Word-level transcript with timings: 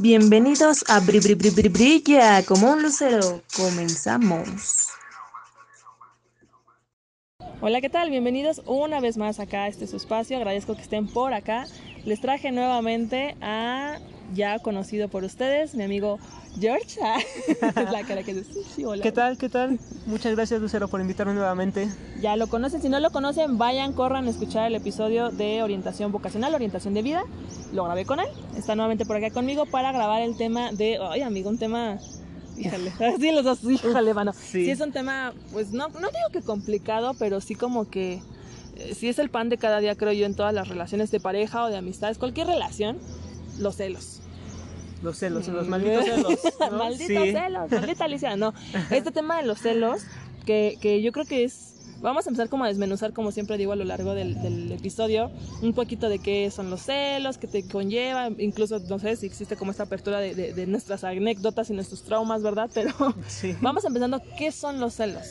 Bienvenidos 0.00 0.84
a 0.88 0.98
Bri 0.98 1.20
Bri 1.20 1.34
Bri 1.34 1.50
Bri 1.50 1.68
Brilla 1.68 2.44
como 2.44 2.72
un 2.72 2.82
lucero. 2.82 3.42
Comenzamos. 3.56 4.88
Hola, 7.60 7.80
¿qué 7.80 7.88
tal? 7.88 8.10
Bienvenidos 8.10 8.60
una 8.66 9.00
vez 9.00 9.16
más 9.16 9.38
acá 9.38 9.64
a 9.64 9.68
este 9.68 9.86
su 9.86 9.96
espacio. 9.96 10.36
Agradezco 10.36 10.74
que 10.74 10.82
estén 10.82 11.06
por 11.06 11.32
acá. 11.32 11.66
Les 12.04 12.20
traje 12.20 12.52
nuevamente 12.52 13.34
a 13.40 13.98
ya 14.34 14.58
conocido 14.58 15.08
por 15.08 15.24
ustedes, 15.24 15.74
mi 15.74 15.84
amigo 15.84 16.18
George. 16.58 17.00
la 17.92 18.02
cara 18.02 18.22
que 18.22 18.34
dice, 18.34 18.52
sí, 18.74 18.84
hola. 18.84 19.02
¿Qué 19.02 19.12
tal? 19.12 19.38
¿Qué 19.38 19.48
tal? 19.48 19.78
Muchas 20.06 20.34
gracias, 20.34 20.60
Lucero, 20.60 20.88
por 20.88 21.00
invitarme 21.00 21.34
nuevamente. 21.34 21.88
Ya 22.20 22.36
lo 22.36 22.46
conocen. 22.48 22.82
Si 22.82 22.88
no 22.88 23.00
lo 23.00 23.10
conocen, 23.10 23.58
vayan, 23.58 23.92
corran 23.92 24.26
a 24.26 24.30
escuchar 24.30 24.66
el 24.66 24.74
episodio 24.74 25.30
de 25.30 25.62
orientación 25.62 26.12
vocacional, 26.12 26.54
orientación 26.54 26.92
de 26.92 27.02
vida. 27.02 27.22
Lo 27.72 27.84
grabé 27.84 28.04
con 28.04 28.20
él. 28.20 28.28
Está 28.56 28.74
nuevamente 28.74 29.06
por 29.06 29.16
acá 29.16 29.30
conmigo 29.30 29.66
para 29.66 29.92
grabar 29.92 30.22
el 30.22 30.36
tema 30.36 30.72
de. 30.72 30.98
Ay, 31.10 31.22
amigo, 31.22 31.48
un 31.48 31.58
tema. 31.58 31.98
Híjale, 32.56 32.92
sí, 33.18 33.32
los 33.32 33.44
dos, 33.44 33.64
híjale, 33.64 34.14
mano. 34.14 34.32
Sí. 34.32 34.70
es 34.70 34.80
un 34.80 34.92
tema, 34.92 35.32
pues 35.52 35.72
no, 35.72 35.88
no 35.88 35.98
digo 36.08 36.28
que 36.32 36.42
complicado, 36.42 37.14
pero 37.18 37.40
sí 37.40 37.54
como 37.54 37.88
que. 37.88 38.20
Sí 38.94 39.08
es 39.08 39.18
el 39.18 39.30
pan 39.30 39.48
de 39.48 39.58
cada 39.58 39.80
día, 39.80 39.94
creo 39.94 40.12
yo, 40.12 40.26
en 40.26 40.34
todas 40.34 40.54
las 40.54 40.68
relaciones 40.68 41.10
de 41.10 41.20
pareja 41.20 41.64
o 41.64 41.68
de 41.68 41.76
amistades, 41.76 42.18
cualquier 42.18 42.46
relación, 42.46 42.98
los 43.58 43.76
celos. 43.76 44.20
Los 45.02 45.18
celos, 45.18 45.48
los 45.48 45.68
malditos 45.68 46.04
celos. 46.04 46.38
malditos 46.72 47.08
celos, 47.08 47.70
maldita 47.70 48.04
Alicia. 48.04 48.36
No, 48.36 48.54
este 48.90 49.10
tema 49.10 49.38
de 49.38 49.46
los 49.46 49.58
celos, 49.60 50.02
que, 50.46 50.78
que 50.80 51.02
yo 51.02 51.12
creo 51.12 51.24
que 51.26 51.44
es 51.44 51.74
Vamos 52.04 52.26
a 52.26 52.28
empezar 52.28 52.50
como 52.50 52.64
a 52.64 52.68
desmenuzar, 52.68 53.14
como 53.14 53.32
siempre 53.32 53.56
digo 53.56 53.72
a 53.72 53.76
lo 53.76 53.84
largo 53.84 54.14
del, 54.14 54.70
episodio, 54.70 55.30
un 55.62 55.72
poquito 55.72 56.10
de 56.10 56.18
qué 56.18 56.50
son 56.50 56.68
los 56.68 56.82
celos, 56.82 57.38
qué 57.38 57.46
te 57.46 57.66
conlleva, 57.66 58.28
incluso 58.36 58.78
no 58.78 58.98
sé 58.98 59.16
si 59.16 59.24
existe 59.24 59.56
como 59.56 59.70
esta 59.70 59.84
apertura 59.84 60.18
de, 60.20 60.66
nuestras 60.66 61.02
anécdotas 61.02 61.70
y 61.70 61.72
nuestros 61.72 62.02
traumas, 62.02 62.42
¿verdad? 62.42 62.68
Pero 62.74 62.92
vamos 63.62 63.86
empezando, 63.86 64.20
¿qué 64.36 64.52
son 64.52 64.80
los 64.80 64.92
celos? 64.92 65.24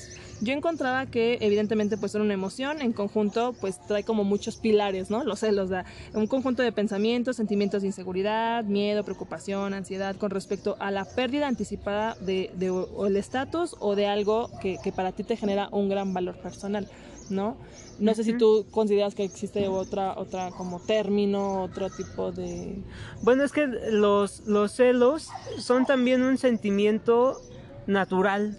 Yo 0.44 0.52
encontraba 0.52 1.06
que 1.06 1.38
evidentemente 1.40 1.98
pues 1.98 2.14
era 2.14 2.22
una 2.22 2.34
emoción, 2.34 2.82
en 2.82 2.92
conjunto 2.92 3.56
pues 3.62 3.80
trae 3.88 4.04
como 4.04 4.26
muchos 4.26 4.58
pilares, 4.58 5.10
¿no? 5.10 5.24
Los 5.24 5.40
celos, 5.40 5.70
da 5.70 5.86
un 6.14 6.28
conjunto 6.28 6.62
de 6.62 6.74
pensamientos, 6.74 7.38
sentimientos 7.38 7.82
de 7.82 7.88
inseguridad, 7.88 8.66
miedo, 8.66 9.06
preocupación, 9.06 9.74
ansiedad 9.74 10.18
con 10.18 10.32
respecto 10.32 10.76
a 10.80 10.92
la 10.92 11.06
pérdida 11.06 11.48
anticipada 11.48 12.18
de, 12.20 12.52
el 12.60 13.16
estatus 13.16 13.78
o 13.80 13.96
de 13.96 14.08
algo 14.08 14.50
que, 14.62 14.78
para 14.94 15.14
ti 15.14 15.24
te 15.24 15.38
genera 15.38 15.70
un 15.72 15.88
gran 15.88 16.14
valor 16.14 16.36
personal, 16.36 16.90
¿no? 17.30 17.56
No 18.00 18.14
sé 18.14 18.26
si 18.26 18.38
tú 18.38 18.66
consideras 18.70 19.16
que 19.16 19.24
existe 19.24 19.70
otra, 19.70 20.20
otra 20.20 20.50
como 20.52 20.82
término, 20.82 21.64
otro 21.64 21.90
tipo 21.90 22.34
de... 22.34 22.84
Bueno, 23.22 23.46
es 23.46 23.54
que 23.54 23.66
los, 23.66 24.42
los 24.46 24.74
celos 24.74 25.30
son 25.58 25.86
también 25.86 26.22
un 26.22 26.38
sentimiento 26.38 27.40
natural, 27.88 28.58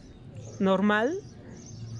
normal, 0.60 1.18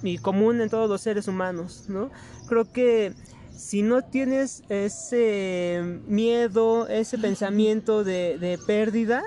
y 0.05 0.17
común 0.17 0.61
en 0.61 0.69
todos 0.69 0.89
los 0.89 1.01
seres 1.01 1.27
humanos, 1.27 1.85
¿no? 1.87 2.09
Creo 2.47 2.71
que 2.71 3.13
si 3.55 3.81
no 3.81 4.01
tienes 4.01 4.63
ese 4.69 5.81
miedo, 6.07 6.87
ese 6.87 7.17
pensamiento 7.17 8.03
de, 8.03 8.59
pérdida, 8.67 9.23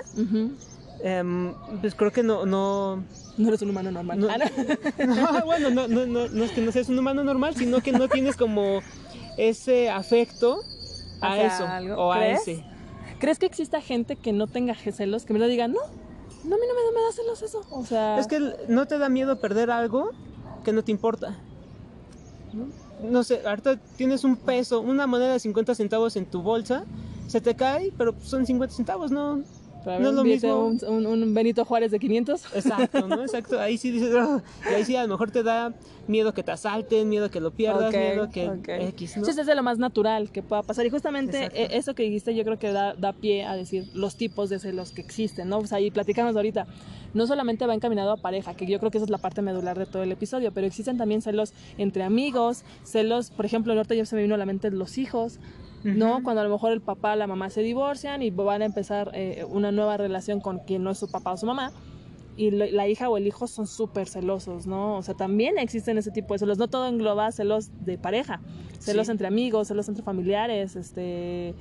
em, 1.03 1.53
pues 1.81 1.95
creo 1.95 2.11
que 2.11 2.23
no, 2.23 2.45
no... 2.45 3.03
No 3.37 3.47
eres 3.47 3.61
un 3.61 3.69
humano 3.69 3.91
normal. 3.91 4.19
No, 4.19 4.27
ah, 4.29 5.41
bueno, 5.45 5.69
no, 5.69 5.87
no, 5.87 6.05
no, 6.05 6.43
es 6.43 6.51
que 6.51 6.61
no 6.61 6.71
seas 6.71 6.89
un 6.89 6.99
humano 6.99 7.23
normal, 7.23 7.55
sino 7.55 7.81
que 7.81 7.91
no 7.91 8.09
tienes 8.09 8.35
como 8.35 8.81
ese 9.37 9.89
afecto 9.89 10.59
a 11.21 11.39
eso 11.41 11.65
o 11.97 12.11
a 12.11 12.27
ese. 12.27 12.63
¿Crees 13.19 13.39
que 13.39 13.45
exista 13.45 13.81
gente 13.81 14.15
que 14.15 14.31
no 14.31 14.47
tenga 14.47 14.75
celos, 14.75 15.25
que 15.25 15.33
me 15.33 15.39
lo 15.39 15.47
diga, 15.47 15.67
no, 15.67 15.79
no, 16.43 16.55
a 16.55 16.59
mí 16.59 16.65
no 16.67 16.73
me, 16.73 16.99
me 16.99 17.05
da 17.05 17.11
celos 17.13 17.41
eso? 17.41 17.65
O 17.69 17.85
sea... 17.85 18.19
Es 18.19 18.27
que 18.27 18.39
no 18.67 18.85
te 18.85 18.97
da 18.97 19.09
miedo 19.09 19.39
perder 19.39 19.71
algo 19.71 20.11
que 20.63 20.73
no 20.73 20.83
te 20.83 20.91
importa. 20.91 21.37
¿no? 23.03 23.23
sé, 23.23 23.41
ahorita 23.45 23.77
tienes 23.97 24.23
un 24.23 24.35
peso, 24.35 24.81
una 24.81 25.07
moneda 25.07 25.33
de 25.33 25.39
50 25.39 25.75
centavos 25.75 26.15
en 26.15 26.25
tu 26.25 26.41
bolsa, 26.41 26.85
se 27.27 27.41
te 27.41 27.55
cae, 27.55 27.93
pero 27.97 28.15
son 28.21 28.45
50 28.45 28.75
centavos, 28.75 29.11
no, 29.11 29.43
no 29.85 30.09
es 30.09 30.15
lo 30.15 30.23
mismo. 30.23 30.65
Un, 30.87 31.33
Benito 31.33 31.65
Juárez 31.65 31.91
de 31.91 31.99
500. 31.99 32.45
Exacto, 32.55 33.07
¿no? 33.07 33.21
Exacto. 33.21 33.59
Ahí 33.59 33.77
sí 33.77 33.91
dices, 33.91 34.13
y 34.69 34.73
ahí 34.73 34.85
sí 34.85 34.95
a 34.95 35.03
lo 35.03 35.09
mejor 35.09 35.31
te 35.31 35.43
da 35.43 35.73
miedo 36.07 36.33
que 36.33 36.43
te 36.43 36.51
asalten, 36.51 37.07
miedo 37.07 37.29
que 37.29 37.39
lo 37.39 37.51
pierdas, 37.51 37.93
miedo 37.93 38.29
que 38.31 38.45
X, 38.45 39.11
¿no? 39.11 39.21
Entonces 39.21 39.37
es 39.37 39.45
de 39.47 39.55
lo 39.55 39.63
más 39.63 39.77
natural 39.77 40.31
que 40.31 40.41
pueda 40.41 40.63
pasar. 40.63 40.85
Y 40.85 40.89
justamente 40.89 41.49
e, 41.53 41.77
eso 41.77 41.93
que 41.93 42.03
dijiste 42.03 42.35
yo 42.35 42.43
creo 42.43 42.57
que 42.57 42.71
da, 42.71 42.93
da, 42.95 43.13
pie 43.13 43.45
a 43.45 43.55
decir 43.55 43.87
los 43.93 44.15
tipos 44.15 44.49
de 44.49 44.59
celos 44.59 44.91
que 44.91 45.01
existen, 45.01 45.49
¿no? 45.49 45.59
O 45.59 45.67
sea, 45.67 45.79
y 45.79 45.91
platicamos 45.91 46.35
ahorita, 46.35 46.67
no 47.13 47.27
solamente 47.27 47.65
va 47.65 47.73
encaminado 47.73 48.11
a 48.11 48.17
pareja, 48.17 48.55
que 48.55 48.65
yo 48.65 48.79
creo 48.79 48.91
que 48.91 48.97
esa 48.97 49.05
es 49.05 49.11
la 49.11 49.17
parte 49.17 49.41
medular 49.41 49.77
de 49.77 49.85
todo 49.85 50.03
el 50.03 50.11
episodio, 50.11 50.51
pero 50.51 50.65
existen 50.65 50.97
también 50.97 51.21
celos 51.21 51.53
entre 51.77 52.03
amigos, 52.03 52.63
celos, 52.83 53.29
por 53.29 53.45
ejemplo, 53.45 53.73
ahorita 53.73 53.95
ya 53.95 54.05
se 54.05 54.15
me 54.15 54.23
vino 54.23 54.35
a 54.35 54.37
la 54.37 54.45
mente 54.45 54.71
los 54.71 54.97
hijos, 54.97 55.39
¿no? 55.83 56.23
Cuando 56.23 56.41
a 56.41 56.43
lo 56.43 56.49
mejor 56.49 56.71
el 56.71 56.81
papá, 56.81 57.15
la 57.15 57.27
mamá 57.27 57.49
se 57.49 57.61
divorcian 57.61 58.21
y 58.21 58.31
van 58.31 58.61
a 58.61 58.65
empezar 58.65 59.11
eh, 59.13 59.45
una 59.49 59.71
nueva 59.71 59.97
relación 59.97 60.39
con 60.41 60.59
quien 60.59 60.83
no 60.83 60.91
es 60.91 60.97
su 60.97 61.09
papá 61.09 61.33
o 61.33 61.37
su 61.37 61.45
mamá. 61.45 61.71
Y 62.37 62.51
la 62.51 62.87
hija 62.87 63.09
o 63.09 63.17
el 63.17 63.27
hijo 63.27 63.47
son 63.47 63.67
súper 63.67 64.07
celosos, 64.07 64.65
¿no? 64.65 64.95
O 64.95 65.01
sea, 65.01 65.13
también 65.13 65.57
existen 65.57 65.97
ese 65.97 66.09
tipo 66.09 66.33
de 66.33 66.39
celos. 66.39 66.57
No 66.57 66.69
todo 66.69 66.87
engloba 66.87 67.29
celos 67.33 67.69
de 67.83 67.97
pareja. 67.97 68.39
Celos 68.79 69.09
entre 69.09 69.27
amigos, 69.27 69.67
celos 69.67 69.89
entre 69.89 70.05
familiares, 70.05 70.77
este 70.77 71.53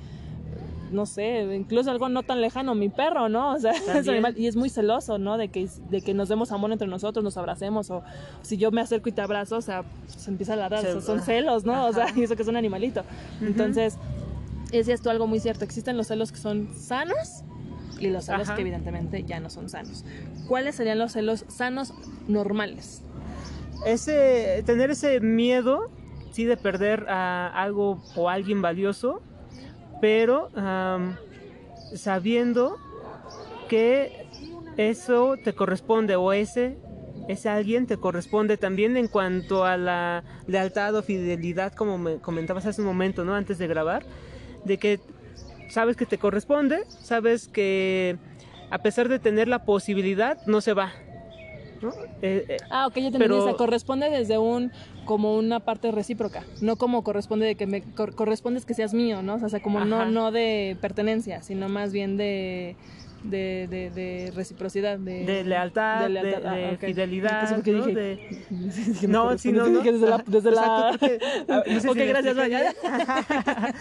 no 0.90 1.06
sé, 1.06 1.42
incluso 1.54 1.90
algo 1.90 2.08
no 2.08 2.22
tan 2.22 2.40
lejano, 2.40 2.74
mi 2.74 2.88
perro, 2.88 3.28
¿no? 3.28 3.54
O 3.54 3.58
sea, 3.58 3.72
es 3.96 4.08
animal, 4.08 4.34
y 4.36 4.46
es 4.46 4.56
muy 4.56 4.70
celoso, 4.70 5.18
¿no? 5.18 5.38
De 5.38 5.48
que, 5.48 5.68
de 5.90 6.00
que 6.02 6.14
nos 6.14 6.28
demos 6.28 6.52
amor 6.52 6.72
entre 6.72 6.88
nosotros, 6.88 7.24
nos 7.24 7.36
abracemos, 7.36 7.90
o 7.90 8.02
si 8.42 8.56
yo 8.56 8.70
me 8.70 8.80
acerco 8.80 9.08
y 9.08 9.12
te 9.12 9.20
abrazo, 9.20 9.56
o 9.56 9.62
sea, 9.62 9.84
se 10.06 10.30
empieza 10.30 10.54
a 10.54 10.56
ladrar, 10.56 11.00
son 11.00 11.20
celos, 11.20 11.64
¿no? 11.64 11.86
O 11.86 11.92
sea, 11.92 12.06
y 12.16 12.22
eso 12.22 12.36
que 12.36 12.42
es 12.42 12.48
un 12.48 12.56
animalito. 12.56 13.02
Entonces, 13.40 13.98
es 14.72 14.88
esto 14.88 15.10
algo 15.10 15.26
muy 15.26 15.40
cierto, 15.40 15.64
existen 15.64 15.96
los 15.96 16.08
celos 16.08 16.32
que 16.32 16.38
son 16.38 16.68
sanos 16.74 17.42
y 17.98 18.08
los 18.08 18.26
celos 18.26 18.50
que 18.50 18.60
evidentemente 18.60 19.24
ya 19.24 19.40
no 19.40 19.50
son 19.50 19.68
sanos. 19.68 20.04
¿Cuáles 20.46 20.76
serían 20.76 20.98
los 20.98 21.12
celos 21.12 21.44
sanos 21.48 21.92
normales? 22.26 23.02
Ese, 23.86 24.62
tener 24.66 24.90
ese 24.90 25.20
miedo, 25.20 25.90
sí, 26.32 26.44
de 26.44 26.56
perder 26.56 27.06
a 27.08 27.48
algo 27.48 28.02
o 28.16 28.28
alguien 28.28 28.60
valioso, 28.62 29.20
pero 30.00 30.50
sabiendo 31.94 32.76
que 33.68 34.26
eso 34.76 35.36
te 35.42 35.52
corresponde 35.52 36.16
o 36.16 36.32
ese 36.32 36.76
ese 37.28 37.50
alguien 37.50 37.86
te 37.86 37.98
corresponde 37.98 38.56
también 38.56 38.96
en 38.96 39.06
cuanto 39.06 39.64
a 39.64 39.76
la 39.76 40.24
lealtad 40.46 40.94
o 40.94 41.02
fidelidad 41.02 41.74
como 41.74 41.98
me 41.98 42.16
comentabas 42.16 42.64
hace 42.64 42.80
un 42.80 42.86
momento, 42.86 43.22
¿no? 43.22 43.34
Antes 43.34 43.58
de 43.58 43.66
grabar, 43.66 44.02
de 44.64 44.78
que 44.78 44.98
sabes 45.68 45.96
que 45.96 46.06
te 46.06 46.16
corresponde, 46.16 46.84
sabes 46.88 47.46
que 47.46 48.16
a 48.70 48.78
pesar 48.78 49.10
de 49.10 49.18
tener 49.18 49.46
la 49.46 49.64
posibilidad 49.66 50.38
no 50.46 50.62
se 50.62 50.72
va, 50.72 50.92
eh, 52.22 52.44
eh, 52.48 52.56
ah, 52.70 52.86
ok, 52.86 52.96
ya 52.96 53.10
te 53.10 53.18
pero... 53.18 53.56
corresponde 53.56 54.10
desde 54.10 54.38
un, 54.38 54.72
como 55.08 55.38
una 55.38 55.58
parte 55.58 55.90
recíproca, 55.90 56.44
no 56.60 56.76
como 56.76 57.02
corresponde 57.02 57.46
de 57.46 57.54
que 57.54 57.66
me 57.66 57.80
corresponde 57.80 58.60
que 58.60 58.74
seas 58.74 58.92
mío, 58.92 59.22
¿no? 59.22 59.36
O 59.36 59.48
sea, 59.48 59.58
como 59.62 59.82
no, 59.86 60.04
no 60.04 60.32
de 60.32 60.76
pertenencia, 60.82 61.42
sino 61.42 61.70
más 61.70 61.94
bien 61.94 62.18
de 62.18 62.76
de, 63.22 63.66
de, 63.68 63.90
de 63.90 64.32
reciprocidad, 64.34 64.98
de, 64.98 65.24
de 65.24 65.44
lealtad, 65.44 66.02
de, 66.02 66.08
lealtad. 66.08 66.52
de, 66.52 66.66
ah, 66.66 66.72
okay. 66.74 66.92
fidelidad, 66.92 67.50
¿no? 67.50 67.62
Dije? 67.62 67.94
De... 67.94 68.18
no, 69.08 69.36
sí, 69.38 69.52
no, 69.52 69.66
no. 69.68 69.80
Desde 69.80 70.06
la... 70.08 70.24
Desde 70.26 70.50
la... 70.50 70.96
Porque, 70.98 71.74
no 71.74 71.80
sé 71.80 71.88
ok, 71.88 71.96
si 71.96 72.04
gracias, 72.04 72.36
vaya. 72.36 72.74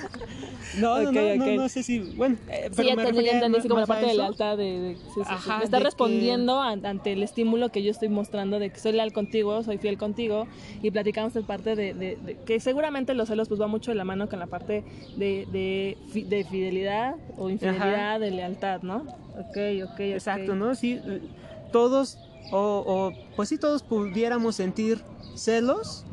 no, 0.79 1.01
no, 1.01 1.09
okay, 1.09 1.37
no, 1.37 1.43
okay. 1.43 1.55
no, 1.55 1.63
no, 1.63 1.69
sé 1.69 1.83
si, 1.83 1.99
bueno, 1.99 2.37
eh, 2.49 2.69
pero 2.75 2.89
sí, 2.89 2.95
ya 2.95 2.95
te 2.95 3.29
entendí 3.31 3.67
como 3.67 3.79
la 3.79 3.87
parte 3.87 4.05
de 4.07 4.15
lealtad, 4.15 4.57
de, 4.57 4.79
de 4.79 4.95
sí, 4.95 5.01
sí, 5.15 5.21
Ajá, 5.25 5.57
me 5.59 5.63
está 5.63 5.79
respondiendo 5.79 6.61
que... 6.61 6.87
ante 6.87 7.13
el 7.13 7.23
estímulo 7.23 7.69
que 7.69 7.83
yo 7.83 7.91
estoy 7.91 8.09
mostrando 8.09 8.59
de 8.59 8.69
que 8.69 8.79
soy 8.79 8.93
leal 8.93 9.13
contigo, 9.13 9.63
soy 9.63 9.77
fiel 9.77 9.97
contigo, 9.97 10.47
y 10.81 10.91
platicamos 10.91 11.35
esta 11.35 11.47
parte 11.47 11.75
de, 11.75 11.93
de, 11.93 12.37
que 12.45 12.59
seguramente 12.59 13.13
los 13.13 13.29
celos 13.29 13.47
pues 13.47 13.61
va 13.61 13.67
mucho 13.67 13.91
de 13.91 13.95
la 13.95 14.03
mano 14.03 14.29
con 14.29 14.39
la 14.39 14.47
parte 14.47 14.83
de, 15.15 15.47
de, 15.51 15.97
de 16.25 16.43
fidelidad 16.45 17.15
o 17.37 17.49
infidelidad, 17.49 18.15
Ajá. 18.15 18.19
de 18.19 18.31
lealtad, 18.31 18.81
¿no? 18.81 19.05
Ok, 19.39 19.57
ok, 19.91 19.99
exacto, 19.99 20.55
¿no? 20.55 20.73
Sí, 20.75 20.99
todos, 21.71 22.17
o, 22.51 23.11
pues 23.35 23.49
sí, 23.49 23.57
todos 23.57 23.83
pudiéramos 23.83 24.55
sentir 24.55 25.01
celos, 25.35 26.05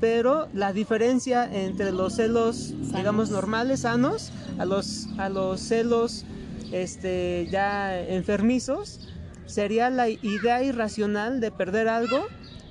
pero 0.00 0.48
la 0.52 0.72
diferencia 0.72 1.48
entre 1.52 1.92
los 1.92 2.14
celos, 2.14 2.74
digamos, 2.94 3.30
normales, 3.30 3.80
sanos, 3.80 4.32
a 4.58 4.64
los, 4.64 5.06
a 5.18 5.28
los 5.28 5.60
celos 5.60 6.24
este, 6.72 7.48
ya 7.50 7.98
enfermizos, 8.00 9.08
sería 9.46 9.90
la 9.90 10.08
idea 10.08 10.62
irracional 10.62 11.40
de 11.40 11.50
perder 11.50 11.88
algo 11.88 12.26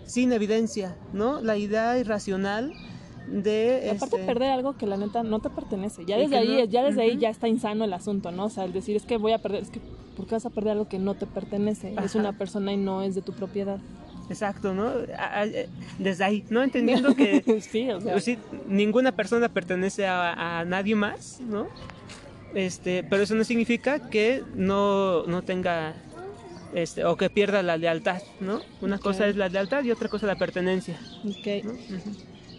sin 0.05 0.33
evidencia, 0.33 0.95
¿no? 1.13 1.39
La 1.41 1.55
idea 1.55 1.97
irracional 1.97 2.73
de... 3.41 3.89
Aparte 3.95 4.17
este, 4.17 4.25
perder 4.27 4.51
algo 4.51 4.77
que 4.77 4.85
la 4.85 4.97
neta 4.97 5.23
no 5.23 5.39
te 5.39 5.49
pertenece. 5.49 6.05
Ya 6.05 6.17
desde 6.17 6.37
ahí, 6.37 6.47
no- 6.59 6.65
ya 6.65 6.83
desde 6.83 7.01
ahí 7.01 7.17
ya 7.17 7.29
está 7.29 7.47
insano 7.47 7.83
el 7.83 7.93
asunto, 7.93 8.31
¿no? 8.31 8.45
O 8.45 8.49
sea, 8.49 8.65
el 8.65 8.73
decir 8.73 8.95
es 8.95 9.03
que 9.03 9.17
voy 9.17 9.31
a 9.31 9.39
perder, 9.39 9.63
es 9.63 9.69
que 9.69 9.79
¿por 10.15 10.27
qué 10.27 10.35
vas 10.35 10.45
a 10.45 10.49
perder 10.51 10.73
algo 10.73 10.87
que 10.87 10.99
no 10.99 11.15
te 11.15 11.25
pertenece? 11.25 11.95
Es 12.03 12.15
una 12.15 12.33
persona 12.37 12.71
y 12.73 12.77
no 12.77 13.01
es 13.01 13.15
de 13.15 13.21
tu 13.21 13.33
propiedad. 13.33 13.79
Exacto, 14.29 14.73
¿no? 14.73 14.91
Eh, 14.99 15.67
Desde 15.99 16.23
ahí, 16.23 16.45
¿no? 16.49 16.63
Entendiendo 16.63 17.15
que 17.15 17.61
sí, 17.61 17.89
o 17.89 17.99
sea, 17.99 18.13
pues 18.13 18.23
sí, 18.23 18.37
ninguna 18.67 19.11
persona 19.11 19.49
pertenece 19.49 20.05
a, 20.07 20.59
a 20.59 20.65
nadie 20.65 20.95
más, 20.95 21.39
¿no? 21.41 21.67
Este, 22.53 23.03
pero 23.03 23.23
eso 23.23 23.33
no 23.35 23.43
significa 23.43 24.09
que 24.09 24.43
no, 24.55 25.23
no 25.25 25.41
tenga 25.41 25.95
este, 26.75 27.03
o 27.03 27.17
que 27.17 27.29
pierda 27.29 27.63
la 27.63 27.77
lealtad, 27.77 28.21
¿no? 28.39 28.61
Una 28.81 28.99
cosa 28.99 29.27
es 29.27 29.35
la 29.35 29.49
lealtad 29.49 29.83
y 29.83 29.91
otra 29.91 30.07
cosa 30.07 30.27
la 30.27 30.35
pertenencia. 30.35 30.97
ok. 31.25 31.65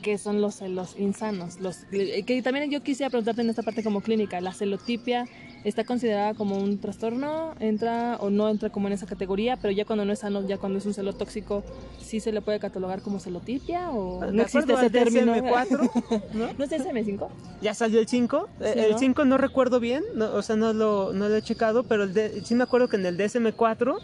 ¿Qué 0.05 0.19
son 0.19 0.43
los 0.43 0.57
celos 0.57 0.97
insanos? 0.99 1.59
Los, 1.61 1.87
eh, 1.91 2.25
que 2.25 2.43
también 2.43 2.71
yo 2.71 2.83
quisiera 2.83 3.09
preguntarte 3.09 3.41
en 3.41 3.49
esta 3.49 3.63
parte 3.63 3.83
como 3.83 4.03
clínica, 4.03 4.39
¿la 4.43 4.53
celotipia 4.53 5.27
está 5.65 5.85
considerada 5.85 6.35
como 6.35 6.59
un 6.59 6.79
trastorno? 6.79 7.55
¿Entra 7.59 8.19
o 8.21 8.29
no 8.29 8.51
entra 8.51 8.69
como 8.69 8.87
en 8.89 8.93
esa 8.93 9.07
categoría? 9.07 9.57
Pero 9.57 9.73
ya 9.73 9.87
cuando 9.87 10.05
no 10.05 10.13
es 10.13 10.19
sano, 10.19 10.47
ya 10.47 10.59
cuando 10.59 10.79
es 10.79 10.85
un 10.85 10.93
celo 10.93 11.15
tóxico, 11.15 11.65
¿sí 12.03 12.21
se 12.21 12.33
le 12.33 12.43
puede 12.43 12.61
catalogar 12.61 13.01
como 13.01 13.19
celotipia 13.19 13.89
o 13.93 14.31
no 14.31 14.43
existe 14.43 14.75
ese 14.75 14.91
término? 14.91 15.35
DSM-4, 15.37 15.91
¿no? 16.35 16.49
¿No 16.59 16.65
es 16.65 16.71
DSM-5? 16.71 17.27
Ya 17.63 17.73
salió 17.73 17.99
el 17.99 18.07
5. 18.07 18.47
Sí, 18.61 18.79
el 18.79 18.93
¿no? 18.93 18.99
5 18.99 19.25
no 19.25 19.39
recuerdo 19.39 19.81
bien, 19.81 20.03
no, 20.15 20.35
o 20.35 20.43
sea, 20.43 20.55
no 20.57 20.75
lo, 20.75 21.15
no 21.15 21.31
lo 21.31 21.37
he 21.37 21.41
checado, 21.41 21.85
pero 21.85 22.03
el 22.05 22.13
de- 22.13 22.45
sí 22.45 22.55
me 22.55 22.65
acuerdo 22.65 22.89
que 22.89 22.97
en 22.97 23.07
el 23.07 23.17
DSM-4, 23.17 23.97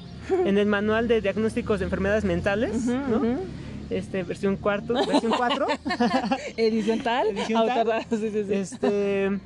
en 0.46 0.56
el 0.56 0.64
manual 0.66 1.08
de 1.08 1.20
diagnósticos 1.20 1.78
de 1.80 1.84
enfermedades 1.84 2.24
mentales, 2.24 2.74
Ujú, 2.86 2.90
¿no? 3.10 3.16
ujú. 3.18 3.38
Este, 3.90 4.22
versión 4.22 4.56
cuarto, 4.56 4.94
versión 5.06 5.32
4, 5.36 5.66
Edición 6.56 7.00
tal. 7.00 7.28
Edición 7.28 7.66
tal. 7.66 7.78
autorra- 7.78 8.06
sí, 8.08 8.16
sí, 8.30 8.44
sí. 8.44 8.52
este, 8.54 9.40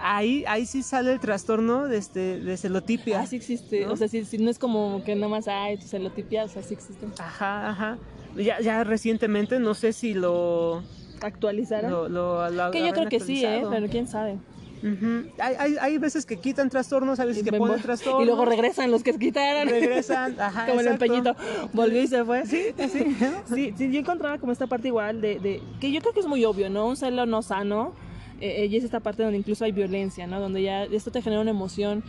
ahí, 0.00 0.44
ahí 0.48 0.66
sí 0.66 0.82
sale 0.82 1.12
el 1.12 1.20
trastorno 1.20 1.86
de, 1.88 1.98
este, 1.98 2.40
de 2.40 2.56
celotipia. 2.56 3.20
Ah, 3.20 3.26
sí 3.26 3.36
existe. 3.36 3.86
¿no? 3.86 3.92
O 3.92 3.96
sea, 3.96 4.08
sí, 4.08 4.24
sí, 4.24 4.38
no 4.38 4.50
es 4.50 4.58
como 4.58 5.02
que 5.04 5.14
nada 5.14 5.28
más, 5.28 5.46
ay, 5.48 5.76
tu 5.78 5.86
celotipia, 5.86 6.44
o 6.44 6.48
sea, 6.48 6.62
sí 6.62 6.74
existe. 6.74 7.06
Ajá, 7.18 7.70
ajá. 7.70 7.98
Ya, 8.36 8.60
ya 8.60 8.82
recientemente, 8.84 9.58
no 9.60 9.74
sé 9.74 9.92
si 9.92 10.12
lo... 10.14 10.82
¿Actualizaron? 11.20 11.90
lo, 11.90 12.08
lo- 12.08 12.50
lo 12.50 12.70
que 12.72 12.84
yo 12.84 12.92
creo 12.92 13.08
que 13.08 13.20
sí, 13.20 13.44
¿eh? 13.44 13.62
Pero 13.70 13.88
quién 13.88 14.06
sabe. 14.08 14.38
Ujú. 14.84 15.30
hay, 15.38 15.54
hay, 15.58 15.76
hay 15.80 15.98
veces 15.98 16.26
que 16.26 16.36
quitan 16.36 16.68
trastornos, 16.68 17.18
hay 17.18 17.28
veces 17.28 17.42
que 17.42 17.48
Y 17.48 17.58
ponen 17.58 17.78
vo- 17.78 17.82
trastornos. 17.82 18.22
Y 18.22 18.26
luego 18.26 18.44
regresan 18.44 18.90
los 18.90 19.02
que 19.02 19.14
quitaron. 19.18 19.66
regresan, 19.68 20.36
ajá, 20.40 20.66
como 20.66 20.80
el 20.80 20.88
empeñito. 20.88 21.34
Volvió 21.72 22.02
y 22.02 22.06
se 22.06 22.22
fue. 22.24 22.44
Sí, 22.46 22.66
sí. 22.92 23.16
Sí, 23.54 23.72
sí, 23.76 23.90
yo 23.90 24.00
encontraba 24.00 24.38
como 24.38 24.52
esta 24.52 24.66
parte 24.66 24.88
igual 24.88 25.20
de, 25.22 25.38
de- 25.40 25.62
que 25.80 25.90
yo 25.90 26.00
creo 26.00 26.12
que 26.12 26.20
es 26.20 26.26
muy 26.26 26.44
obvio, 26.44 26.68
¿no? 26.68 26.86
Un 26.86 26.96
celo 26.96 27.24
no 27.24 27.40
sano, 27.42 27.94
eh, 28.40 28.62
eh, 28.64 28.66
y 28.66 28.76
es 28.76 28.84
esta 28.84 29.00
parte 29.00 29.22
donde 29.22 29.38
incluso 29.38 29.64
hay 29.64 29.72
violencia, 29.72 30.26
¿no? 30.26 30.38
Donde 30.40 30.62
ya 30.62 30.84
esto 30.84 31.10
te 31.10 31.22
genera 31.22 31.40
una 31.40 31.50
emoción 31.52 32.02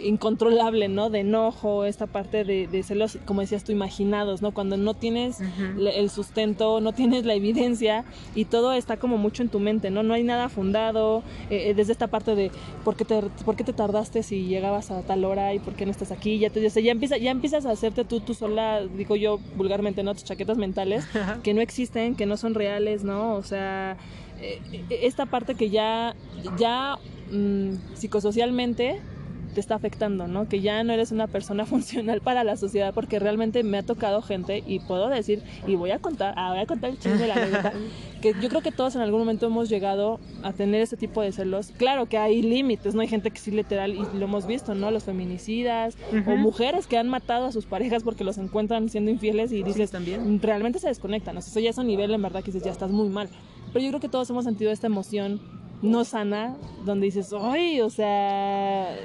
incontrolable, 0.00 0.88
¿no? 0.88 1.10
De 1.10 1.20
enojo, 1.20 1.84
esta 1.84 2.06
parte 2.06 2.44
de, 2.44 2.66
de 2.66 2.82
celos, 2.82 3.18
como 3.24 3.40
decías 3.40 3.64
tú, 3.64 3.72
imaginados, 3.72 4.42
¿no? 4.42 4.52
Cuando 4.52 4.76
no 4.76 4.94
tienes 4.94 5.38
el 5.40 6.10
sustento, 6.10 6.80
no 6.80 6.92
tienes 6.92 7.24
la 7.24 7.34
evidencia 7.34 8.04
y 8.34 8.44
todo 8.46 8.72
está 8.72 8.96
como 8.96 9.18
mucho 9.18 9.42
en 9.42 9.48
tu 9.48 9.60
mente, 9.60 9.90
¿no? 9.90 10.02
No 10.02 10.14
hay 10.14 10.22
nada 10.22 10.48
fundado, 10.48 11.22
eh, 11.50 11.70
eh, 11.70 11.74
desde 11.74 11.92
esta 11.92 12.08
parte 12.08 12.34
de 12.34 12.50
¿por 12.84 12.96
qué, 12.96 13.04
te, 13.04 13.22
por 13.44 13.56
qué 13.56 13.64
te 13.64 13.72
tardaste 13.72 14.22
si 14.22 14.46
llegabas 14.46 14.90
a 14.90 15.02
tal 15.02 15.24
hora 15.24 15.54
y 15.54 15.58
por 15.58 15.74
qué 15.74 15.84
no 15.84 15.92
estás 15.92 16.12
aquí, 16.12 16.38
ya, 16.38 16.50
te, 16.50 16.64
o 16.66 16.70
sea, 16.70 16.82
ya, 16.82 16.92
empieza, 16.92 17.16
ya 17.16 17.30
empiezas 17.30 17.66
a 17.66 17.70
hacerte 17.70 18.04
tú, 18.04 18.20
tú 18.20 18.34
sola, 18.34 18.82
digo 18.86 19.16
yo 19.16 19.38
vulgarmente, 19.56 20.02
¿no? 20.02 20.14
Tus 20.14 20.24
chaquetas 20.24 20.58
mentales 20.58 21.04
que 21.42 21.54
no 21.54 21.60
existen, 21.60 22.14
que 22.14 22.26
no 22.26 22.36
son 22.36 22.54
reales, 22.54 23.04
¿no? 23.04 23.34
O 23.34 23.42
sea, 23.42 23.96
eh, 24.42 24.60
eh, 24.72 24.98
esta 25.02 25.26
parte 25.26 25.54
que 25.54 25.70
ya, 25.70 26.14
ya 26.58 26.96
mm, 27.30 27.94
psicosocialmente 27.94 29.00
te 29.52 29.60
está 29.60 29.74
afectando, 29.74 30.26
¿no? 30.26 30.48
Que 30.48 30.60
ya 30.60 30.82
no 30.84 30.92
eres 30.92 31.12
una 31.12 31.26
persona 31.26 31.66
funcional 31.66 32.20
para 32.20 32.44
la 32.44 32.56
sociedad, 32.56 32.92
porque 32.94 33.18
realmente 33.18 33.62
me 33.62 33.78
ha 33.78 33.82
tocado 33.82 34.22
gente, 34.22 34.62
y 34.66 34.80
puedo 34.80 35.08
decir, 35.08 35.42
y 35.66 35.76
voy 35.76 35.90
a 35.90 35.98
contar, 35.98 36.34
ah, 36.36 36.50
voy 36.50 36.60
a 36.60 36.66
contar 36.66 36.90
el 36.90 36.98
chisme, 36.98 37.26
la 37.26 37.34
anécdota, 37.34 37.72
que 38.20 38.34
yo 38.40 38.48
creo 38.48 38.62
que 38.62 38.72
todos 38.72 38.94
en 38.96 39.02
algún 39.02 39.20
momento 39.20 39.46
hemos 39.46 39.68
llegado 39.68 40.20
a 40.42 40.52
tener 40.52 40.80
ese 40.80 40.96
tipo 40.96 41.22
de 41.22 41.32
celos. 41.32 41.72
Claro 41.76 42.06
que 42.06 42.18
hay 42.18 42.42
límites, 42.42 42.94
¿no? 42.94 43.00
Hay 43.00 43.08
gente 43.08 43.30
que 43.30 43.38
sí 43.38 43.50
literal, 43.50 43.94
y 43.94 44.18
lo 44.18 44.24
hemos 44.24 44.46
visto, 44.46 44.74
¿no? 44.74 44.90
Los 44.90 45.04
feminicidas, 45.04 45.96
o 46.26 46.36
mujeres 46.36 46.86
que 46.86 46.98
han 46.98 47.08
matado 47.08 47.46
a 47.46 47.52
sus 47.52 47.66
parejas 47.66 48.02
porque 48.02 48.24
los 48.24 48.38
encuentran 48.38 48.88
siendo 48.88 49.10
infieles 49.10 49.52
y 49.52 49.62
dices, 49.62 49.90
también. 49.90 50.40
realmente 50.40 50.78
se 50.78 50.88
desconectan. 50.88 51.36
O 51.36 51.40
sea, 51.40 51.50
eso 51.50 51.60
ya 51.60 51.70
es 51.70 51.78
un 51.78 51.86
nivel 51.86 52.12
en 52.12 52.22
verdad 52.22 52.40
que 52.40 52.46
dices, 52.46 52.64
ya 52.64 52.70
estás 52.70 52.90
muy 52.90 53.08
mal. 53.08 53.28
Pero 53.72 53.84
yo 53.84 53.90
creo 53.90 54.00
que 54.00 54.08
todos 54.08 54.28
hemos 54.30 54.44
sentido 54.44 54.70
esta 54.70 54.86
emoción 54.86 55.40
no 55.82 56.04
sana, 56.04 56.56
donde 56.84 57.06
dices, 57.06 57.32
ay, 57.38 57.80
o 57.80 57.90
sea, 57.90 58.96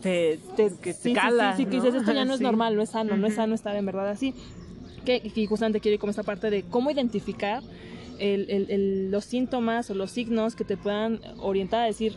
Te, 0.00 0.38
te, 0.56 0.72
que 0.80 0.92
sí, 0.92 1.00
sí, 1.10 1.12
cala. 1.12 1.52
sí, 1.56 1.64
sí, 1.64 1.70
que 1.70 1.76
¿no? 1.78 1.82
dices, 1.84 1.94
esto 2.00 2.12
ya 2.12 2.24
no 2.24 2.32
es 2.34 2.38
Sí. 2.38 2.44
normal, 2.44 2.76
no 2.76 2.82
es 2.82 2.90
sano, 2.90 3.16
no 3.16 3.26
es 3.26 3.34
sano 3.34 3.54
estar 3.54 3.74
en 3.76 3.86
verdad 3.86 4.08
así. 4.08 4.34
Que, 5.04 5.20
que 5.20 5.46
justamente 5.46 5.80
quiero 5.80 5.94
ir 5.94 6.00
con 6.00 6.10
esta 6.10 6.22
parte 6.22 6.48
de 6.50 6.62
cómo 6.62 6.90
identificar 6.90 7.62
el- 8.18 8.48
el- 8.50 8.70
el- 8.70 9.10
los 9.10 9.24
síntomas 9.24 9.90
o 9.90 9.94
los 9.94 10.10
signos 10.12 10.54
que 10.54 10.64
te 10.64 10.76
puedan 10.76 11.20
orientar 11.38 11.82
a 11.82 11.86
decir, 11.86 12.14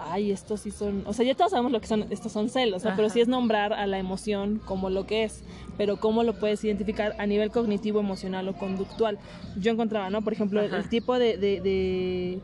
ay, 0.00 0.30
estos 0.32 0.60
sí 0.62 0.72
son, 0.72 1.04
o 1.06 1.12
sea, 1.12 1.24
ya 1.24 1.34
todos 1.36 1.52
sabemos 1.52 1.70
lo 1.72 1.80
que 1.80 1.86
son, 1.86 2.06
estos 2.10 2.32
son 2.32 2.48
celos, 2.50 2.84
¿no? 2.84 2.90
pero 2.96 3.08
sí 3.08 3.20
es 3.20 3.28
nombrar 3.28 3.72
a 3.72 3.86
la 3.86 3.98
emoción 3.98 4.60
como 4.64 4.90
lo 4.90 5.06
que 5.06 5.22
es, 5.24 5.42
pero 5.78 5.98
cómo 5.98 6.22
lo 6.24 6.34
puedes 6.38 6.62
identificar 6.64 7.14
a 7.18 7.26
nivel 7.26 7.50
cognitivo, 7.50 8.00
emocional 8.00 8.48
o 8.48 8.54
conductual. 8.54 9.18
Yo 9.56 9.70
encontraba, 9.72 10.10
¿no? 10.10 10.20
Por 10.22 10.32
ejemplo, 10.32 10.60
el, 10.60 10.74
el 10.74 10.88
tipo 10.88 11.18
de, 11.18 11.36
de, 11.38 11.60
de 11.60 12.40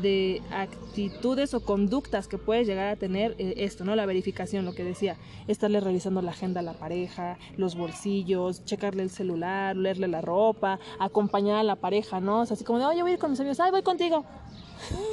de 0.00 0.42
actitudes 0.50 1.54
o 1.54 1.60
conductas 1.64 2.28
que 2.28 2.38
puedes 2.38 2.66
llegar 2.66 2.88
a 2.88 2.96
tener 2.96 3.34
eh, 3.38 3.54
esto, 3.58 3.84
¿no? 3.84 3.94
La 3.96 4.06
verificación, 4.06 4.64
lo 4.64 4.74
que 4.74 4.84
decía, 4.84 5.16
estarle 5.46 5.80
revisando 5.80 6.22
la 6.22 6.30
agenda 6.30 6.60
a 6.60 6.62
la 6.62 6.74
pareja, 6.74 7.38
los 7.56 7.76
bolsillos, 7.76 8.64
checarle 8.64 9.02
el 9.02 9.10
celular, 9.10 9.76
leerle 9.76 10.08
la 10.08 10.20
ropa, 10.20 10.78
acompañar 10.98 11.58
a 11.58 11.62
la 11.62 11.76
pareja, 11.76 12.20
¿no? 12.20 12.40
O 12.40 12.46
sea, 12.46 12.54
así 12.54 12.64
como 12.64 12.78
de, 12.78 12.86
oye, 12.86 13.02
voy 13.02 13.12
a 13.12 13.14
ir 13.14 13.20
con 13.20 13.30
mis 13.30 13.40
amigos, 13.40 13.60
ay, 13.60 13.70
voy 13.70 13.82
contigo. 13.82 14.24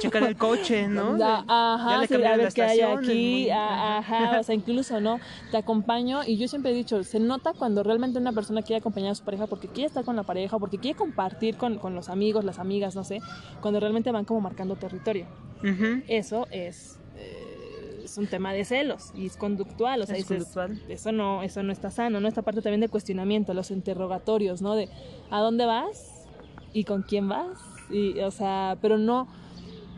Checar 0.00 0.22
el 0.24 0.36
coche, 0.36 0.88
¿no? 0.88 1.16
Da- 1.18 1.40
De- 1.42 1.46
ya 1.48 1.74
ajá, 1.74 2.00
le 2.00 2.06
sí, 2.06 2.14
a 2.14 2.18
ver 2.18 2.38
la 2.44 2.50
qué 2.50 2.62
hay 2.62 2.80
aquí, 2.80 3.50
a- 3.50 3.98
ajá, 3.98 4.40
o 4.40 4.42
sea, 4.42 4.54
incluso, 4.54 5.00
¿no? 5.00 5.20
Te 5.50 5.56
acompaño 5.56 6.24
y 6.24 6.36
yo 6.36 6.48
siempre 6.48 6.72
he 6.72 6.74
dicho, 6.74 7.02
se 7.04 7.20
nota 7.20 7.52
cuando 7.52 7.82
realmente 7.82 8.18
una 8.18 8.32
persona 8.32 8.62
quiere 8.62 8.78
acompañar 8.80 9.12
a 9.12 9.14
su 9.14 9.24
pareja 9.24 9.46
porque 9.46 9.68
quiere 9.68 9.86
estar 9.86 10.04
con 10.04 10.16
la 10.16 10.22
pareja, 10.22 10.58
porque 10.58 10.78
quiere 10.78 10.96
compartir 10.96 11.56
con, 11.56 11.78
con 11.78 11.94
los 11.94 12.08
amigos, 12.08 12.44
las 12.44 12.58
amigas, 12.58 12.94
no 12.96 13.04
sé, 13.04 13.20
cuando 13.60 13.80
realmente 13.80 14.10
van 14.12 14.24
como 14.24 14.40
marcando 14.40 14.76
territorio. 14.76 15.26
Ujú. 15.62 16.02
Eso 16.06 16.46
es, 16.50 16.98
eh, 17.16 18.02
es 18.04 18.16
un 18.16 18.26
tema 18.28 18.52
de 18.52 18.64
celos 18.64 19.10
y 19.14 19.26
es 19.26 19.36
conductual, 19.36 20.00
o 20.02 20.06
sea, 20.06 20.14
Es 20.16 20.28
dices, 20.28 20.54
conductual. 20.54 20.80
eso 20.88 21.12
no, 21.12 21.42
eso 21.42 21.62
no 21.62 21.72
está 21.72 21.90
sano, 21.90 22.20
¿no? 22.20 22.28
Esta 22.28 22.42
parte 22.42 22.62
también 22.62 22.80
de 22.80 22.88
cuestionamiento, 22.88 23.52
los 23.54 23.70
interrogatorios, 23.70 24.62
¿no? 24.62 24.74
De 24.74 24.88
¿a 25.30 25.40
dónde 25.40 25.66
vas? 25.66 26.26
¿Y 26.72 26.84
con 26.84 27.02
quién 27.02 27.28
vas? 27.28 27.58
Y, 27.90 28.20
o 28.20 28.30
sea, 28.30 28.76
pero 28.80 28.98
no, 28.98 29.26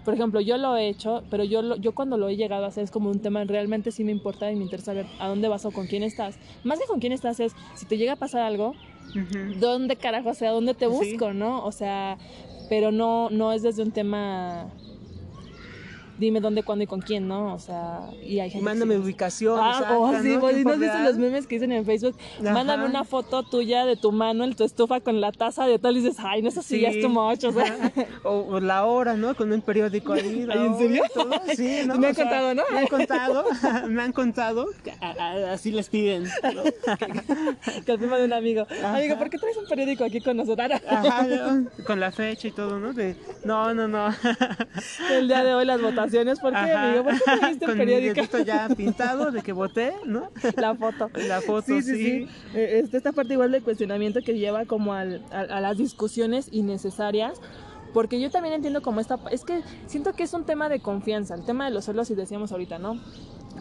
por 0.05 0.15
ejemplo, 0.15 0.41
yo 0.41 0.57
lo 0.59 0.77
he 0.77 0.89
hecho, 0.89 1.23
pero 1.31 1.45
yo, 1.45 1.63
lo- 1.63 1.77
yo 1.77 1.93
cuando 1.93 2.17
lo 2.17 2.29
he 2.29 2.37
llegado 2.37 2.65
a 2.65 2.69
hacer 2.69 2.85
es 2.85 2.91
como 2.91 3.11
un 3.11 3.21
tema, 3.21 3.45
realmente 3.45 3.91
sí 3.93 4.05
me 4.05 4.13
importa 4.13 4.51
y 4.51 4.57
me 4.57 4.63
interesa 4.65 4.93
ver 4.95 5.07
a 5.19 5.29
dónde 5.29 5.49
vas 5.49 5.65
o 5.65 5.71
con 5.73 5.87
quién 5.87 6.03
estás. 6.03 6.39
Más 6.65 6.79
que 6.79 6.87
con 6.87 7.01
quién 7.01 7.13
estás 7.13 7.39
es, 7.41 7.53
si 7.75 7.87
te 7.87 7.97
llega 7.99 8.13
a 8.13 8.17
pasar 8.17 8.43
algo. 8.43 8.75
¿dónde 9.59 9.97
carajo, 9.97 10.31
o 10.31 10.35
sea, 10.35 10.51
dónde 10.53 10.73
te 10.75 10.87
Sí. 10.87 10.93
busco, 10.93 11.33
no? 11.33 11.65
O 11.65 11.73
sea, 11.73 12.17
pero 12.69 12.93
no, 12.93 13.29
no 13.31 13.53
es 13.53 13.63
desde 13.63 13.83
un 13.83 13.91
tema, 13.91 14.67
dime 16.21 16.41
dónde, 16.41 16.63
cuándo 16.63 16.85
y 16.85 16.87
con 16.87 17.01
quién, 17.01 17.27
¿no? 17.27 17.55
O 17.55 17.59
sea, 17.59 18.01
y 18.23 18.39
hay 18.41 18.51
gente 18.51 18.59
que 18.59 18.65
Mándame 18.65 18.95
sí- 18.95 19.01
ubicación. 19.01 19.59
Ah, 19.61 19.71
exacta, 19.73 19.99
o 19.99 20.07
así, 20.07 20.29
¿no? 20.29 20.41
pues, 20.41 20.53
¿y 20.53 20.55
Tiempo 20.57 20.71
¿no 20.71 20.75
has 20.75 20.81
visto 20.81 20.99
los 21.11 21.17
memes 21.19 21.47
que 21.47 21.55
dicen 21.57 21.73
en 21.73 21.85
Facebook? 21.85 22.17
Ajá. 22.41 22.53
Mándame 22.53 22.85
una 22.87 23.05
foto 23.05 23.43
tuya 23.43 23.85
de 23.87 23.97
tu 23.97 24.13
mano 24.13 24.45
en 24.45 24.55
tu 24.55 24.65
estufa 24.65 25.01
con 25.01 25.21
la 25.21 25.33
taza 25.33 25.67
de 25.67 25.79
tal 25.79 25.97
y 25.97 26.03
dices, 26.03 26.17
ay, 26.21 26.43
no 26.43 26.51
sé 26.51 26.63
si 26.63 26.81
ya 26.81 26.89
es 26.91 26.95
Sí. 26.97 27.03
tu 27.03 27.09
much, 27.09 27.43
o 27.45 27.53
sea. 27.53 27.65
Ajá. 27.65 27.93
O, 28.25 28.31
o 28.51 28.61
la 28.61 28.85
hora, 28.85 29.15
¿no? 29.15 29.35
Con 29.35 29.51
un 29.53 29.63
periódico 29.63 30.13
ahí. 30.13 30.47
Ay, 30.51 30.59
¿en 30.67 30.79
serio? 30.79 31.03
todo. 31.15 31.31
Sí, 31.57 31.81
¿no? 31.87 31.97
Me 31.97 32.09
han 32.09 32.13
O 32.13 32.15
sea, 32.15 32.25
contado, 32.25 32.55
¿no? 32.55 32.63
Me 32.73 32.79
han 32.81 32.87
contado, 32.87 33.45
me 33.89 34.03
han 34.03 34.13
contado. 34.13 34.67
que 34.85 34.91
a- 35.01 35.15
a- 35.19 35.53
Así 35.53 35.73
les 35.73 35.89
piden. 35.89 36.25
¿no? 36.25 36.63
que 37.87 37.99
firma 37.99 38.19
de 38.19 38.25
un 38.27 38.33
amigo. 38.33 38.67
Ajá. 38.71 38.97
Amigo, 38.99 39.17
¿por 39.19 39.31
qué 39.31 39.39
traes 39.39 39.57
un 39.57 39.67
periódico 39.67 40.05
aquí 40.05 40.21
con 40.21 40.37
nosotros? 40.37 40.81
Ajá, 40.89 41.27
con 41.87 41.99
la 42.01 42.11
fecha 42.13 42.49
y 42.49 42.53
todo, 42.53 42.79
¿no? 42.79 42.93
De, 42.93 43.17
no, 43.45 43.73
no, 43.75 43.89
no. 43.89 44.09
El 45.11 45.29
día 45.29 45.43
de 45.45 45.55
hoy 45.55 45.65
las 45.65 45.81
votaciones, 45.81 46.10
¿por 46.41 46.53
qué, 46.53 46.57
Ajá. 46.59 46.89
amigo? 46.89 47.05
¿Por 47.05 47.15
qué 47.15 47.21
trajiste 47.25 47.67
Con 47.67 47.79
mi 47.79 47.85
periódico? 47.85 48.39
ya 48.39 48.69
pintado 48.69 49.31
de 49.31 49.43
que 49.43 49.53
voté, 49.53 49.93
¿no? 50.05 50.31
La 50.57 50.75
foto. 50.75 51.11
La 51.29 51.41
foto, 51.41 51.63
Sí, 51.67 51.83
sí, 51.83 51.95
sí. 51.97 52.05
sí. 52.27 52.29
Eh, 52.55 52.81
este- 52.83 52.97
esta 52.97 53.13
parte 53.13 53.35
igual 53.35 53.53
de 53.53 53.61
cuestionamiento 53.61 54.21
que 54.23 54.39
lleva 54.39 54.65
como 54.67 54.95
al- 54.95 55.23
a, 55.33 55.41
a 55.41 55.61
las 55.61 55.77
discusiones 55.77 56.49
innecesarias. 56.53 57.41
Porque 57.93 58.21
yo 58.21 58.31
también 58.31 58.55
entiendo 58.55 58.83
como 58.83 59.01
esta... 59.01 59.19
Es 59.33 59.45
que 59.45 59.63
siento 59.87 60.13
que 60.13 60.23
es 60.23 60.33
un 60.33 60.45
tema 60.45 60.69
de 60.69 60.79
confianza. 60.79 61.35
El 61.35 61.45
tema 61.45 61.65
de 61.65 61.73
los 61.73 61.87
celos, 61.87 62.09
y 62.11 62.15
decíamos 62.15 62.53
ahorita, 62.53 62.79
¿no? 62.79 63.01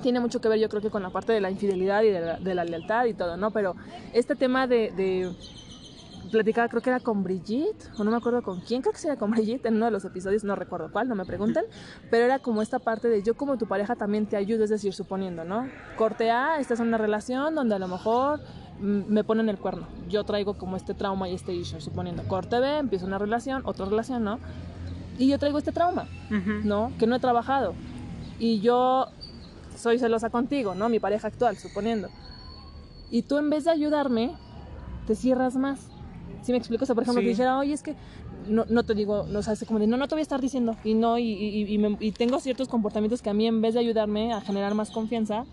Tiene 0.03 0.20
mucho 0.20 0.39
que 0.39 0.48
ver 0.48 0.60
yo 0.60 0.70
creo 0.70 0.84
que 0.84 0.91
con 0.91 1.01
la 1.01 1.10
parte 1.10 1.34
de 1.34 1.41
la 1.41 1.50
infidelidad 1.50 2.03
y 2.03 2.10
de 2.10 2.20
la, 2.22 2.38
de 2.39 2.53
la 2.53 2.63
lealtad 2.63 3.06
y 3.06 3.15
todo, 3.15 3.38
¿no? 3.38 3.50
Pero 3.51 3.75
este 4.13 4.36
tema 4.36 4.68
de... 4.68 4.91
de 4.91 5.32
platicaba, 6.29 6.67
creo 6.69 6.81
que 6.81 6.89
era 6.89 7.00
con 7.00 7.24
Brigitte, 7.24 7.89
o 7.98 8.03
no 8.03 8.12
me 8.12 8.17
acuerdo 8.17 8.41
con 8.41 8.62
quién, 8.62 8.81
creo 8.81 8.93
que 8.93 9.07
era 9.07 9.17
con 9.17 9.31
Brigitte 9.31 9.65
en 9.67 9.75
uno 9.75 9.86
de 9.86 9.91
los 9.91 10.05
episodios, 10.05 10.43
no 10.43 10.55
recuerdo 10.55 10.91
cuál, 10.91 11.07
no 11.07 11.15
me 11.15 11.25
pregunten, 11.25 11.65
pero 12.09 12.25
era 12.25 12.39
como 12.39 12.62
esta 12.62 12.79
parte 12.79 13.07
de 13.07 13.24
yo 13.24 13.36
como 13.36 13.57
tu 13.57 13.67
pareja 13.67 13.95
también 13.95 14.25
te 14.25 14.38
ayudo, 14.38 14.63
es 14.63 14.69
decir, 14.69 14.93
suponiendo, 14.93 15.43
¿no? 15.43 15.67
Corte 15.98 16.31
A, 16.31 16.59
estás 16.59 16.79
en 16.79 16.88
una 16.88 16.98
relación 16.98 17.55
donde 17.55 17.75
a 17.75 17.79
lo 17.79 17.88
mejor 17.88 18.39
mm, 18.79 19.01
me 19.07 19.24
ponen 19.24 19.50
el 19.50 19.57
cuerno, 19.57 19.88
yo 20.07 20.24
traigo 20.24 20.55
como 20.55 20.77
este 20.77 20.93
trauma 20.93 21.29
y 21.29 21.36
este 21.36 21.53
issue, 21.53 21.81
suponiendo, 21.81 22.24
corte 22.27 22.59
B, 22.59 22.77
empiezo 22.77 23.05
una 23.05 23.17
relación, 23.17 23.62
otra 23.65 23.86
relación, 23.86 24.24
¿no? 24.24 24.39
Y 25.17 25.27
yo 25.27 25.38
traigo 25.38 25.57
este 25.57 25.74
trauma, 25.74 26.07
¿no? 26.63 26.93
Que 26.98 27.05
no 27.05 27.17
he 27.17 27.19
trabajado. 27.19 27.74
Y 28.39 28.62
yo 28.62 29.07
soy 29.75 30.00
celosa 30.00 30.29
contigo, 30.29 30.75
¿no? 30.75 30.88
Mi 30.88 31.00
pareja 31.00 31.27
actual, 31.27 31.57
suponiendo. 31.57 32.07
Y 33.12 33.24
tú 33.24 33.38
en 33.38 33.50
vez 33.50 33.65
de 33.65 33.71
ayudarme, 33.71 34.31
te 35.07 35.15
cierras 35.15 35.55
más. 35.55 35.89
Si 36.41 36.51
me 36.51 36.58
explico? 36.58 36.84
O 36.84 36.86
sea, 36.86 36.96
por 36.96 37.03
ejemplo, 37.03 37.22
que 37.22 37.29
dijera, 37.29 37.58
oye, 37.58 37.74
es 37.74 37.84
que 37.84 37.96
no, 38.48 38.65
no 38.69 38.84
te 38.84 38.93
digo, 38.93 39.25
no, 39.27 39.39
o 39.39 39.43
sea, 39.43 39.55
como 39.67 39.79
de, 39.79 39.88
no, 39.88 39.98
no 39.98 40.08
te 40.08 40.15
voy 40.15 40.22
a 40.22 40.24
estar 40.24 40.41
diciendo. 40.41 40.75
Y 40.84 40.93
no, 40.93 41.17
y, 41.17 41.24
y, 41.24 41.98
y, 42.00 42.12
tengo 42.12 42.39
ciertos 42.39 42.67
comportamientos 42.67 43.22
que 43.22 43.29
a 43.29 43.34
mí, 43.34 43.46
en 43.48 43.62
vez 43.62 43.74
de 43.74 43.81
ayudarme 43.81 44.34
a 44.34 44.41
generar 44.41 44.74
más 44.74 44.91
confianza, 44.91 45.46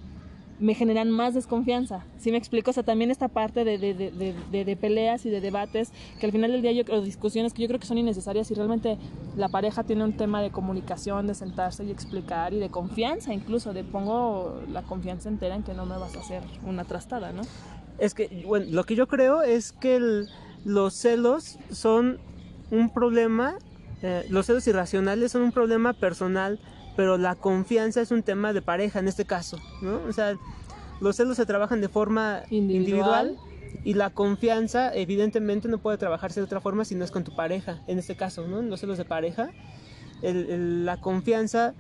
me 0.59 0.75
generan 0.75 1.11
más 1.11 1.35
desconfianza. 1.35 2.05
¿Sí 2.19 2.31
me 2.31 2.39
explico? 2.39 2.71
O 2.71 2.75
sea, 2.75 2.83
también 2.83 3.11
esta 3.11 3.29
parte 3.29 3.65
de, 3.65 3.79
de, 3.79 3.95
de, 3.95 4.65
de, 4.65 4.77
peleas 4.77 5.27
y 5.27 5.31
de 5.31 5.41
debates, 5.41 5.93
que 6.19 6.27
al 6.27 6.33
final 6.33 6.53
del 6.53 6.63
día 6.63 6.73
yo 6.73 6.85
creo, 6.85 7.03
discusiones 7.03 7.53
que 7.53 7.63
yo 7.63 7.69
creo 7.69 7.79
que 7.79 7.87
son 7.87 7.99
innecesarias 7.99 8.51
y 8.51 8.55
realmente 8.55 8.99
la 9.37 9.49
pareja 9.49 9.85
tiene 9.85 10.05
un 10.05 10.17
tema 10.17 10.41
de 10.41 10.51
comunicación, 10.51 11.27
de 11.27 11.35
sentarse 11.35 11.85
y 11.85 11.91
explicar 11.91 12.55
y 12.55 12.59
de 12.59 12.71
confianza 12.71 13.35
incluso, 13.35 13.73
de 13.75 13.85
pongo 13.85 14.63
la 14.73 14.83
confianza 14.83 15.29
entera 15.29 15.55
en 15.57 15.63
que 15.63 15.75
no 15.75 15.85
me 15.85 15.99
vas 15.99 16.17
a 16.17 16.21
hacer 16.21 16.43
una 16.67 16.85
trastada, 16.85 17.33
¿no? 17.33 17.43
Es 17.99 18.15
que, 18.15 18.45
bueno, 18.47 18.67
lo 18.71 18.85
que 18.85 18.95
yo 18.95 19.07
creo 19.09 19.43
es 19.43 19.73
que 19.73 20.27
los 20.67 20.95
celos 20.95 21.59
son 21.71 22.19
un 22.73 22.93
problema, 22.93 23.55
eh, 24.03 24.27
los 24.31 24.47
celos 24.47 24.67
irracionales 24.67 25.31
son 25.31 25.43
un 25.43 25.53
problema 25.53 25.93
personal, 25.93 26.59
pero 26.97 27.19
la 27.19 27.37
confianza 27.37 28.01
es 28.01 28.11
un 28.11 28.25
tema 28.25 28.53
de 28.53 28.63
pareja 28.63 28.99
en 28.99 29.07
este 29.07 29.25
caso, 29.25 29.59
¿no? 29.81 30.01
O 30.09 30.13
sea, 30.13 30.37
los 31.01 31.15
celos 31.15 31.37
se 31.37 31.47
trabajan 31.47 31.81
de 31.81 31.89
forma 31.89 32.43
individual, 32.51 33.37
y 33.85 33.95
la 33.95 34.11
confianza 34.11 34.93
evidentemente 34.93 35.69
no 35.69 35.79
puede 35.79 35.99
trabajarse 35.99 36.41
de 36.41 36.45
otra 36.45 36.61
forma 36.61 36.85
si 36.85 36.97
no 36.97 37.05
es 37.05 37.13
con 37.13 37.23
tu 37.23 37.37
pareja, 37.37 37.81
en 37.87 38.01
este 38.01 38.17
caso, 38.17 38.49
¿no? 38.49 38.61
Los 38.61 38.81
celos 38.81 38.99
de 38.99 39.05
pareja, 39.05 39.51
la 40.23 41.01
confianza 41.01 41.75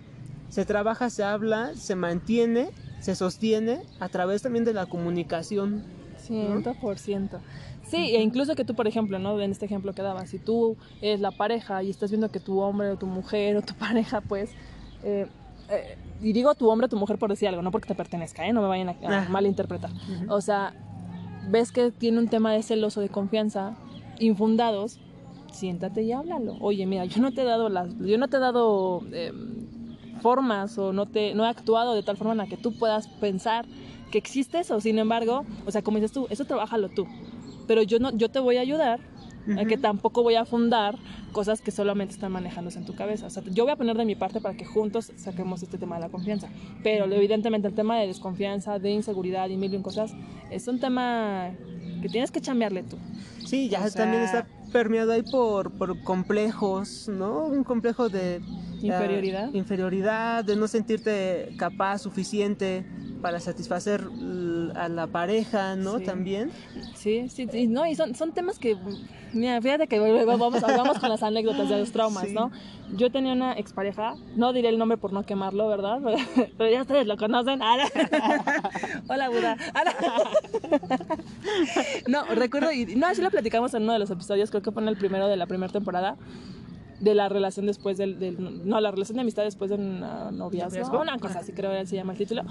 se 0.48 0.64
trabaja, 0.64 1.10
se 1.10 1.24
habla, 1.24 1.74
se 1.74 1.96
mantiene, 1.96 2.70
se 3.00 3.16
sostiene 3.16 3.82
a 3.98 4.08
través 4.08 4.42
también 4.42 4.64
de 4.64 4.74
la 4.74 4.86
comunicación 4.86 5.82
100%. 6.28 7.40
Sí, 7.88 8.16
e 8.16 8.20
incluso 8.20 8.56
que 8.56 8.64
tú, 8.64 8.74
por 8.74 8.88
ejemplo, 8.88 9.18
¿no? 9.18 9.40
En 9.40 9.52
este 9.52 9.66
ejemplo 9.66 9.92
que 9.92 10.02
daba, 10.02 10.26
si 10.26 10.38
tú 10.38 10.76
eres 11.00 11.20
la 11.20 11.30
pareja 11.30 11.82
y 11.82 11.90
estás 11.90 12.10
viendo 12.10 12.30
que 12.30 12.40
tu 12.40 12.60
hombre 12.60 12.90
o 12.90 12.96
tu 12.96 13.06
mujer 13.06 13.56
o 13.56 13.62
tu 13.62 13.74
pareja, 13.78 14.20
pues, 14.20 14.50
eh, 15.04 15.26
eh, 15.70 15.96
y 16.20 16.32
digo 16.32 16.54
tu 16.54 16.68
hombre 16.68 16.86
o 16.86 16.88
tu 16.88 16.96
mujer 16.96 17.18
por 17.18 17.30
decir 17.30 17.48
algo, 17.48 17.62
no 17.62 17.70
porque 17.70 17.88
te 17.88 17.94
pertenezca, 17.94 18.46
¿eh? 18.46 18.52
No 18.52 18.62
me 18.62 18.68
vayan 18.68 18.88
a, 18.88 18.96
ah. 19.04 19.26
malinterpretar. 19.28 19.90
O 20.28 20.40
sea, 20.40 20.74
ves 21.48 21.70
que 21.70 21.90
tiene 21.92 22.18
un 22.18 22.28
tema 22.28 22.52
de 22.52 22.62
celoso, 22.62 23.00
de 23.00 23.08
confianza, 23.08 23.76
infundados, 24.18 24.98
siéntate 25.52 26.02
y 26.02 26.12
háblalo. 26.12 26.56
Oye, 26.60 26.86
mira, 26.86 27.04
yo 27.04 27.22
no 27.22 27.32
te 27.32 27.42
he 27.42 27.44
dado 27.44 27.68
las, 27.68 27.96
yo 27.98 28.18
no 28.18 28.28
te 28.28 28.36
he 28.36 28.40
dado 28.40 29.02
em, 29.12 29.66
formas 30.20 30.76
o 30.78 30.92
no 30.92 31.06
te, 31.06 31.34
no 31.34 31.44
he 31.44 31.48
actuado 31.48 31.94
de 31.94 32.02
tal 32.02 32.16
forma 32.16 32.32
en 32.32 32.38
la 32.38 32.46
que 32.46 32.56
tú 32.56 32.76
puedas 32.76 33.08
pensar 33.08 33.66
que 34.10 34.18
existe 34.18 34.58
eso. 34.58 34.80
Sin 34.80 34.98
embargo, 34.98 35.44
o 35.66 35.70
sea, 35.70 35.82
como 35.82 35.98
dices 35.98 36.12
tú, 36.12 36.26
eso 36.30 36.44
trabajalo 36.44 36.88
tú. 36.88 37.06
Pero 37.66 37.82
yo, 37.82 37.98
no, 37.98 38.16
yo 38.16 38.28
te 38.28 38.38
voy 38.38 38.56
a 38.56 38.60
ayudar 38.60 39.00
a 39.58 39.64
que 39.64 39.76
tampoco 39.76 40.22
voy 40.22 40.34
a 40.34 40.44
fundar 40.44 40.96
cosas 41.32 41.60
que 41.60 41.70
solamente 41.70 42.14
están 42.14 42.32
manejándose 42.32 42.78
en 42.78 42.84
tu 42.84 42.94
cabeza. 42.94 43.26
O 43.26 43.30
sea, 43.30 43.42
yo 43.44 43.64
voy 43.64 43.72
a 43.72 43.76
poner 43.76 43.96
de 43.96 44.04
mi 44.04 44.16
parte 44.16 44.40
para 44.40 44.56
que 44.56 44.64
juntos 44.64 45.12
saquemos 45.16 45.62
este 45.62 45.78
tema 45.78 45.96
de 45.96 46.02
la 46.02 46.08
confianza. 46.08 46.48
Pero 46.82 47.04
evidentemente 47.04 47.68
el 47.68 47.74
tema 47.74 47.98
de 47.98 48.08
desconfianza, 48.08 48.78
de 48.78 48.90
inseguridad 48.90 49.48
y 49.48 49.56
mil 49.56 49.72
y 49.72 49.82
cosas 49.82 50.12
es 50.50 50.66
un 50.66 50.80
tema 50.80 51.50
que 52.02 52.08
tienes 52.08 52.30
que 52.30 52.40
chambearle 52.40 52.82
tú. 52.82 52.96
Sí, 53.44 53.68
ya 53.68 53.88
también 53.90 54.22
está 54.22 54.46
permeado 54.72 55.12
ahí 55.12 55.22
por, 55.22 55.70
por 55.72 56.02
complejos, 56.02 57.08
¿no? 57.08 57.44
Un 57.46 57.64
complejo 57.64 58.08
de... 58.08 58.40
Inferioridad. 58.82 59.54
inferioridad, 59.54 60.44
de 60.44 60.54
no 60.54 60.68
sentirte 60.68 61.54
capaz, 61.56 62.00
suficiente 62.00 62.84
para 63.22 63.40
satisfacer 63.40 64.06
a 64.76 64.88
la 64.88 65.06
pareja, 65.06 65.76
¿no? 65.76 66.00
También. 66.00 66.50
Sí, 66.94 67.28
sí, 67.28 67.46
sí, 67.50 67.66
no, 67.66 67.86
y 67.86 67.94
son, 67.94 68.14
son 68.14 68.32
temas 68.32 68.58
que, 68.58 68.76
mira, 69.32 69.60
fíjate 69.60 69.86
que 69.86 69.98
vamos, 69.98 70.60
vamos 70.60 70.98
con 70.98 71.08
las 71.08 71.22
anécdotas 71.22 71.68
de 71.68 71.78
los 71.78 71.92
traumas, 71.92 72.30
¿no? 72.30 72.50
Yo 72.94 73.10
tenía 73.10 73.32
una 73.32 73.54
expareja, 73.54 74.14
no 74.36 74.52
diré 74.52 74.68
el 74.68 74.78
nombre 74.78 74.96
por 74.96 75.12
no 75.12 75.24
quemarlo, 75.24 75.68
¿verdad? 75.68 76.00
Pero 76.56 76.70
ya 76.70 76.82
ustedes 76.82 77.06
lo 77.06 77.16
conocen. 77.16 77.60
Hola, 79.08 79.28
Buda. 79.28 79.56
no, 82.06 82.24
recuerdo, 82.26 82.72
y 82.72 82.96
no, 82.96 83.06
así 83.06 83.22
lo 83.22 83.30
platicamos 83.30 83.74
en 83.74 83.82
uno 83.82 83.94
de 83.94 83.98
los 83.98 84.10
episodios, 84.10 84.50
creo 84.50 84.62
que 84.62 84.70
fue 84.70 84.82
en 84.82 84.88
el 84.88 84.96
primero 84.96 85.28
de 85.28 85.36
la 85.36 85.46
primera 85.46 85.72
temporada 85.72 86.16
de 87.00 87.14
la 87.14 87.28
relación 87.28 87.66
después 87.66 87.98
del, 87.98 88.16
no 88.64 88.80
la 88.80 88.90
relación 88.90 89.16
de 89.16 89.22
amistad 89.22 89.44
después 89.44 89.70
de 89.70 89.76
una 89.76 90.30
noviazgo 90.30 91.00
una 91.00 91.18
cosa 91.18 91.40
así 91.40 91.52
creo 91.52 91.70
que 91.72 91.86
se 91.86 91.96
llama 91.96 92.12
el 92.12 92.18
título 92.18 92.42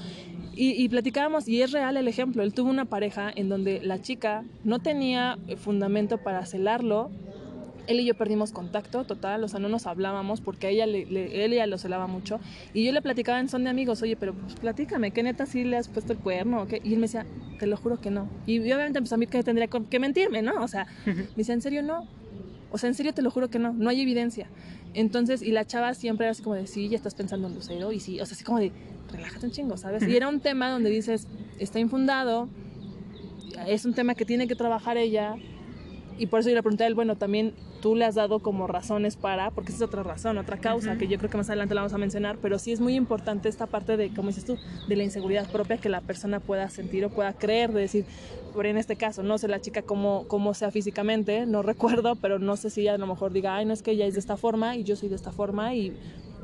y, 0.54 0.72
y, 0.72 0.88
platicábamos 0.90 1.48
y 1.48 1.62
es 1.62 1.72
real 1.72 1.98
el 1.98 2.08
ejemplo 2.08 2.44
él 2.44 2.54
tuvo 2.54 2.70
una 2.70 2.86
pareja 2.86 3.32
en 3.36 3.50
donde 3.50 3.82
la 3.82 4.02
chica 4.02 4.44
no 4.64 4.80
tenía 4.80 5.38
fundamento 5.58 6.18
para 6.18 6.46
celarlo 6.46 7.12
él 7.88 8.00
y 8.00 8.06
yo 8.06 8.16
perdimos 8.16 8.52
contacto 8.52 9.04
total, 9.04 9.44
o 9.44 9.48
sea, 9.48 9.60
no 9.60 9.70
nos 9.70 9.88
hablábamos 9.88 10.42
porque 10.42 10.68
a 10.68 10.70
ella 10.70 10.86
le, 10.86 11.02
él 11.02 11.54
y 11.54 11.56
ella 11.56 11.68
lo 11.68 11.78
celaba 11.78 12.08
mucho. 12.08 12.40
Y 12.74 12.86
yo 12.86 12.92
le 12.92 13.02
platicaba 13.02 13.40
en 13.40 13.50
son 13.50 13.64
de 13.64 13.70
amigos, 13.70 14.02
oye, 14.02 14.16
pero 14.16 14.34
pues, 14.34 14.56
platícame, 14.56 15.12
¿qué 15.12 15.24
neta 15.24 15.46
sí 15.46 15.64
le 15.64 15.78
has 15.78 15.88
puesto 15.88 16.14
el 16.14 16.20
cuerno? 16.20 16.68
Y 16.84 16.94
él 16.94 17.00
me 17.00 17.04
decía, 17.04 17.26
te 17.60 17.68
lo 17.68 17.78
juro 17.78 18.00
que 18.00 18.12
no. 18.12 18.30
Y 18.46 18.60
obviamente 18.60 19.00
pues 19.00 19.14
a 19.14 19.18
mí 19.18 19.28
que 19.28 19.44
tendría 19.44 19.68
que 19.68 20.00
mentirme, 20.00 20.42
¿no? 20.42 20.64
O 20.64 20.68
sea, 20.68 20.88
me 21.06 21.26
decía, 21.36 21.54
¿en 21.54 21.62
serio 21.62 21.84
no? 21.84 22.08
O 22.76 22.78
sea, 22.78 22.90
en 22.90 22.94
serio 22.94 23.14
te 23.14 23.22
lo 23.22 23.32
juro 23.32 23.50
que 23.50 23.58
no, 23.58 23.72
no 23.72 23.90
hay 23.90 24.02
evidencia. 24.02 24.50
Entonces, 24.94 25.42
y 25.42 25.52
la 25.52 25.64
chava 25.64 25.94
siempre 25.94 26.26
era 26.26 26.32
así 26.32 26.44
como 26.44 26.58
de, 26.58 26.68
sí, 26.68 26.90
ya 26.90 26.98
estás 26.98 27.16
pensando 27.16 27.48
en 27.48 27.56
Lucero, 27.56 27.94
y 27.94 28.02
sí, 28.02 28.20
o 28.20 28.26
sea, 28.26 28.36
así 28.36 28.44
como 28.44 28.60
de, 28.60 28.74
relájate 29.10 29.46
un 29.46 29.52
chingo, 29.54 29.78
¿sabes? 29.78 30.06
Y 30.06 30.14
era 30.14 30.28
un 30.28 30.42
tema 30.42 30.70
donde 30.70 30.90
dices, 30.90 31.30
está 31.58 31.80
infundado, 31.80 32.50
es 33.66 33.86
un 33.86 33.94
tema 33.94 34.14
que 34.14 34.26
tiene 34.26 34.46
que 34.46 34.56
trabajar 34.56 34.98
ella, 34.98 35.36
y 36.18 36.28
por 36.28 36.40
eso 36.40 36.50
yo 36.50 36.56
le 36.56 36.64
pregunté 36.64 36.86
a 36.86 36.88
él, 36.88 36.96
bueno, 36.96 37.16
también 37.18 37.54
tú 37.82 37.96
le 37.96 38.06
has 38.06 38.16
dado 38.16 38.40
como 38.40 38.68
razones 38.68 39.16
para, 39.16 39.52
porque 39.52 39.70
esa 39.70 39.84
es 39.84 39.88
otra 39.88 40.04
razón, 40.04 40.38
otra 40.38 40.58
causa, 40.58 40.98
que 40.98 41.08
yo 41.08 41.18
creo 41.18 41.30
que 41.30 41.38
más 41.38 41.50
adelante 41.50 41.76
la 41.76 41.82
vamos 41.82 41.94
a 41.94 41.98
mencionar, 41.98 42.38
pero 42.42 42.58
sí 42.58 42.72
es 42.72 42.80
muy 42.80 42.96
importante 42.96 43.50
esta 43.50 43.68
parte 43.68 43.98
de, 43.98 44.14
como 44.14 44.30
dices 44.30 44.46
tú, 44.46 44.58
de 44.88 44.96
la 44.96 45.04
inseguridad 45.04 45.50
propia 45.52 45.78
que 45.78 45.90
la 45.90 46.02
persona 46.02 46.40
pueda 46.40 46.70
sentir 46.70 47.04
o 47.06 47.10
pueda 47.10 47.34
creer, 47.34 47.72
de 47.74 47.82
decir, 47.82 48.06
por 48.54 48.66
en 48.66 48.78
este 48.78 48.96
caso, 48.96 49.24
no 49.24 49.38
sé 49.38 49.48
la 49.48 49.60
chica 49.60 49.82
cómo, 49.82 50.26
cómo 50.28 50.54
sea 50.54 50.72
físicamente, 50.72 51.46
no 51.46 51.62
recuerdo, 51.64 52.16
pero 52.16 52.40
no 52.40 52.56
sé 52.56 52.70
si 52.70 52.82
ella 52.82 52.96
a 52.96 52.98
lo 52.98 53.08
mejor 53.08 53.34
diga, 53.34 53.56
ay, 53.56 53.66
no 53.66 53.74
es 53.74 53.82
que 53.82 53.92
ella 53.92 54.06
es 54.06 54.14
de 54.14 54.20
esta 54.20 54.38
forma 54.38 54.76
y 54.76 54.84
yo 54.84 54.96
soy 54.96 55.10
de 55.10 55.16
esta 55.16 55.32
forma 55.32 55.76
y 55.76 55.94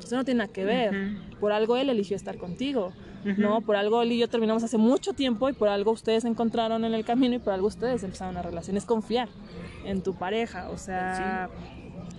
eso 0.04 0.16
no 0.16 0.26
tiene 0.26 0.40
nada 0.40 0.52
que 0.52 0.66
ver. 0.66 0.94
Por 1.40 1.52
algo 1.52 1.78
él 1.78 1.90
eligió 1.90 2.16
estar 2.16 2.38
contigo, 2.38 2.92
¿no? 3.24 3.62
Por 3.62 3.76
algo 3.76 4.02
él 4.02 4.12
y 4.12 4.18
yo 4.18 4.28
terminamos 4.28 4.64
hace 4.64 4.78
mucho 4.78 5.14
tiempo 5.14 5.50
y 5.50 5.54
por 5.54 5.68
algo 5.68 5.92
ustedes 5.92 6.24
se 6.24 6.30
encontraron 6.30 6.86
en 6.86 6.94
el 6.94 7.06
camino 7.06 7.36
y 7.36 7.40
por 7.40 7.54
algo 7.54 7.68
ustedes 7.68 8.04
empezaron 8.04 8.36
una 8.36 8.42
relación. 8.42 8.78
Es 8.78 8.86
confiar 8.86 9.30
en 9.86 10.02
tu 10.02 10.16
pareja, 10.16 10.70
o 10.70 10.78
sea, 10.78 11.50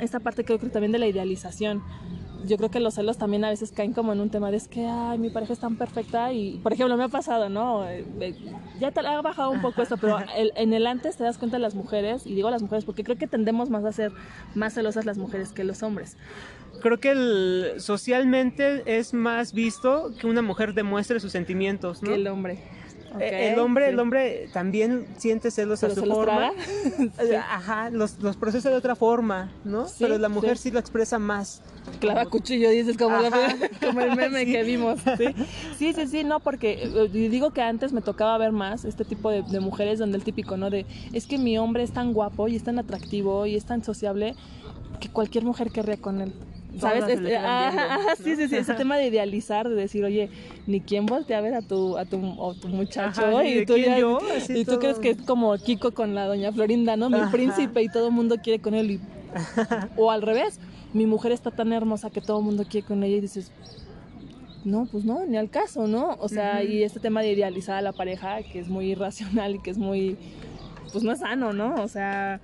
esta 0.00 0.20
parte 0.20 0.44
creo 0.44 0.58
que 0.58 0.68
también 0.68 0.92
de 0.92 0.98
la 0.98 1.06
idealización. 1.06 1.82
Yo 2.46 2.56
creo 2.56 2.70
que 2.70 2.80
los 2.80 2.94
celos 2.94 3.18
también 3.18 3.44
a 3.44 3.50
veces 3.50 3.72
caen 3.72 3.92
como 3.92 4.12
en 4.12 4.20
un 4.20 4.30
tema 4.30 4.50
de 4.50 4.56
es 4.56 4.68
que, 4.68 4.86
ay, 4.86 5.18
mi 5.18 5.30
pareja 5.30 5.52
es 5.52 5.58
tan 5.58 5.76
perfecta 5.76 6.32
y, 6.32 6.58
por 6.62 6.72
ejemplo, 6.72 6.96
me 6.96 7.04
ha 7.04 7.08
pasado, 7.08 7.48
¿no? 7.48 7.88
Eh, 7.88 8.04
eh, 8.20 8.34
ya 8.80 8.90
te 8.90 9.00
ha 9.00 9.20
bajado 9.22 9.50
un 9.50 9.62
poco 9.62 9.82
esto, 9.82 9.96
pero 9.96 10.18
en 10.36 10.72
el 10.72 10.86
antes 10.86 11.16
te 11.16 11.24
das 11.24 11.38
cuenta 11.38 11.56
de 11.56 11.62
las 11.62 11.74
mujeres, 11.74 12.26
y 12.26 12.34
digo 12.34 12.50
las 12.50 12.62
mujeres 12.62 12.84
porque 12.84 13.04
creo 13.04 13.16
que 13.16 13.26
tendemos 13.26 13.70
más 13.70 13.84
a 13.84 13.92
ser 13.92 14.12
más 14.54 14.74
celosas 14.74 15.06
las 15.06 15.18
mujeres 15.18 15.52
que 15.52 15.64
los 15.64 15.82
hombres 15.82 16.16
creo 16.82 16.98
que 16.98 17.10
el, 17.10 17.74
socialmente 17.78 18.82
es 18.98 19.14
más 19.14 19.52
visto 19.52 20.12
que 20.18 20.26
una 20.26 20.42
mujer 20.42 20.74
demuestre 20.74 21.20
sus 21.20 21.32
sentimientos, 21.32 22.02
¿no? 22.02 22.10
Que 22.10 22.16
el 22.16 22.26
hombre. 22.26 22.58
Eh, 23.20 23.52
el 23.52 23.58
hombre, 23.58 23.88
el 23.88 23.98
hombre 23.98 24.48
también 24.52 25.06
siente 25.16 25.50
celos 25.50 25.82
a 25.84 25.90
su 25.90 26.04
forma. 26.04 26.52
Ajá, 27.50 27.90
los, 27.90 28.18
los, 28.20 28.36
procesa 28.36 28.70
de 28.70 28.76
otra 28.76 28.96
forma, 28.96 29.50
¿no? 29.64 29.86
Pero 29.98 30.18
la 30.18 30.28
mujer 30.28 30.58
sí. 30.58 30.70
lo 30.70 30.78
expresa 30.78 31.18
más. 31.18 31.62
Clava 31.98 32.26
cuchillo, 32.26 32.70
dices, 32.70 32.96
como, 32.96 33.16
como 33.80 34.00
el 34.00 34.16
meme 34.16 34.46
que 34.52 34.62
vimos. 34.62 35.00
¿sí? 35.78 35.92
sí, 35.92 36.06
sí, 36.06 36.24
no, 36.24 36.40
porque 36.40 36.84
eh, 36.84 37.08
digo 37.08 37.50
que 37.52 37.62
antes 37.62 37.92
me 37.92 38.00
tocaba 38.00 38.38
ver 38.38 38.52
más 38.52 38.84
este 38.84 39.04
tipo 39.04 39.30
de, 39.30 39.42
de, 39.42 39.60
mujeres 39.60 39.98
donde 39.98 40.16
el 40.16 40.24
típico, 40.24 40.56
¿no? 40.56 40.70
De, 40.70 40.86
es 41.12 41.26
que 41.26 41.38
mi 41.38 41.58
hombre 41.58 41.82
es 41.82 41.92
tan 41.92 42.12
guapo 42.12 42.46
y 42.48 42.56
es 42.56 42.62
tan 42.62 42.78
atractivo 42.78 43.46
y 43.46 43.56
es 43.56 43.64
tan 43.64 43.82
sociable 43.82 44.36
que 45.00 45.08
cualquier 45.08 45.44
mujer 45.44 45.70
querría 45.70 45.96
con 45.96 46.20
él. 46.20 46.32
¿Sabes? 46.80 47.04
Este, 47.08 47.38
sí, 48.22 48.36
sí, 48.36 48.48
sí, 48.48 48.56
ese 48.56 48.74
tema 48.74 48.96
de 48.96 49.06
idealizar, 49.08 49.68
de 49.68 49.74
decir, 49.74 50.04
oye, 50.04 50.30
ni 50.66 50.80
quién 50.80 51.06
voltea 51.06 51.38
a 51.38 51.40
ver 51.40 51.54
a 51.54 51.62
tu, 51.62 51.96
a 51.98 52.04
tu, 52.04 52.16
a 52.50 52.54
tu 52.54 52.68
muchacho 52.68 53.26
Ajá, 53.26 53.44
y 53.44 53.54
¿de 53.56 53.66
tú, 53.66 53.76
ya- 53.76 53.98
yo? 53.98 54.20
Y 54.48 54.64
tú 54.64 54.78
crees 54.78 54.98
que 54.98 55.10
es 55.10 55.18
como 55.22 55.56
Kiko 55.58 55.92
con 55.92 56.14
la 56.14 56.26
doña 56.26 56.52
Florinda, 56.52 56.96
¿no? 56.96 57.10
Mi 57.10 57.20
Ajá. 57.20 57.30
príncipe 57.30 57.82
y 57.82 57.88
todo 57.88 58.08
el 58.08 58.14
mundo 58.14 58.36
quiere 58.42 58.58
con 58.60 58.74
él. 58.74 58.92
y- 58.92 59.00
o 59.96 60.10
al 60.10 60.22
revés, 60.22 60.60
mi 60.92 61.06
mujer 61.06 61.32
está 61.32 61.50
tan 61.50 61.72
hermosa 61.72 62.10
que 62.10 62.20
todo 62.20 62.38
el 62.38 62.44
mundo 62.44 62.64
quiere 62.68 62.86
con 62.86 63.02
ella 63.02 63.16
y 63.16 63.20
dices, 63.20 63.50
no, 64.64 64.86
pues 64.86 65.04
no, 65.04 65.26
ni 65.26 65.36
al 65.36 65.50
caso, 65.50 65.86
¿no? 65.88 66.16
O 66.20 66.28
sea, 66.28 66.62
y 66.62 66.82
este 66.84 67.00
tema 67.00 67.20
de 67.22 67.32
idealizar 67.32 67.76
a 67.76 67.82
la 67.82 67.92
pareja, 67.92 68.42
que 68.42 68.60
es 68.60 68.68
muy 68.68 68.90
irracional 68.92 69.56
y 69.56 69.58
que 69.58 69.70
es 69.70 69.78
muy, 69.78 70.16
pues 70.92 71.02
no 71.04 71.12
es 71.12 71.18
sano, 71.18 71.52
¿no? 71.52 71.74
O 71.82 71.88
sea, 71.88 72.40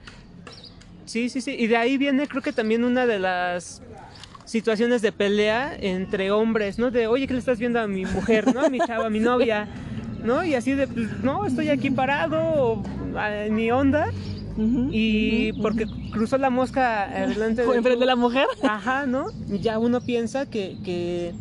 Sí, 1.05 1.31
sí, 1.31 1.41
sí. 1.41 1.57
Y 1.59 1.69
de 1.69 1.77
ahí 1.79 1.97
viene, 1.97 2.29
creo 2.29 2.43
que 2.43 2.53
también 2.53 2.85
una 2.85 3.07
de 3.07 3.19
las 3.19 3.81
situaciones 4.49 5.03
de 5.03 5.13
pelea 5.13 5.77
entre 5.79 6.31
hombres, 6.31 6.79
¿no? 6.79 6.91
De, 6.91 7.07
oye, 7.07 7.27
¿qué 7.27 7.35
le 7.35 7.39
estás 7.39 7.59
viendo 7.59 7.79
a 7.79 7.87
mi 7.87 8.07
mujer, 8.07 8.53
¿no? 8.55 8.61
A 8.63 8.71
mi 8.71 8.79
chava, 8.79 9.07
a 9.07 9.11
mi 9.11 9.21
novia, 9.21 9.69
¿no? 10.25 10.43
Y 10.43 10.55
así 10.55 10.73
de, 10.73 10.89
pues, 10.89 11.23
no, 11.23 11.45
estoy 11.47 11.69
aquí 11.69 11.91
parado, 11.91 12.39
o, 12.41 12.83
en 13.15 13.55
mi 13.55 13.71
onda, 13.71 14.11
y 14.91 15.53
porque 15.61 15.87
cruzó 16.13 16.39
la 16.39 16.51
mosca 16.51 17.09
delante 17.29 17.63
enfrente 17.77 18.01
de 18.01 18.07
la 18.07 18.17
mujer. 18.17 18.47
Ajá, 18.63 19.07
¿no? 19.07 19.27
Ya 19.47 19.79
uno 19.79 20.01
piensa 20.01 20.47
que, 20.47 20.79
que, 20.83 21.35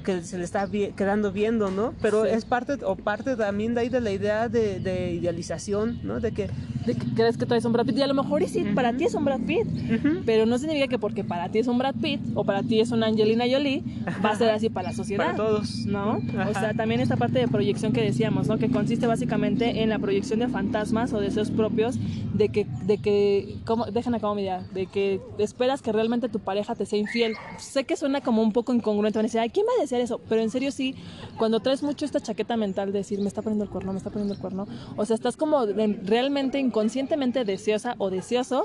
que 0.00 0.22
se 0.22 0.38
le 0.38 0.44
está 0.44 0.66
vi- 0.66 0.92
quedando 0.92 1.32
viendo, 1.32 1.70
¿no? 1.70 1.94
Pero 2.02 2.24
Sí. 2.24 2.30
es 2.32 2.44
parte, 2.44 2.74
o 2.84 2.96
parte 2.96 3.36
también 3.36 3.74
de 3.74 3.80
ahí 3.82 3.88
de 3.88 4.00
la 4.00 4.10
idea 4.12 4.48
de, 4.48 4.80
de 4.80 5.12
idealización, 5.14 6.00
¿no? 6.02 6.20
De 6.20 6.32
que, 6.32 6.48
de 6.86 6.94
que 6.94 7.06
crees 7.14 7.36
que 7.36 7.46
traes 7.46 7.64
un 7.64 7.72
Brad 7.72 7.86
Pitt 7.86 7.98
y 7.98 8.02
a 8.02 8.06
lo 8.06 8.14
mejor 8.14 8.42
y 8.42 8.48
sí, 8.48 8.62
Ujú. 8.64 8.74
para 8.74 8.92
ti 8.92 9.04
es 9.04 9.14
un 9.14 9.24
Brad 9.24 9.40
Pitt, 9.40 9.66
ujú, 9.66 10.22
pero 10.24 10.46
no 10.46 10.58
significa 10.58 10.88
que 10.88 10.98
porque 10.98 11.24
para 11.24 11.48
ti 11.48 11.58
es 11.58 11.66
un 11.66 11.78
Brad 11.78 11.94
Pitt 11.94 12.20
o 12.34 12.44
para 12.44 12.62
ti 12.62 12.80
es 12.80 12.90
una 12.90 13.06
Angelina 13.06 13.44
Jolie 13.50 13.82
va 14.24 14.30
a 14.30 14.36
ser 14.36 14.50
así 14.50 14.68
para 14.70 14.90
la 14.90 14.94
sociedad. 14.96 15.24
para 15.24 15.36
todos. 15.36 15.86
¿No? 15.86 16.12
O 16.36 16.40
Ajá. 16.40 16.60
sea, 16.60 16.74
también 16.74 17.00
esta 17.00 17.16
parte 17.16 17.38
de 17.38 17.48
proyección 17.48 17.92
que 17.92 18.02
decíamos, 18.02 18.48
¿no? 18.48 18.58
Que 18.58 18.70
consiste 18.70 19.06
básicamente 19.06 19.82
en 19.82 19.88
la 19.90 19.98
proyección 19.98 20.38
de 20.40 20.48
fantasmas 20.48 21.12
o 21.12 21.20
deseos 21.20 21.50
propios 21.50 21.98
de 22.34 22.48
que, 22.48 22.66
de 22.86 22.98
que, 22.98 23.56
¿cómo? 23.66 23.86
Dejen 23.86 24.14
acá 24.14 24.32
mi 24.34 24.42
idea, 24.42 24.62
de 24.72 24.86
que 24.86 25.20
esperas 25.38 25.82
que 25.82 25.92
realmente 25.92 26.28
tu 26.28 26.38
pareja 26.38 26.74
te 26.74 26.86
sea 26.86 26.98
infiel. 26.98 27.34
Sé 27.58 27.84
que 27.84 27.96
suena 27.96 28.20
como 28.20 28.42
un 28.42 28.52
poco 28.52 28.72
incongruente, 28.72 29.18
van 29.18 29.24
a 29.24 29.28
decir, 29.28 29.40
ay, 29.40 29.50
¿quién 29.50 29.66
va 29.66 29.72
a 29.78 29.82
eso? 29.98 30.20
Pero 30.28 30.42
en 30.42 30.50
serio 30.50 30.70
sí, 30.70 30.94
cuando 31.38 31.60
traes 31.60 31.82
mucho 31.82 32.04
esta 32.04 32.20
chaqueta 32.20 32.56
mental 32.56 32.92
de 32.92 32.98
decir, 32.98 33.20
me 33.20 33.28
está 33.28 33.42
poniendo 33.42 33.64
el 33.64 33.70
cuerno, 33.70 33.92
me 33.92 33.98
está 33.98 34.10
poniendo 34.10 34.34
el 34.34 34.40
cuerno, 34.40 34.68
o 34.96 35.04
sea, 35.04 35.14
estás 35.14 35.36
como 35.36 35.64
realmente 35.66 36.58
inconscientemente 36.58 37.44
deseosa 37.44 37.94
o 37.98 38.10
deseoso 38.10 38.64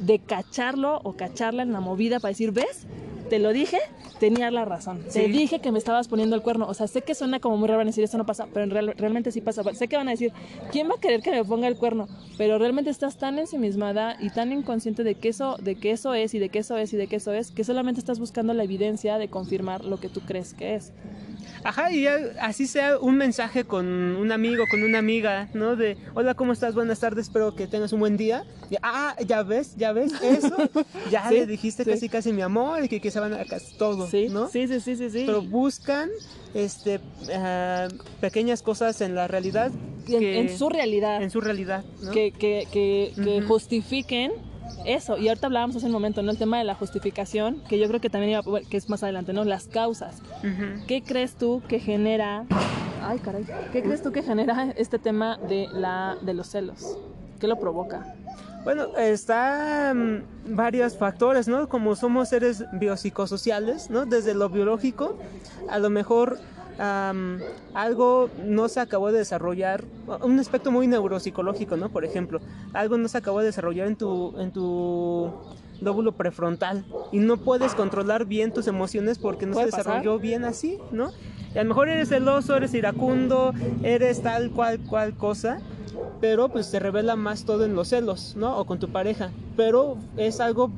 de 0.00 0.18
cacharlo 0.18 1.00
o 1.04 1.14
cacharla 1.14 1.62
en 1.62 1.72
la 1.72 1.80
movida 1.80 2.20
para 2.20 2.30
decir, 2.30 2.50
¿ves? 2.50 2.86
Te 3.30 3.38
lo 3.38 3.52
dije, 3.52 3.78
tenías 4.20 4.52
la 4.52 4.64
razón. 4.64 5.02
Te 5.04 5.10
Sí. 5.10 5.26
dije 5.32 5.60
que 5.60 5.72
me 5.72 5.78
estabas 5.78 6.08
poniendo 6.08 6.36
el 6.36 6.42
cuerno. 6.42 6.66
O 6.68 6.74
sea, 6.74 6.86
sé 6.86 7.02
que 7.02 7.14
suena 7.14 7.40
como 7.40 7.56
muy 7.56 7.68
raro 7.68 7.84
decir, 7.84 8.04
eso 8.04 8.18
no 8.18 8.26
pasa, 8.26 8.46
pero 8.52 8.66
real- 8.66 8.94
realmente 8.96 9.32
sí 9.32 9.40
pasa. 9.40 9.62
Sé 9.74 9.88
que 9.88 9.96
van 9.96 10.08
a 10.08 10.12
decir, 10.12 10.32
¿quién 10.70 10.88
va 10.88 10.94
a 10.96 11.00
querer 11.00 11.22
que 11.22 11.30
me 11.30 11.44
ponga 11.44 11.66
el 11.68 11.76
cuerno? 11.76 12.06
Pero 12.36 12.58
realmente 12.58 12.90
estás 12.90 13.16
tan 13.16 13.38
ensimismada 13.38 14.16
y 14.20 14.30
tan 14.30 14.52
inconsciente 14.52 15.04
de 15.04 15.14
que 15.14 15.30
eso, 15.30 15.56
de 15.60 15.74
que 15.76 15.90
eso 15.90 16.14
es 16.14 16.34
y 16.34 16.38
de 16.38 16.48
que 16.50 16.58
eso 16.60 16.76
es 16.76 16.92
y 16.92 16.96
de 16.96 17.06
que 17.06 17.16
eso 17.16 17.32
es, 17.32 17.50
que 17.50 17.64
solamente 17.64 17.98
estás 18.00 18.18
buscando 18.18 18.52
la 18.54 18.64
evidencia 18.64 19.18
de 19.18 19.28
confirmar 19.28 19.84
lo 19.84 19.98
que 19.98 20.08
tú 20.08 20.20
crees 20.20 20.52
que 20.54 20.74
es. 20.74 20.92
Ajá, 21.62 21.90
y 21.90 22.06
así 22.06 22.66
sea 22.66 22.98
un 22.98 23.16
mensaje 23.16 23.64
con 23.64 23.86
un 23.86 24.32
amigo, 24.32 24.64
con 24.70 24.82
una 24.82 24.98
amiga, 24.98 25.48
¿no? 25.54 25.76
De, 25.76 25.96
hola, 26.14 26.34
¿cómo 26.34 26.52
estás? 26.52 26.74
Buenas 26.74 27.00
tardes, 27.00 27.26
espero 27.26 27.54
que 27.54 27.66
tengas 27.66 27.92
un 27.94 28.00
buen 28.00 28.16
día. 28.18 28.44
Y, 28.70 28.76
ah, 28.82 29.14
ya 29.26 29.42
ves, 29.42 29.74
ya 29.76 29.92
ves 29.92 30.12
eso. 30.22 30.54
Ya 31.10 31.28
Sí, 31.28 31.34
le 31.34 31.46
dijiste 31.46 31.84
sí. 31.84 31.90
casi 31.90 32.08
casi 32.08 32.32
mi 32.32 32.42
amor 32.42 32.84
y 32.84 32.88
que, 32.88 33.00
que 33.00 33.10
se 33.14 33.20
van 33.20 33.32
a 33.32 33.44
casi 33.44 33.74
todo, 33.76 34.06
Sí, 34.08 34.28
¿no? 34.28 34.48
sí, 34.48 34.66
sí, 34.68 34.80
sí, 34.80 34.96
sí. 34.96 35.08
sí. 35.08 35.22
Pero 35.24 35.40
buscan 35.40 36.10
este, 36.52 37.00
ah, 37.34 37.88
pequeñas 38.20 38.60
cosas 38.62 39.00
en 39.00 39.14
la 39.14 39.26
realidad. 39.28 39.70
en, 40.08 40.18
que- 40.20 40.40
en 40.40 40.58
su 40.58 40.68
realidad. 40.68 41.22
en 41.22 41.30
su 41.30 41.40
realidad, 41.40 41.82
¿no? 42.02 42.10
que, 42.10 42.30
que, 42.32 42.66
que, 42.70 43.12
que 43.22 43.38
Ujú. 43.38 43.46
justifiquen 43.48 44.32
eso. 44.84 45.16
Y 45.16 45.28
ahorita 45.28 45.46
hablábamos 45.46 45.76
hace 45.76 45.86
un 45.86 45.92
momento, 45.92 46.22
¿no? 46.22 46.30
El 46.30 46.36
tema 46.38 46.58
de 46.58 46.64
la 46.64 46.74
justificación, 46.74 47.62
que 47.68 47.78
yo 47.78 47.86
creo 47.88 48.00
que 48.00 48.10
también 48.10 48.32
iba, 48.32 48.60
que 48.68 48.76
es 48.76 48.88
más 48.90 49.02
adelante, 49.02 49.32
¿no? 49.32 49.44
Las 49.44 49.66
causas. 49.68 50.16
Ujú. 50.42 50.84
¿Qué 50.86 51.02
crees 51.02 51.36
tú 51.36 51.62
que 51.68 51.78
genera... 51.80 52.44
Ay, 53.02 53.18
caray. 53.20 53.44
¿Qué 53.72 53.82
crees 53.82 54.02
tú 54.02 54.12
que 54.12 54.22
genera 54.22 54.72
este 54.76 54.98
tema 54.98 55.38
de, 55.48 55.68
la, 55.72 56.18
de 56.20 56.34
los 56.34 56.48
celos? 56.48 56.98
¿Qué 57.38 57.46
lo 57.46 57.56
provoca? 57.56 58.06
Bueno, 58.64 58.96
están 58.96 60.24
varios 60.48 60.96
factores, 60.96 61.48
¿no? 61.48 61.68
Como 61.68 61.96
somos 61.96 62.30
seres 62.30 62.64
biopsicosociales, 62.72 63.90
¿no? 63.90 64.06
Desde 64.06 64.34
lo 64.34 64.48
biológico, 64.48 65.18
a 65.68 65.78
lo 65.78 65.90
mejor 65.90 66.38
am, 66.78 67.40
algo 67.74 68.30
no 68.42 68.68
se 68.68 68.80
acabó 68.80 69.12
de 69.12 69.18
desarrollar, 69.18 69.84
un 70.22 70.38
aspecto 70.38 70.70
muy 70.70 70.86
neuropsicológico, 70.86 71.76
¿no? 71.76 71.90
Por 71.90 72.04
ejemplo, 72.06 72.40
algo 72.72 72.96
no 72.96 73.08
se 73.08 73.18
acabó 73.18 73.40
de 73.40 73.46
desarrollar 73.46 73.86
en 73.86 73.96
tu, 73.96 74.34
en 74.40 74.50
tu 74.50 75.30
lóbulo 75.80 76.12
prefrontal 76.12 76.84
y 77.12 77.18
no 77.18 77.36
puedes 77.36 77.74
controlar 77.74 78.24
bien 78.24 78.52
tus 78.52 78.66
emociones 78.66 79.18
porque 79.18 79.44
no 79.44 79.54
se 79.56 79.66
pasar. 79.66 79.84
desarrolló 79.84 80.18
bien 80.18 80.44
así, 80.44 80.78
¿no? 80.90 81.10
Y 81.54 81.58
a 81.58 81.62
lo 81.62 81.68
mejor 81.68 81.88
eres 81.88 82.08
celoso, 82.08 82.56
eres 82.56 82.72
iracundo, 82.74 83.52
eres 83.82 84.22
tal 84.22 84.50
cual 84.50 84.80
cual 84.80 85.14
cosa, 85.16 85.60
pero 86.20 86.48
pues 86.48 86.66
se 86.66 86.78
revela 86.78 87.16
más 87.16 87.44
todo 87.44 87.64
en 87.64 87.74
los 87.74 87.88
celos, 87.88 88.34
¿no? 88.36 88.58
O 88.58 88.64
con 88.64 88.78
tu 88.78 88.88
pareja, 88.88 89.30
pero 89.56 89.96
es 90.16 90.40
algo 90.40 90.70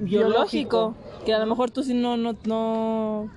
biológico. 0.00 0.94
Biológico. 0.94 0.94
Que 1.24 1.34
a 1.34 1.38
lo 1.38 1.46
mejor 1.46 1.70
tú 1.70 1.82
sí 1.82 1.94
no... 1.94 2.16
no, 2.16 2.34
no... 2.44 3.30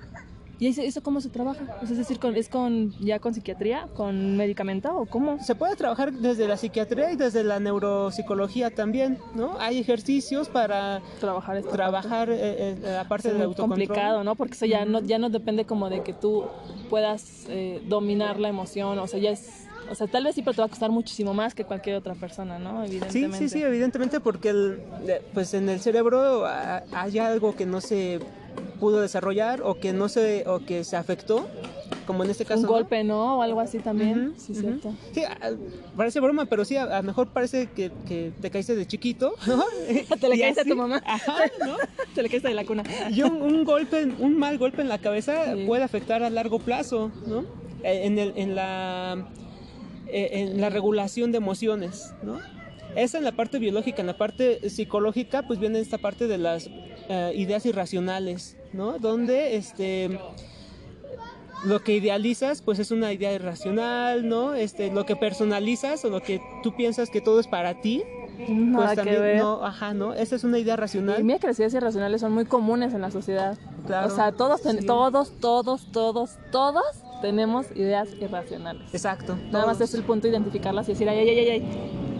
¿Y 0.58 0.68
eso, 0.68 0.80
eso 0.80 1.02
cómo 1.02 1.20
se 1.20 1.28
trabaja? 1.28 1.60
Es 1.82 1.94
decir, 1.94 2.18
con, 2.18 2.34
¿es 2.34 2.48
con 2.48 2.92
ya 2.98 3.18
con 3.18 3.34
psiquiatría? 3.34 3.88
¿Con 3.94 4.38
medicamento? 4.38 4.96
¿O 4.96 5.04
cómo? 5.04 5.38
Se 5.44 5.54
puede 5.54 5.76
trabajar 5.76 6.14
desde 6.14 6.48
la 6.48 6.56
psiquiatría 6.56 7.12
y 7.12 7.16
desde 7.16 7.44
la 7.44 7.60
neuropsicología 7.60 8.70
también, 8.74 9.18
¿no? 9.34 9.58
Hay 9.58 9.78
ejercicios 9.78 10.48
para 10.48 11.02
Trabajar 11.20 11.58
esta 11.58 11.68
parte? 11.68 11.76
trabajar 11.76 12.30
eh, 12.30 12.38
eh, 12.40 12.76
la 12.82 13.06
parte 13.06 13.28
es 13.28 13.34
del 13.34 13.42
autocontrol. 13.42 13.86
complicado, 13.86 14.24
¿no? 14.24 14.34
Porque 14.34 14.54
eso 14.54 14.64
ya 14.64 14.86
no, 14.86 15.00
ya 15.00 15.18
no 15.18 15.28
depende 15.28 15.66
como 15.66 15.90
de 15.90 16.02
que 16.02 16.14
tú 16.14 16.46
puedas 16.88 17.44
eh, 17.50 17.82
dominar 17.86 18.40
la 18.40 18.48
emoción, 18.48 18.98
o 18.98 19.06
sea, 19.06 19.20
ya 19.20 19.32
es, 19.32 19.65
o 19.90 19.94
sea, 19.94 20.06
tal 20.06 20.24
vez 20.24 20.34
sí, 20.34 20.42
pero 20.42 20.54
te 20.54 20.60
va 20.62 20.66
a 20.66 20.70
costar 20.70 20.90
muchísimo 20.90 21.34
más 21.34 21.54
que 21.54 21.64
cualquier 21.64 21.96
otra 21.96 22.14
persona, 22.14 22.58
¿no? 22.58 22.84
Sí, 22.86 22.92
Evidentemente. 22.96 23.38
sí, 23.38 23.48
sí, 23.48 23.62
evidentemente 23.62 24.20
porque 24.20 24.50
el, 24.50 24.80
eh, 25.06 25.22
pues 25.34 25.54
en 25.54 25.68
el 25.68 25.80
cerebro 25.80 26.44
ah, 26.46 26.82
hay 26.92 27.18
algo 27.18 27.54
que 27.56 27.66
no 27.66 27.80
se 27.80 28.20
pudo 28.80 29.00
desarrollar 29.00 29.62
o 29.62 29.74
que 29.78 29.92
no 29.92 30.08
se 30.08 30.44
o 30.46 30.60
que 30.60 30.84
se 30.84 30.96
afectó, 30.96 31.46
como 32.06 32.24
en 32.24 32.30
este 32.30 32.44
caso. 32.44 32.60
Un 32.62 32.66
golpe, 32.68 33.04
¿no? 33.04 33.38
O 33.38 33.42
algo 33.42 33.60
así 33.60 33.78
también, 33.78 34.34
sí, 34.38 34.54
cierto. 34.54 34.94
Sí, 35.12 35.22
ah, 35.24 35.50
parece 35.96 36.20
broma, 36.20 36.46
pero 36.46 36.64
sí, 36.64 36.76
a 36.76 36.86
lo 36.98 37.02
mejor 37.02 37.28
parece 37.28 37.68
que, 37.74 37.90
que 38.06 38.32
te 38.40 38.50
caíste 38.50 38.74
de 38.76 38.86
chiquito, 38.86 39.34
¿no? 39.46 39.64
Te 40.20 40.28
le 40.28 40.38
caíste 40.38 40.60
a 40.62 40.64
tu 40.64 40.76
mamá. 40.76 41.02
Ajá, 41.06 41.36
¿no? 41.66 41.76
Te 42.14 42.22
le 42.22 42.28
caíste 42.28 42.48
de 42.48 42.54
la 42.54 42.64
cuna. 42.64 42.82
Y 43.10 43.22
un, 43.22 43.42
un 43.42 43.64
golpe, 43.64 44.04
un 44.18 44.38
mal 44.38 44.56
golpe 44.58 44.82
en 44.82 44.88
la 44.88 44.98
cabeza 44.98 45.54
Sí. 45.54 45.64
puede 45.66 45.82
afectar 45.82 46.22
a 46.22 46.30
largo 46.30 46.58
plazo, 46.58 47.10
¿no? 47.26 47.40
Eh, 47.82 48.06
En, 48.06 48.18
el, 48.18 48.32
en, 48.36 48.54
la, 48.54 49.26
eh, 50.08 50.28
en 50.32 50.60
la 50.60 50.70
regulación 50.70 51.32
de 51.32 51.38
emociones, 51.38 52.14
¿no? 52.22 52.38
Esa 52.94 53.18
en 53.18 53.24
la 53.24 53.32
parte 53.32 53.58
biológica, 53.58 54.00
en 54.00 54.06
la 54.06 54.16
parte 54.16 54.70
psicológica, 54.70 55.42
pues 55.46 55.58
viene 55.58 55.80
esta 55.80 55.98
parte 55.98 56.26
de 56.28 56.38
las 56.38 56.70
eh, 57.08 57.32
ideas 57.34 57.66
irracionales, 57.66 58.56
¿no? 58.72 58.98
Donde 58.98 59.56
este 59.56 60.18
lo 61.64 61.82
que 61.82 61.94
idealizas 61.94 62.62
pues 62.62 62.78
es 62.78 62.90
una 62.90 63.12
idea 63.12 63.32
irracional, 63.32 64.28
¿no? 64.28 64.54
Este, 64.54 64.90
lo 64.92 65.04
que 65.06 65.16
personalizas 65.16 66.04
o 66.04 66.10
lo 66.10 66.22
que 66.22 66.40
tú 66.62 66.74
piensas 66.76 67.10
que 67.10 67.20
todo 67.20 67.40
es 67.40 67.48
para 67.48 67.80
ti, 67.80 68.02
Nada 68.48 68.76
pues 68.76 68.90
que 68.90 68.96
también 68.96 69.20
ver. 69.22 69.38
no, 69.38 69.64
ajá, 69.64 69.94
¿no? 69.94 70.14
Esa 70.14 70.36
es 70.36 70.44
una 70.44 70.58
idea 70.58 70.74
Y 70.74 70.76
racional. 70.76 71.24
mira 71.24 71.38
que 71.38 71.46
las 71.48 71.58
ideas 71.58 71.74
irracionales 71.74 72.20
son 72.20 72.32
muy 72.32 72.44
comunes 72.44 72.92
en 72.94 73.00
la 73.00 73.10
sociedad. 73.10 73.58
Claro, 73.86 74.08
o 74.08 74.10
sea, 74.10 74.32
todos, 74.32 74.60
sí. 74.60 74.86
todos, 74.86 75.32
todos, 75.40 75.90
todos, 75.92 76.38
todos 76.52 76.84
tenemos 77.20 77.66
ideas 77.74 78.08
irracionales. 78.20 78.82
Exacto. 78.92 79.36
Nada 79.50 79.66
más 79.66 79.80
es 79.80 79.94
el 79.94 80.02
punto 80.02 80.26
de 80.26 80.32
identificarlas 80.32 80.88
y 80.88 80.92
decir, 80.92 81.08
ay, 81.08 81.18
ay, 81.18 81.28
ay, 81.28 81.48
ay, 81.48 81.62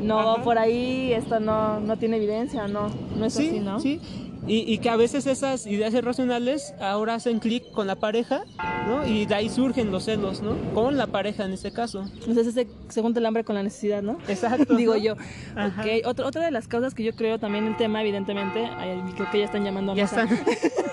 no, 0.03 0.19
Ajá. 0.19 0.43
por 0.43 0.59
ahí 0.59 1.13
esto 1.13 1.41
no, 1.41 1.81
no 1.81 1.97
tiene 1.97 2.17
evidencia, 2.17 2.69
no, 2.69 2.89
no 3.17 3.27
es 3.27 3.35
sí, 3.35 3.49
así, 3.49 3.61
¿no? 3.61 3.81
Sí, 3.81 4.01
y, 4.47 4.73
y 4.73 4.79
que 4.79 4.91
a 4.91 4.97
veces 4.97 5.27
esas 5.27 5.67
ideas 5.67 5.93
irracionales 5.93 6.73
ahora 6.81 7.15
hacen 7.15 7.41
clic 7.41 7.69
con 7.73 7.89
la 7.89 7.97
pareja, 7.97 8.45
¿no? 8.87 9.05
Y 9.05 9.27
de 9.27 9.35
ahí 9.35 9.49
surgen 9.49 9.91
los 9.91 10.05
celos, 10.05 10.41
¿no? 10.41 10.55
Con 10.73 10.97
la 10.97 11.09
pareja 11.09 11.45
en 11.45 11.53
este 11.53 11.73
caso. 11.73 12.05
Entonces 12.15 12.47
ese 12.49 12.69
se 12.89 13.03
junta 13.03 13.19
el 13.19 13.27
hambre 13.27 13.43
con 13.43 13.57
la 13.57 13.65
necesidad, 13.65 14.03
¿no? 14.03 14.19
Exacto. 14.29 14.75
Digo 14.77 14.95
¿no? 14.95 15.01
yo. 15.01 15.17
Ajá. 15.57 15.83
Ok, 15.83 16.07
otra, 16.07 16.27
otra 16.27 16.45
de 16.45 16.53
las 16.53 16.69
causas 16.69 16.95
que 16.95 17.03
yo 17.03 17.15
creo 17.17 17.41
también 17.41 17.67
el 17.67 17.77
tema, 17.77 18.01
evidentemente, 18.03 18.67
ay, 18.67 19.03
creo 19.17 19.31
que 19.33 19.39
ya 19.41 19.47
están 19.47 19.65
llamando 19.65 19.93
a 19.93 19.95
Ya 19.97 20.05
están. 20.05 20.29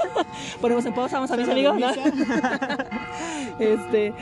Ponemos 0.62 0.86
en 0.86 0.96
pausa, 0.96 1.18
vamos 1.18 1.30
a 1.30 1.38
mis 1.38 1.48
amigos, 1.48 1.78
¿no? 1.80 1.88
Este, 3.60 4.14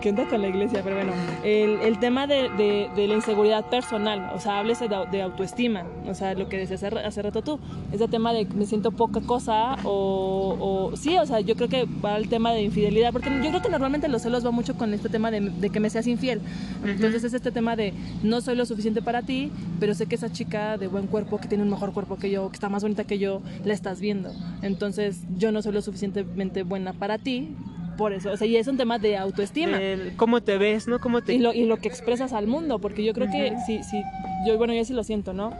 ¿Qué 0.00 0.08
onda 0.08 0.26
con 0.26 0.40
la 0.40 0.48
iglesia? 0.48 0.80
Pero 0.82 0.96
bueno, 0.96 1.12
el, 1.44 1.78
el 1.82 1.98
tema 1.98 2.26
de, 2.26 2.48
de, 2.56 2.90
de, 2.96 3.06
la 3.06 3.14
inseguridad 3.14 3.66
personal, 3.66 4.30
o 4.34 4.40
sea, 4.40 4.58
háblese 4.58 4.88
de, 4.88 4.96
de, 5.10 5.20
autoestima, 5.20 5.84
o 6.08 6.14
sea, 6.14 6.32
lo 6.34 6.48
que 6.48 6.56
decías 6.56 6.82
hace, 6.82 6.98
hace 6.98 7.20
rato 7.20 7.42
tú, 7.42 7.60
ese 7.92 8.08
tema 8.08 8.32
de 8.32 8.46
me 8.46 8.64
siento 8.64 8.92
poca 8.92 9.20
cosa 9.20 9.76
o, 9.84 10.90
o, 10.92 10.96
sí, 10.96 11.18
o 11.18 11.26
sea, 11.26 11.40
yo 11.40 11.54
creo 11.54 11.68
que 11.68 11.86
va 12.02 12.14
al 12.14 12.28
tema 12.28 12.52
de 12.52 12.62
infidelidad, 12.62 13.12
porque 13.12 13.28
yo 13.28 13.50
creo 13.50 13.60
que 13.60 13.68
normalmente 13.68 14.08
los 14.08 14.22
celos 14.22 14.44
va 14.44 14.50
mucho 14.50 14.74
con 14.74 14.94
este 14.94 15.10
tema 15.10 15.30
de, 15.30 15.40
de 15.40 15.68
que 15.68 15.80
me 15.80 15.90
seas 15.90 16.06
infiel. 16.06 16.40
Entonces 16.82 17.22
es 17.24 17.34
este 17.34 17.50
tema 17.50 17.76
de 17.76 17.92
no 18.22 18.40
soy 18.40 18.56
lo 18.56 18.64
suficiente 18.64 19.02
para 19.02 19.20
ti, 19.20 19.50
pero 19.78 19.94
sé 19.94 20.06
que 20.06 20.14
esa 20.14 20.32
chica 20.32 20.78
de 20.78 20.86
buen 20.86 21.08
cuerpo, 21.08 21.38
que 21.38 21.48
tiene 21.48 21.62
un 21.62 21.70
mejor 21.70 21.92
cuerpo 21.92 22.16
que 22.16 22.30
yo, 22.30 22.48
que 22.48 22.54
está 22.54 22.70
más 22.70 22.82
bonita 22.82 23.04
que 23.04 23.18
yo, 23.18 23.42
la 23.66 23.74
estás 23.74 24.00
viendo. 24.00 24.32
Entonces 24.62 25.20
yo 25.36 25.52
no 25.52 25.60
soy 25.60 25.72
lo 25.72 25.82
suficientemente 25.82 26.62
buena 26.62 26.94
para 26.94 27.18
ti, 27.18 27.54
por 28.00 28.14
eso, 28.14 28.30
o 28.32 28.36
sea, 28.38 28.46
y 28.46 28.56
es 28.56 28.66
un 28.66 28.78
tema 28.78 28.98
de 28.98 29.18
autoestima. 29.18 29.76
El 29.78 30.16
cómo 30.16 30.40
te 30.40 30.56
ves, 30.56 30.88
¿no? 30.88 31.00
Cómo 31.00 31.20
te... 31.20 31.34
Y, 31.34 31.38
lo, 31.38 31.52
y 31.52 31.66
lo 31.66 31.76
que 31.76 31.86
expresas 31.86 32.32
al 32.32 32.46
mundo, 32.46 32.78
porque 32.78 33.04
yo 33.04 33.12
creo 33.12 33.28
uh 33.28 33.30
-huh. 33.30 33.50
que 33.50 33.60
si, 33.66 33.82
si, 33.84 34.02
yo, 34.46 34.56
bueno, 34.56 34.72
yo 34.72 34.82
sí 34.86 34.94
lo 34.94 35.04
siento, 35.04 35.34
¿no? 35.34 35.52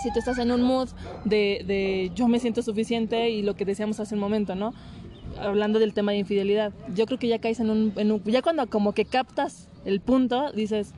Si 0.00 0.12
tú 0.12 0.20
estás 0.20 0.38
en 0.38 0.52
un 0.52 0.62
mood 0.62 0.90
de, 1.24 1.64
de 1.66 2.12
yo 2.14 2.28
me 2.28 2.38
siento 2.38 2.62
suficiente 2.62 3.30
y 3.30 3.42
lo 3.42 3.56
que 3.56 3.64
decíamos 3.64 3.98
hace 3.98 4.14
un 4.14 4.20
momento, 4.20 4.54
¿no? 4.54 4.74
Hablando 5.40 5.80
del 5.80 5.92
tema 5.92 6.12
de 6.12 6.18
infidelidad, 6.18 6.72
yo 6.94 7.04
creo 7.06 7.18
que 7.18 7.26
ya 7.26 7.40
caes 7.40 7.58
en 7.58 7.68
un, 7.68 7.92
en 7.96 8.12
un 8.12 8.22
ya 8.22 8.42
cuando 8.42 8.64
como 8.68 8.92
que 8.92 9.04
captas 9.04 9.68
el 9.84 10.00
punto, 10.00 10.52
dices, 10.52 10.92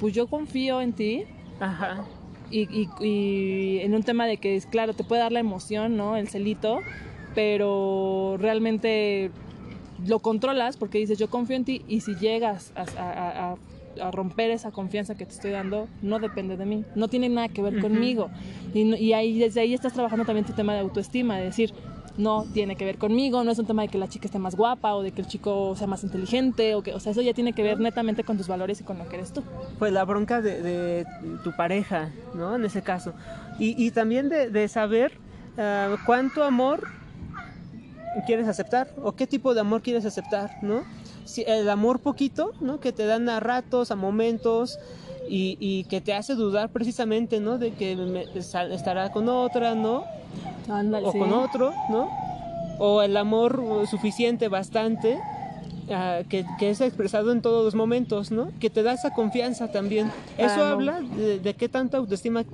pues 0.00 0.14
yo 0.14 0.26
confío 0.26 0.80
en 0.80 0.94
ti. 0.94 1.26
Ajá. 1.60 2.04
Y, 2.50 2.62
y, 2.62 2.88
y, 3.06 3.78
en 3.82 3.94
un 3.94 4.02
tema 4.02 4.26
de 4.26 4.38
que, 4.38 4.60
claro, 4.68 4.94
te 4.94 5.04
puede 5.04 5.22
dar 5.22 5.30
la 5.30 5.40
emoción, 5.40 5.96
¿no? 5.96 6.16
El 6.16 6.26
celito, 6.28 6.80
pero 7.36 8.36
realmente 8.40 9.30
lo 10.06 10.20
controlas 10.20 10.76
porque 10.76 10.98
dices 10.98 11.18
yo 11.18 11.28
confío 11.28 11.56
en 11.56 11.64
ti 11.64 11.82
y 11.88 12.00
si 12.00 12.14
llegas 12.16 12.72
a, 12.76 12.82
a, 13.00 13.52
a, 13.52 13.56
a, 14.00 14.10
romper 14.12 14.50
esa 14.50 14.70
confianza 14.70 15.16
que 15.16 15.26
te 15.26 15.32
estoy 15.32 15.50
dando 15.50 15.88
no 16.02 16.18
depende 16.20 16.56
de 16.56 16.66
mí 16.66 16.84
no 16.94 17.08
tiene 17.08 17.28
nada 17.28 17.48
que 17.48 17.62
ver 17.62 17.74
uh 17.74 17.78
-huh. 17.78 17.82
conmigo. 17.82 18.30
Y, 18.74 18.94
y, 18.94 19.12
ahí 19.12 19.38
desde 19.38 19.60
ahí 19.60 19.74
estás 19.74 19.92
trabajando 19.92 20.24
también 20.24 20.44
tu 20.46 20.52
tema 20.52 20.74
de 20.74 20.80
autoestima 20.80 21.36
de 21.38 21.44
decir 21.44 21.72
no 22.16 22.44
tiene 22.52 22.74
que 22.74 22.84
ver 22.84 22.98
conmigo 22.98 23.44
no 23.44 23.50
es 23.52 23.58
un 23.58 23.66
tema 23.66 23.82
de 23.82 23.88
que 23.88 23.98
la 23.98 24.08
chica 24.08 24.26
esté 24.26 24.38
más 24.38 24.56
guapa 24.56 24.94
o 24.94 25.02
de 25.02 25.12
que 25.12 25.20
el 25.20 25.28
chico 25.28 25.74
sea 25.76 25.86
más 25.86 26.02
inteligente 26.02 26.74
o 26.74 26.82
que 26.82 26.92
o 26.92 27.00
sea 27.00 27.12
eso 27.12 27.22
ya 27.22 27.32
tiene 27.32 27.52
que 27.52 27.62
ver 27.62 27.78
netamente 27.80 28.24
con 28.24 28.36
tus 28.36 28.48
valores 28.48 28.80
y 28.80 28.84
con 28.84 28.98
lo 28.98 29.08
que 29.08 29.16
eres 29.16 29.32
tú. 29.32 29.42
Pues 29.78 29.92
la 29.92 30.04
bronca 30.04 30.40
de, 30.42 30.62
de 30.62 31.06
tu 31.44 31.52
pareja 31.52 32.10
no 32.34 32.56
en 32.56 32.64
ese 32.64 32.82
caso. 32.82 33.14
Y, 33.58 33.74
y 33.84 33.90
también 33.90 34.28
de, 34.28 34.50
de 34.50 34.68
saber 34.68 35.12
uh, 35.56 35.96
cuánto 36.06 36.44
amor 36.44 36.86
quieres 38.26 38.48
aceptar 38.48 38.88
o 39.02 39.12
qué 39.12 39.26
tipo 39.26 39.54
de 39.54 39.60
amor 39.60 39.82
quieres 39.82 40.04
aceptar, 40.04 40.58
¿no? 40.62 40.82
Si 41.24 41.44
el 41.46 41.68
amor 41.68 42.00
poquito, 42.00 42.52
¿no? 42.60 42.80
Que 42.80 42.92
te 42.92 43.06
dan 43.06 43.28
a 43.28 43.40
ratos, 43.40 43.90
a 43.90 43.96
momentos 43.96 44.78
y, 45.28 45.56
y 45.60 45.84
que 45.84 46.00
te 46.00 46.14
hace 46.14 46.34
dudar 46.34 46.70
precisamente, 46.70 47.40
¿no? 47.40 47.58
De 47.58 47.72
que 47.72 47.96
me, 47.96 48.24
estará 48.34 49.12
con 49.12 49.28
otra, 49.28 49.74
¿no? 49.74 50.04
Ándale, 50.68 51.06
o 51.06 51.12
sí. 51.12 51.18
con 51.18 51.32
otro, 51.32 51.72
¿no? 51.90 52.08
O 52.78 53.02
el 53.02 53.16
amor 53.16 53.86
suficiente, 53.88 54.48
bastante, 54.48 55.18
Uh, 55.88 56.22
que, 56.28 56.44
que, 56.58 56.68
es 56.68 56.82
expresado 56.82 57.32
en 57.32 57.40
todos 57.40 57.64
los 57.64 57.74
momentos, 57.74 58.30
¿no? 58.30 58.52
Que 58.60 58.68
te 58.68 58.82
da 58.82 58.92
esa 58.92 59.14
confianza 59.14 59.68
también. 59.68 60.12
Eso 60.36 60.56
ah, 60.56 60.56
no. 60.58 60.64
habla 60.64 61.00
de, 61.00 61.38
de, 61.38 61.54
qué 61.54 61.70
tanta 61.70 61.96
autoestima 61.96 62.44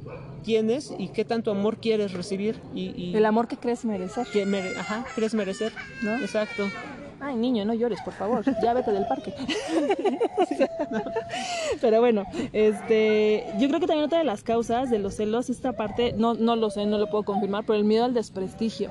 tienes 0.44 0.94
y 0.96 1.08
qué 1.08 1.24
tanto 1.24 1.50
amor 1.50 1.78
quieres 1.78 2.12
recibir. 2.12 2.60
Y, 2.74 2.92
y 2.96 3.16
El 3.16 3.24
amor 3.26 3.48
que 3.48 3.56
crees 3.56 3.84
merecer. 3.84 4.26
Que 4.32 4.46
mere 4.46 4.76
Ajá, 4.78 5.04
crees 5.14 5.34
merecer, 5.34 5.72
¿no? 6.02 6.16
Exacto. 6.18 6.68
Ay, 7.20 7.36
niño, 7.36 7.64
no 7.64 7.72
llores, 7.72 8.02
por 8.02 8.12
favor. 8.12 8.44
Ya 8.62 8.74
vete 8.74 8.92
del 8.92 9.06
parque. 9.06 9.32
no. 10.90 11.02
Pero 11.80 12.00
bueno, 12.00 12.24
este, 12.52 13.46
yo 13.58 13.68
creo 13.68 13.80
que 13.80 13.86
también 13.86 14.04
otra 14.04 14.18
de 14.18 14.24
las 14.24 14.42
causas 14.42 14.90
de 14.90 14.98
los 14.98 15.14
celos, 15.14 15.48
esta 15.48 15.72
parte, 15.72 16.12
no, 16.18 16.34
no 16.34 16.54
lo 16.54 16.68
sé, 16.68 16.84
no 16.84 16.98
lo 16.98 17.08
puedo 17.08 17.24
confirmar, 17.24 17.64
pero 17.64 17.78
el 17.78 17.84
miedo 17.84 18.04
al 18.04 18.12
desprestigio, 18.12 18.90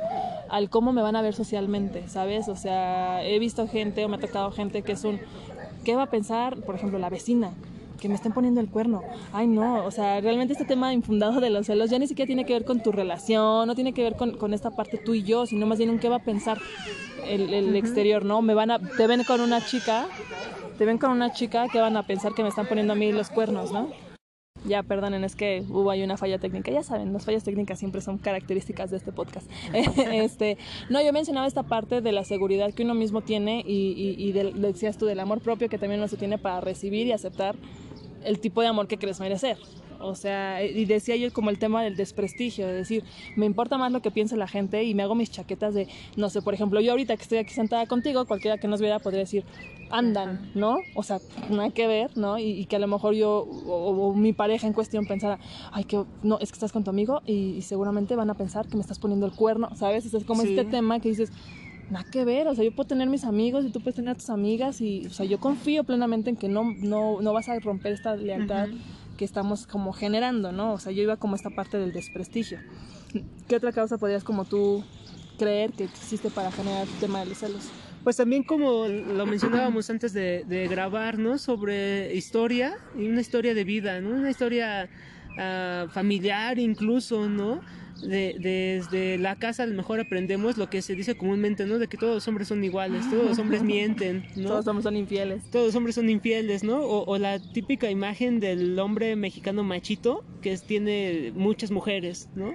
al 0.49 0.71
cómo 0.71 0.93
me 0.93 1.03
van 1.03 1.15
a 1.15 1.21
ver 1.21 1.35
socialmente, 1.35 2.07
¿sabes? 2.07 2.47
O 2.47 2.55
sea, 2.55 3.23
he 3.23 3.37
visto 3.37 3.67
gente 3.67 4.03
o 4.03 4.09
me 4.09 4.15
ha 4.15 4.19
tocado 4.19 4.51
gente 4.51 4.81
que 4.81 4.93
es 4.93 5.03
un, 5.03 5.19
¿qué 5.83 5.95
va 5.95 6.03
a 6.03 6.09
pensar, 6.09 6.57
por 6.57 6.73
ejemplo, 6.73 6.97
la 6.97 7.11
vecina? 7.11 7.51
Que 8.03 8.09
me 8.09 8.15
estén 8.15 8.33
poniendo 8.33 8.59
el 8.59 8.67
cuerno. 8.67 9.01
Ay, 9.31 9.47
no, 9.47 9.85
o 9.85 9.89
sea, 9.89 10.19
realmente 10.19 10.51
este 10.51 10.65
tema 10.65 10.91
infundado 10.91 11.39
de 11.39 11.49
los 11.49 11.67
celos 11.67 11.89
ya 11.89 11.97
ni 11.97 12.05
siquiera 12.05 12.27
tiene 12.27 12.45
que 12.45 12.51
ver 12.51 12.65
con 12.65 12.83
tu 12.83 12.91
relación, 12.91 13.65
no 13.65 13.75
tiene 13.75 13.93
que 13.93 14.03
ver 14.03 14.17
con, 14.17 14.35
con 14.35 14.53
esta 14.53 14.71
parte 14.71 14.97
tú 14.97 15.13
y 15.13 15.23
yo, 15.23 15.45
sino 15.45 15.65
más 15.65 15.77
bien 15.77 15.89
un 15.89 15.99
qué 15.99 16.09
va 16.09 16.17
a 16.17 16.23
pensar 16.23 16.59
el, 17.25 17.53
el 17.53 17.69
uh 17.69 17.71
-huh. 17.71 17.77
exterior, 17.77 18.25
¿no? 18.25 18.41
Me 18.41 18.55
van 18.55 18.71
a, 18.71 18.79
te 18.79 19.07
ven 19.07 19.23
con 19.23 19.39
una 19.39 19.65
chica, 19.65 20.07
te 20.77 20.83
ven 20.83 20.97
con 20.97 21.11
una 21.11 21.31
chica 21.31 21.69
que 21.69 21.79
van 21.79 21.95
a 21.95 22.03
pensar 22.05 22.33
que 22.33 22.43
me 22.43 22.49
están 22.49 22.67
poniendo 22.67 22.91
a 22.91 22.97
mí 22.97 23.09
los 23.13 23.29
cuernos, 23.29 23.71
¿no? 23.71 23.87
Ya, 24.65 24.81
perdonen, 24.81 25.25
es 25.25 25.35
que 25.35 25.65
hubo 25.67 25.91
ahí 25.91 26.03
una 26.03 26.15
falla 26.15 26.39
técnica. 26.39 26.71
Ya 26.71 26.83
saben, 26.83 27.11
las 27.11 27.25
fallas 27.25 27.43
técnicas 27.43 27.79
siempre 27.79 27.99
son 27.99 28.17
características 28.17 28.91
de 28.91 28.97
este 28.97 29.11
podcast. 29.11 29.49
este, 30.13 30.57
no, 30.89 31.01
yo 31.01 31.11
mencionaba 31.11 31.47
esta 31.47 31.63
parte 31.63 31.99
de 32.01 32.11
la 32.13 32.23
seguridad 32.23 32.73
que 32.73 32.83
uno 32.83 32.93
mismo 32.93 33.21
tiene 33.21 33.63
y, 33.65 33.91
y, 33.91 34.15
y 34.23 34.31
del, 34.31 34.61
decías 34.61 34.97
tú 34.97 35.05
del 35.05 35.19
amor 35.19 35.41
propio 35.41 35.67
que 35.67 35.77
también 35.77 35.99
uno 35.99 36.07
se 36.07 36.17
tiene 36.17 36.37
para 36.37 36.61
recibir 36.61 37.07
y 37.07 37.11
aceptar 37.11 37.55
el 38.25 38.39
tipo 38.39 38.61
de 38.61 38.67
amor 38.67 38.87
que 38.87 38.97
crees 38.97 39.19
merecer. 39.19 39.57
O 40.03 40.15
sea, 40.15 40.63
y 40.63 40.83
decía 40.85 41.15
yo 41.15 41.31
como 41.31 41.49
el 41.49 41.57
tema 41.57 41.81
del 41.81 41.95
desprestigio, 41.95 42.67
de 42.67 42.73
decir, 42.73 43.03
me 43.37 43.45
importa 43.45 43.77
más 43.77 43.91
lo 43.91 44.01
que 44.01 44.11
piense 44.11 44.35
la 44.35 44.47
gente 44.47 44.83
y 44.83 44.93
me 44.93 45.03
hago 45.03 45.15
mis 45.15 45.31
chaquetas 45.31 45.73
de, 45.73 45.87
no 46.17 46.29
sé, 46.29 46.41
por 46.41 46.53
ejemplo, 46.53 46.81
yo 46.81 46.91
ahorita 46.91 47.15
que 47.15 47.23
estoy 47.23 47.37
aquí 47.37 47.53
sentada 47.53 47.85
contigo, 47.85 48.25
cualquiera 48.25 48.57
que 48.57 48.67
nos 48.67 48.81
viera 48.81 48.99
podría 48.99 49.21
decir, 49.21 49.45
andan, 49.89 50.51
¿no? 50.55 50.77
O 50.95 51.03
sea, 51.03 51.19
nada 51.49 51.69
que 51.69 51.87
ver, 51.87 52.17
¿no? 52.17 52.37
Y, 52.37 52.43
y 52.43 52.65
que 52.65 52.75
a 52.75 52.79
lo 52.79 52.87
mejor 52.87 53.13
yo 53.13 53.47
o, 53.65 54.09
o, 54.09 54.13
mi 54.13 54.33
pareja 54.33 54.67
en 54.67 54.73
cuestión 54.73 55.05
pensara, 55.05 55.39
ay, 55.71 55.85
que 55.85 56.03
no, 56.21 56.37
es 56.39 56.51
que 56.51 56.55
estás 56.55 56.71
con 56.71 56.83
tu 56.83 56.89
amigo 56.89 57.21
y, 57.25 57.55
y 57.55 57.61
seguramente 57.61 58.15
van 58.15 58.29
a 58.29 58.33
pensar 58.33 58.67
que 58.67 58.75
me 58.75 58.81
estás 58.81 58.99
poniendo 58.99 59.25
el 59.25 59.31
cuerno, 59.31 59.69
¿sabes? 59.75 60.05
O 60.05 60.09
sea, 60.09 60.19
es 60.19 60.25
como 60.25 60.41
sí. 60.41 60.49
este 60.49 60.65
tema 60.65 60.99
que 60.99 61.09
dices, 61.09 61.31
nada 61.93 62.09
que 62.11 62.25
ver, 62.25 62.47
o 62.47 62.55
sea, 62.55 62.63
yo 62.63 62.75
puedo 62.75 62.87
tener 62.87 63.07
mis 63.07 63.23
amigos 63.23 63.65
y 63.65 63.69
tú 63.69 63.79
puedes 63.79 63.95
tener 63.95 64.11
a 64.11 64.15
tus 64.15 64.29
amigas 64.29 64.81
y, 64.81 65.05
o 65.07 65.11
sea, 65.11 65.25
yo 65.25 65.39
confío 65.39 65.83
plenamente 65.83 66.29
en 66.29 66.35
que 66.35 66.49
no, 66.49 66.73
no, 66.79 67.21
no 67.21 67.33
vas 67.33 67.47
a 67.49 67.59
romper 67.59 67.93
esta 67.93 68.15
lealtad. 68.15 68.69
Uh 68.69 68.73
-huh 68.73 69.03
que 69.17 69.25
estamos 69.25 69.67
como 69.67 69.93
generando, 69.93 70.51
¿no? 70.51 70.73
O 70.73 70.79
sea, 70.79 70.91
yo 70.91 71.03
iba 71.03 71.17
como 71.17 71.35
esta 71.35 71.49
parte 71.49 71.77
del 71.77 71.91
desprestigio. 71.91 72.59
¿Qué 73.47 73.55
otra 73.55 73.71
causa 73.71 73.97
podrías 73.97 74.23
como 74.23 74.45
tú 74.45 74.83
creer 75.37 75.71
que 75.71 75.83
existe 75.83 76.29
para 76.29 76.51
generar 76.51 76.87
el 76.87 76.99
tema 76.99 77.19
de 77.19 77.27
los 77.27 77.37
celos? 77.37 77.69
Pues 78.03 78.17
también 78.17 78.43
como 78.43 78.87
lo 78.87 79.25
mencionábamos 79.25 79.89
antes 79.89 80.13
de, 80.13 80.43
de 80.47 80.67
grabar, 80.67 81.17
¿no? 81.19 81.37
Sobre 81.37 82.13
historia, 82.15 82.75
y 82.97 83.07
una 83.07 83.21
historia 83.21 83.53
de 83.53 83.63
vida, 83.63 84.01
¿no? 84.01 84.09
Una 84.09 84.29
historia 84.29 84.89
uh, 85.37 85.87
familiar 85.89 86.59
incluso, 86.59 87.29
¿no? 87.29 87.61
De, 88.01 88.35
desde 88.39 89.17
la 89.17 89.35
casa 89.37 89.63
a 89.63 89.65
lo 89.65 89.75
mejor 89.75 89.99
aprendemos 89.99 90.57
lo 90.57 90.69
que 90.69 90.81
se 90.81 90.95
dice 90.95 91.15
comúnmente, 91.15 91.65
¿no? 91.65 91.79
De 91.79 91.87
que 91.87 91.97
todos 91.97 92.15
los 92.15 92.27
hombres 92.27 92.47
son 92.47 92.63
iguales, 92.63 93.09
todos 93.09 93.25
los 93.25 93.39
hombres 93.39 93.63
mienten, 93.63 94.25
¿no? 94.35 94.47
Todos 94.47 94.65
los 94.65 94.67
hombres 94.67 94.83
son 94.83 94.97
infieles. 94.97 95.43
Todos 95.51 95.67
los 95.67 95.75
hombres 95.75 95.95
son 95.95 96.09
infieles, 96.09 96.63
¿no? 96.63 96.79
O, 96.81 97.05
o 97.05 97.17
la 97.17 97.39
típica 97.39 97.89
imagen 97.89 98.39
del 98.39 98.77
hombre 98.79 99.15
mexicano 99.15 99.63
machito 99.63 100.25
que 100.41 100.51
es, 100.51 100.63
tiene 100.63 101.31
muchas 101.35 101.71
mujeres, 101.71 102.29
¿no? 102.35 102.53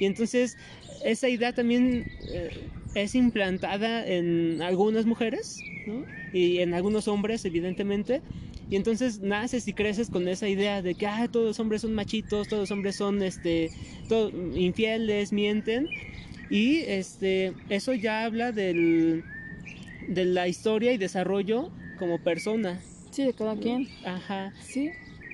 Y 0.00 0.06
entonces 0.06 0.56
esa 1.04 1.28
idea 1.28 1.52
también 1.52 2.06
eh, 2.32 2.50
es 2.94 3.14
implantada 3.14 4.06
en 4.06 4.62
algunas 4.62 5.06
mujeres, 5.06 5.60
¿no? 5.86 6.04
Y 6.32 6.58
en 6.58 6.74
algunos 6.74 7.08
hombres, 7.08 7.44
evidentemente. 7.44 8.22
Y 8.70 8.76
entonces 8.76 9.20
naces 9.20 9.66
y 9.66 9.72
creces 9.72 10.10
con 10.10 10.28
esa 10.28 10.48
idea 10.48 10.82
de 10.82 10.94
que 10.94 11.06
ah, 11.06 11.28
todos 11.30 11.46
los 11.46 11.60
hombres 11.60 11.82
son 11.82 11.94
machitos, 11.94 12.48
todos 12.48 12.62
los 12.62 12.70
hombres 12.70 12.96
son 12.96 13.22
este, 13.22 13.70
todo, 14.08 14.30
infieles, 14.54 15.32
mienten. 15.32 15.88
Y 16.50 16.78
este, 16.80 17.54
eso 17.68 17.94
ya 17.94 18.24
habla 18.24 18.52
del, 18.52 19.24
de 20.08 20.24
la 20.24 20.48
historia 20.48 20.92
y 20.92 20.98
desarrollo 20.98 21.70
como 21.98 22.18
persona. 22.18 22.80
Sí, 23.10 23.24
de 23.24 23.32
cada 23.32 23.56
quien. 23.56 23.88
Ajá. 24.04 24.52
Sí. 24.60 24.90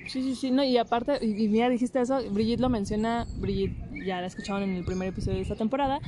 Sí, 0.07 0.21
sí, 0.21 0.35
sí, 0.35 0.51
no, 0.51 0.63
y 0.63 0.77
aparte, 0.77 1.17
y, 1.21 1.45
y 1.45 1.47
mira, 1.47 1.67
dijiste 1.67 1.99
eso, 1.99 2.21
Brigitte 2.29 2.59
lo 2.59 2.69
menciona, 2.69 3.25
Brigitte 3.37 3.75
ya 4.05 4.21
la 4.21 4.27
escucharon 4.27 4.61
en 4.61 4.75
el 4.75 4.85
primer 4.85 5.07
episodio 5.07 5.37
de 5.37 5.41
esta 5.41 5.55
temporada, 5.55 5.99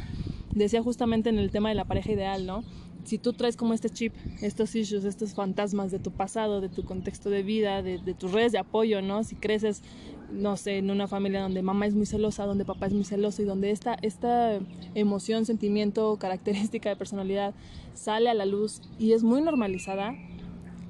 decía 0.54 0.84
justamente 0.84 1.30
en 1.30 1.40
el 1.40 1.50
tema 1.50 1.70
de 1.70 1.76
la 1.76 1.86
pareja 1.86 2.12
ideal, 2.12 2.46
¿no? 2.46 2.64
Si 3.08 3.18
tú 3.18 3.32
traes 3.32 3.56
como 3.56 3.74
este 3.74 3.90
chip, 3.90 4.14
estos 4.42 4.76
issues, 4.76 5.06
estos 5.06 5.34
fantasmas 5.34 5.92
de 5.92 6.00
tu 6.00 6.12
pasado, 6.12 6.60
de 6.60 6.68
tu 6.68 6.84
contexto 6.84 7.30
de 7.30 7.42
vida, 7.42 7.82
de, 7.82 8.00
de, 8.00 8.14
tus 8.14 8.34
redes 8.34 8.52
de 8.52 8.58
apoyo, 8.58 9.02
¿no? 9.02 9.24
Si 9.24 9.38
creces, 9.38 9.82
no 10.30 10.58
sé, 10.58 10.80
en 10.80 10.92
una 10.92 11.08
familia 11.08 11.42
donde 11.42 11.62
mamá 11.62 11.88
es 11.88 11.96
muy 11.96 12.06
celosa, 12.06 12.46
donde 12.46 12.66
papá 12.66 12.88
es 12.88 12.94
muy 12.94 13.06
celoso 13.06 13.42
y 13.42 13.46
donde 13.46 13.72
esta, 13.72 13.94
esta 14.02 14.60
emoción, 14.94 15.46
sentimiento, 15.46 16.18
característica 16.20 16.90
de 16.90 16.98
personalidad 16.98 17.56
sale 17.94 18.30
a 18.30 18.34
la 18.34 18.46
luz 18.46 18.82
y 19.00 19.14
es 19.14 19.24
muy 19.24 19.42
normalizada, 19.42 20.14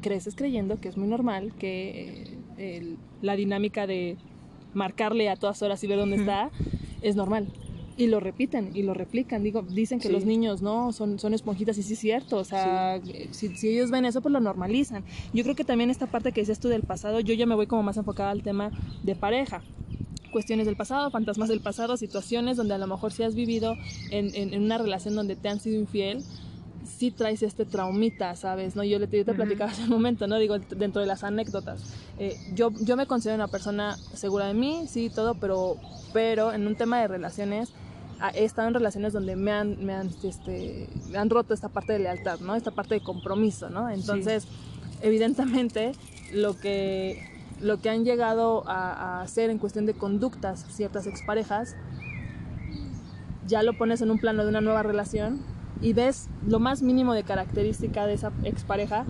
creces 0.02 0.34
creyendo 0.34 0.78
que 0.82 0.90
es 0.90 0.98
muy 0.98 1.08
normal, 1.08 1.54
que 1.54 2.34
eh, 2.58 2.78
el, 2.78 2.98
la 3.22 3.36
dinámica 3.36 3.86
de 3.86 4.18
marcarle 4.74 5.30
a 5.30 5.36
todas 5.36 5.62
horas 5.62 5.84
y 5.84 5.88
ver 5.88 6.00
dónde 6.00 6.16
está 6.16 6.50
es 7.04 7.16
normal. 7.16 7.48
Y 7.98 8.08
lo 8.08 8.20
repiten 8.20 8.72
y 8.76 8.84
lo 8.84 8.94
replican. 8.94 9.44
Digo, 9.44 9.64
dicen 9.64 10.00
que 10.00 10.08
Sí. 10.08 10.14
los 10.14 10.24
niños 10.26 10.62
no 10.62 10.94
son, 10.94 11.18
son 11.20 11.34
esponjitas 11.34 11.78
y 11.78 11.84
sí 11.84 11.94
es 11.94 12.00
cierto. 12.00 12.38
O 12.38 12.44
sea, 12.44 13.02
si, 13.32 13.56
si 13.56 13.70
ellos 13.70 13.90
ven 13.92 14.06
eso, 14.06 14.22
pues 14.22 14.32
lo 14.32 14.40
normalizan. 14.40 15.04
Yo 15.34 15.44
creo 15.44 15.56
que 15.56 15.64
también 15.66 15.90
esta 15.90 16.06
parte 16.08 16.32
que 16.32 16.42
dices 16.42 16.60
tú 16.60 16.68
del 16.68 16.84
pasado, 16.84 17.20
yo 17.20 17.34
ya 17.34 17.46
me 17.46 17.56
voy 17.56 17.68
como 17.68 17.84
más 17.84 17.98
enfocada 17.98 18.30
al 18.32 18.44
tema 18.44 18.72
de 19.04 19.16
pareja. 19.16 19.62
Cuestiones 20.32 20.66
del 20.68 20.76
pasado, 20.76 21.10
fantasmas 21.10 21.50
del 21.50 21.62
pasado, 21.62 21.98
situaciones 21.98 22.58
donde 22.58 22.76
a 22.76 22.78
lo 22.78 22.86
mejor 22.88 23.12
si 23.12 23.24
has 23.24 23.34
vivido 23.34 23.76
en, 24.12 24.36
en- 24.36 24.54
en 24.54 24.62
una 24.64 24.78
relación 24.78 25.16
donde 25.16 25.36
te 25.36 25.50
han 25.50 25.60
sido 25.60 25.80
infiel, 25.80 26.24
sí 26.86 27.12
traes 27.12 27.42
este 27.44 27.66
traumita, 27.66 28.36
¿sabes? 28.36 28.76
¿No? 28.76 28.84
Yo, 28.84 29.00
le, 29.00 29.08
yo 29.12 29.26
te 29.26 29.34
platicaba 29.34 29.72
hace 29.72 29.84
un 29.84 29.90
momento, 29.90 30.28
¿no? 30.28 30.38
Digo, 30.38 30.60
dentro 30.60 31.02
de 31.02 31.08
las 31.08 31.24
anécdotas. 31.24 31.82
Eh, 32.20 32.36
yo, 32.54 32.72
yo 32.82 32.96
me 32.96 33.08
considero 33.08 33.36
una 33.36 33.48
persona 33.48 33.98
segura 34.14 34.46
de 34.48 34.54
mí, 34.54 34.84
sí, 34.88 35.10
todo, 35.10 35.34
pero, 35.36 35.78
pero 36.14 36.54
en 36.54 36.68
un 36.68 36.76
tema 36.76 37.00
de 37.02 37.08
relaciones 37.08 37.72
he 38.34 38.44
estado 38.44 38.68
en 38.68 38.74
relaciones 38.74 39.14
donde 39.14 39.36
me 39.36 39.52
han, 39.52 39.86
me 39.86 39.94
han, 39.94 40.10
este, 40.24 40.90
me 41.10 41.18
han 41.18 41.30
roto 41.30 41.54
esta 41.54 41.70
parte 41.70 41.94
de 41.94 42.00
lealtad, 42.00 42.40
¿no? 42.40 42.56
Esta 42.56 42.72
parte 42.72 42.96
de 42.96 43.02
compromiso, 43.02 43.70
¿no? 43.70 43.90
Entonces, 43.90 44.48
evidentemente, 45.02 45.94
lo 46.34 46.58
que, 46.58 47.24
lo 47.62 47.80
que 47.80 47.90
han 47.90 48.06
llegado 48.06 48.68
a, 48.68 48.92
a 48.92 49.22
hacer 49.22 49.50
en 49.50 49.60
cuestión 49.60 49.86
de 49.86 49.94
conductas 49.94 50.66
ciertas 50.70 51.08
exparejas, 51.08 51.76
ya 53.46 53.64
lo 53.64 53.78
pones 53.78 54.02
en 54.02 54.12
un 54.12 54.20
plano 54.20 54.44
de 54.44 54.50
una 54.50 54.62
nueva 54.62 54.84
relación 54.84 55.40
y 55.82 55.94
ves 55.94 56.28
lo 56.46 56.60
más 56.60 56.82
mínimo 56.82 57.14
de 57.14 57.24
característica 57.24 58.06
de 58.08 58.14
esa 58.14 58.32
expareja 58.44 59.06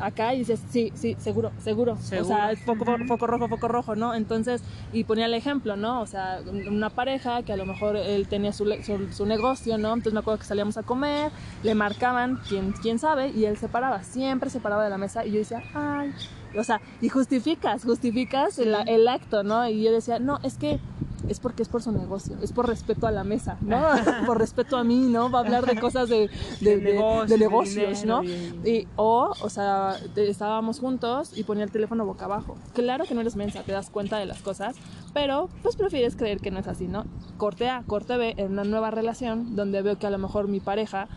acá 0.00 0.34
y 0.34 0.38
dices, 0.38 0.60
sí, 0.70 0.92
sí, 0.94 1.16
seguro, 1.18 1.52
seguro. 1.58 1.96
Seguro. 2.00 2.26
O 2.26 2.28
sea, 2.28 2.52
es 2.52 2.60
foco, 2.60 2.84
rojo, 2.84 3.48
foco 3.48 3.68
rojo, 3.68 3.96
¿no? 3.96 4.14
Entonces, 4.14 4.62
y 4.92 5.04
ponía 5.04 5.26
el 5.26 5.34
ejemplo, 5.34 5.76
¿no? 5.76 6.00
O 6.00 6.06
sea, 6.06 6.40
una 6.68 6.90
pareja 6.90 7.42
que 7.42 7.52
a 7.52 7.56
lo 7.56 7.66
mejor 7.66 7.96
él 7.96 8.28
tenía 8.28 8.52
su, 8.52 8.64
su, 8.82 9.12
su 9.12 9.26
negocio, 9.26 9.78
¿no? 9.78 9.88
Entonces 9.88 10.12
me 10.12 10.20
acuerdo 10.20 10.40
que 10.40 10.46
salíamos 10.46 10.76
a 10.76 10.82
comer, 10.82 11.30
le 11.62 11.74
marcaban, 11.74 12.40
quién, 12.48 12.72
quién 12.72 12.98
sabe, 12.98 13.28
y 13.28 13.44
él 13.44 13.56
se 13.56 13.68
paraba, 13.68 14.02
siempre 14.02 14.50
se 14.50 14.60
paraba 14.60 14.84
de 14.84 14.90
la 14.90 14.98
mesa 14.98 15.24
y 15.24 15.32
yo 15.32 15.38
decía, 15.38 15.62
ay, 15.74 16.12
o 16.58 16.64
sea, 16.64 16.80
y 17.00 17.08
justificas, 17.08 17.84
justificas 17.84 18.58
el, 18.58 18.74
el 18.86 19.08
acto, 19.08 19.42
¿no? 19.42 19.68
Y 19.68 19.82
yo 19.82 19.92
decía, 19.92 20.18
no, 20.18 20.38
es 20.42 20.56
que 20.56 20.80
es 21.28 21.40
porque 21.40 21.62
es 21.62 21.68
por 21.68 21.82
su 21.82 21.92
negocio, 21.92 22.36
es 22.42 22.52
por 22.52 22.66
respeto 22.68 23.06
a 23.06 23.10
la 23.10 23.24
mesa, 23.24 23.56
¿no? 23.60 23.80
por 24.26 24.38
respeto 24.38 24.76
a 24.76 24.84
mí, 24.84 25.00
¿no? 25.10 25.30
Va 25.30 25.40
a 25.40 25.42
hablar 25.42 25.66
de 25.66 25.78
cosas 25.80 26.08
de, 26.08 26.30
de, 26.60 26.76
De 26.76 26.82
negocios, 26.92 27.28
de 27.28 27.38
negocios, 27.38 28.00
dinero, 28.02 28.22
¿no? 28.22 28.68
Y, 28.68 28.86
o, 28.96 29.32
o 29.40 29.48
sea, 29.50 29.96
te- 30.14 30.28
estábamos 30.30 30.80
juntos 30.80 31.36
y 31.36 31.44
ponía 31.44 31.64
el 31.64 31.70
teléfono 31.70 32.04
boca 32.06 32.24
abajo. 32.26 32.56
Claro 32.74 33.04
que 33.04 33.14
no 33.14 33.20
eres 33.20 33.36
mensa, 33.36 33.62
te 33.62 33.72
das 33.72 33.90
cuenta 33.90 34.18
de 34.18 34.26
las 34.26 34.40
cosas, 34.42 34.76
pero 35.14 35.48
pues 35.62 35.76
prefieres 35.76 36.16
creer 36.16 36.38
que 36.40 36.50
no 36.50 36.58
es 36.60 36.68
así, 36.68 36.86
¿no? 36.88 37.04
Corte 37.36 37.68
A, 37.68 37.82
corte 37.86 38.16
B, 38.16 38.34
en 38.36 38.52
una 38.52 38.64
nueva 38.64 38.90
relación 38.90 39.56
donde 39.56 39.82
veo 39.82 39.98
que 39.98 40.06
a 40.06 40.10
lo 40.10 40.18
mejor 40.18 40.48
mi 40.48 40.60
pareja 40.60 41.08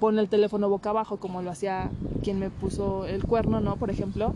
pone 0.00 0.20
el 0.20 0.28
teléfono 0.28 0.68
boca 0.68 0.90
abajo 0.90 1.16
como 1.16 1.40
lo 1.40 1.50
hacía 1.50 1.90
quien 2.22 2.38
me 2.38 2.50
puso 2.50 3.06
el 3.06 3.24
cuerno, 3.24 3.60
¿no? 3.60 3.76
Por 3.76 3.90
ejemplo, 3.90 4.34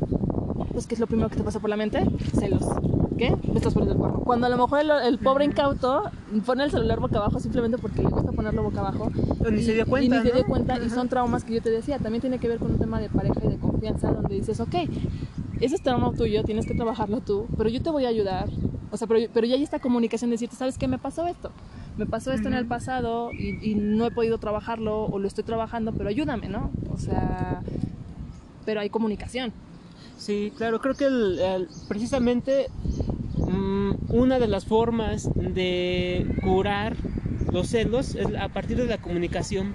pues 0.73 0.87
¿qué 0.87 0.95
es 0.95 1.01
lo 1.01 1.07
primero 1.07 1.29
que 1.29 1.37
te 1.37 1.43
pasa 1.45 1.61
por 1.61 1.69
la 1.69 1.77
mente? 1.77 2.03
Celos. 2.39 2.65
¿Qué? 3.21 3.37
Me 3.49 3.57
estás 3.57 3.75
poniendo 3.75 3.93
el 3.93 3.99
cuerno. 4.01 4.21
Cuando 4.25 4.47
a 4.47 4.49
lo 4.51 4.57
mejor 4.57 4.81
el, 4.81 4.91
el 4.91 5.19
pobre 5.19 5.45
incauto 5.45 6.05
pone 6.47 6.65
el 6.65 6.71
celular 6.71 7.01
boca 7.01 7.19
abajo 7.19 7.39
simplemente 7.39 7.77
porque 7.77 8.03
le 8.03 8.09
gusta 8.09 8.33
ponerlo 8.33 8.63
boca 8.63 8.81
abajo. 8.81 9.11
O 9.45 9.51
ni 9.51 9.61
y- 9.61 9.63
se 9.65 9.75
dio 9.75 9.85
cuenta, 9.87 10.07
Y 10.07 10.09
ni 10.19 10.23
se 10.27 10.29
¿no? 10.31 10.35
dio 10.37 10.47
cuenta 10.47 10.79
y 10.79 10.87
Ajá. 10.87 10.95
son 10.95 11.09
traumas 11.11 11.45
que 11.45 11.53
yo 11.53 11.61
te 11.61 11.69
decía. 11.71 11.99
También 11.99 12.23
tiene 12.23 12.39
que 12.39 12.49
ver 12.49 12.59
con 12.59 12.71
un 12.73 12.79
tema 12.79 12.99
de 12.99 13.11
pareja 13.11 13.39
y 13.45 13.49
de 13.49 13.59
confianza 13.59 14.11
donde 14.11 14.35
dices, 14.37 14.59
ok, 14.61 14.75
ese 15.61 15.75
es 15.75 15.83
trauma 15.83 16.11
tuyo, 16.15 16.43
tienes 16.45 16.65
que 16.65 16.73
trabajarlo 16.75 17.21
tú, 17.21 17.47
pero 17.59 17.69
yo 17.69 17.83
te 17.83 17.91
voy 17.91 18.07
a 18.07 18.09
ayudar. 18.09 18.49
O 18.91 18.97
sea, 18.97 19.07
pero, 19.07 19.21
pero 19.35 19.47
ya 19.47 19.55
hay 19.57 19.63
esta 19.63 19.81
comunicación 19.81 20.31
de 20.31 20.35
decirte, 20.35 20.57
¿sabes 20.57 20.79
qué? 20.79 20.89
Me 20.89 20.97
pasó 20.99 21.27
esto. 21.27 21.51
Me 21.99 22.07
pasó 22.07 22.33
esto 22.33 22.49
en 22.49 22.55
el 22.55 22.65
pasado 22.65 23.33
y, 23.33 23.59
y 23.71 23.75
no 23.75 24.07
he 24.07 24.11
podido 24.11 24.39
trabajarlo 24.39 25.05
o 25.05 25.19
lo 25.19 25.29
estoy 25.29 25.45
trabajando, 25.45 25.93
pero 25.93 26.09
ayúdame, 26.09 26.49
¿no? 26.49 26.71
O 26.91 26.97
sea, 26.97 27.61
pero 28.65 28.81
hay 28.81 28.89
comunicación. 28.89 29.53
Sí, 30.21 30.53
claro, 30.57 30.81
creo 30.81 30.95
que 30.95 31.07
el- 31.07 31.39
el- 31.39 31.69
precisamente 31.89 32.69
mm, 33.39 33.93
una 34.11 34.39
de 34.39 34.47
las 34.49 34.67
formas 34.67 35.29
de 35.35 36.27
curar 36.43 36.95
los 37.51 37.69
celos 37.69 38.15
es 38.15 38.29
a 38.39 38.49
partir 38.49 38.77
de 38.77 38.85
la 38.85 38.99
comunicación, 38.99 39.75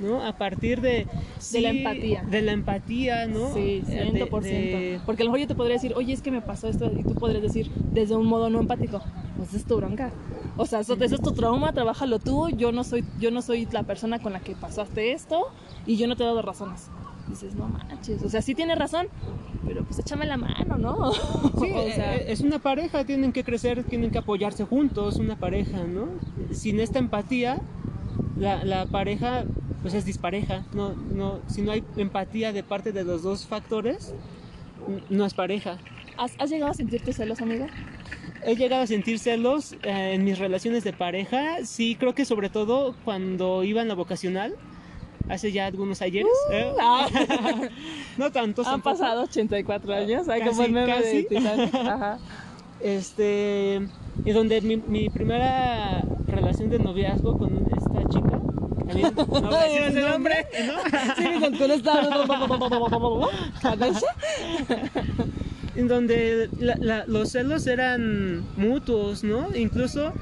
¿no? 0.00 0.24
A 0.24 0.32
partir 0.38 0.80
de... 0.80 1.06
De 1.52 1.60
la 1.60 1.68
empatía. 1.68 2.22
De 2.22 2.40
la 2.42 2.52
empatía, 2.52 3.26
¿no? 3.26 3.52
Sí, 3.52 3.84
Eh, 3.88 4.10
100%. 4.14 4.42
de- 4.42 4.90
de- 4.92 5.00
Porque 5.04 5.22
a 5.22 5.26
lo 5.26 5.30
mejor 5.32 5.40
yo 5.40 5.48
te 5.48 5.54
podría 5.54 5.74
decir, 5.74 5.92
oye, 5.96 6.12
es 6.14 6.22
que 6.22 6.30
me 6.30 6.40
pasó 6.40 6.66
esto, 6.68 6.90
y 6.90 7.02
tú 7.04 7.14
podrías 7.14 7.42
decir, 7.42 7.70
desde 7.92 8.16
un 8.16 8.26
modo 8.26 8.48
no 8.48 8.58
empático, 8.58 9.02
pues 9.36 9.52
es 9.54 9.64
tu 9.64 9.76
bronca. 9.76 10.10
O 10.56 10.64
sea, 10.66 10.80
eso, 10.80 10.94
es 10.98 11.20
tu 11.20 11.32
trauma, 11.32 11.72
trabájalo 11.72 12.18
tú, 12.18 12.48
yo 12.48 12.72
no, 12.72 12.84
soy, 12.84 13.04
yo 13.20 13.30
no 13.30 13.42
soy 13.42 13.68
la 13.70 13.82
persona 13.82 14.18
con 14.18 14.32
la 14.32 14.40
que 14.40 14.56
pasaste 14.56 15.12
esto, 15.12 15.42
y 15.86 15.96
yo 15.98 16.08
no 16.08 16.16
te 16.16 16.22
he 16.22 16.26
dado 16.26 16.40
razones. 16.42 16.88
Dices, 17.28 17.54
no 17.54 17.68
manches, 17.68 18.22
o 18.22 18.30
sea, 18.30 18.40
sí 18.40 18.54
tienes 18.54 18.78
razón, 18.78 19.06
pero 19.68 19.84
pues 19.84 19.98
échame 19.98 20.24
la 20.24 20.38
mano, 20.38 20.78
¿no? 20.78 21.12
Sí, 21.12 21.70
o 21.74 21.92
sea, 21.92 22.16
eh, 22.16 22.32
es 22.32 22.40
una 22.40 22.58
pareja, 22.58 23.04
tienen 23.04 23.32
que 23.32 23.44
crecer, 23.44 23.84
tienen 23.84 24.10
que 24.10 24.18
apoyarse 24.18 24.64
juntos, 24.64 25.16
una 25.16 25.36
pareja, 25.36 25.84
¿no? 25.84 26.08
Sin 26.52 26.80
esta 26.80 26.98
empatía, 26.98 27.60
la, 28.38 28.64
la 28.64 28.86
pareja 28.86 29.44
pues 29.82 29.94
es 29.94 30.04
dispareja, 30.04 30.64
no, 30.72 30.94
no, 30.94 31.38
si 31.46 31.62
no 31.62 31.70
hay 31.70 31.84
empatía 31.96 32.52
de 32.52 32.62
parte 32.64 32.92
de 32.92 33.04
los 33.04 33.22
dos 33.22 33.46
factores, 33.46 34.14
no 35.10 35.24
es 35.24 35.34
pareja. 35.34 35.78
¿has, 36.16 36.32
has 36.38 36.50
llegado 36.50 36.72
a 36.72 36.74
sentirte 36.74 37.12
celos, 37.12 37.40
amiga? 37.40 37.68
He 38.44 38.56
llegado 38.56 38.82
a 38.82 38.86
sentir 38.86 39.18
celos 39.18 39.74
eh, 39.82 40.12
en 40.14 40.24
mis 40.24 40.38
relaciones 40.38 40.82
de 40.82 40.92
pareja, 40.92 41.64
sí, 41.64 41.94
creo 41.94 42.14
que 42.14 42.24
sobre 42.24 42.48
todo 42.48 42.96
cuando 43.04 43.62
iba 43.64 43.82
en 43.82 43.88
la 43.88 43.94
vocacional, 43.94 44.56
hace 45.28 45.52
ya 45.52 45.66
algunos 45.66 46.00
ayeres. 46.02 46.32
¿eh? 46.50 46.72
no 48.18 48.30
tantos. 48.32 48.66
Han 48.66 48.74
tampoco. 48.82 48.96
pasado 48.98 49.22
84 49.22 49.94
años, 49.94 50.28
hay 50.28 50.40
Casi, 50.40 50.50
como 50.50 50.62
el 50.64 50.72
meme 50.72 50.92
de 50.92 51.02
casi. 51.02 51.24
Titanic. 51.24 51.74
Ajá. 51.86 52.18
este 52.80 53.80
y 54.24 54.30
donde 54.32 54.60
mi, 54.60 54.76
mi 54.76 55.08
primera 55.10 56.02
relación 56.26 56.70
de 56.70 56.78
noviazgo 56.78 57.36
con 57.38 57.54
esta 57.76 58.08
chica 58.08 58.40
también 58.86 59.12
no 59.16 59.26
voy 59.26 59.54
a 59.54 59.62
decir 59.64 60.00
su 60.02 60.08
nombre 60.08 60.46
¿no? 60.66 60.74
Sí, 61.16 61.28
mi 61.28 61.58
con 61.58 61.70
esta... 61.70 62.00
En 65.76 65.86
donde 65.86 66.48
la- 66.58 66.76
la- 66.80 67.04
los 67.06 67.30
celos 67.30 67.66
eran 67.68 68.44
mutuos 68.56 69.22
no 69.22 69.54
incluso 69.54 70.12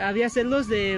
había 0.00 0.28
celos 0.30 0.68
de 0.68 0.94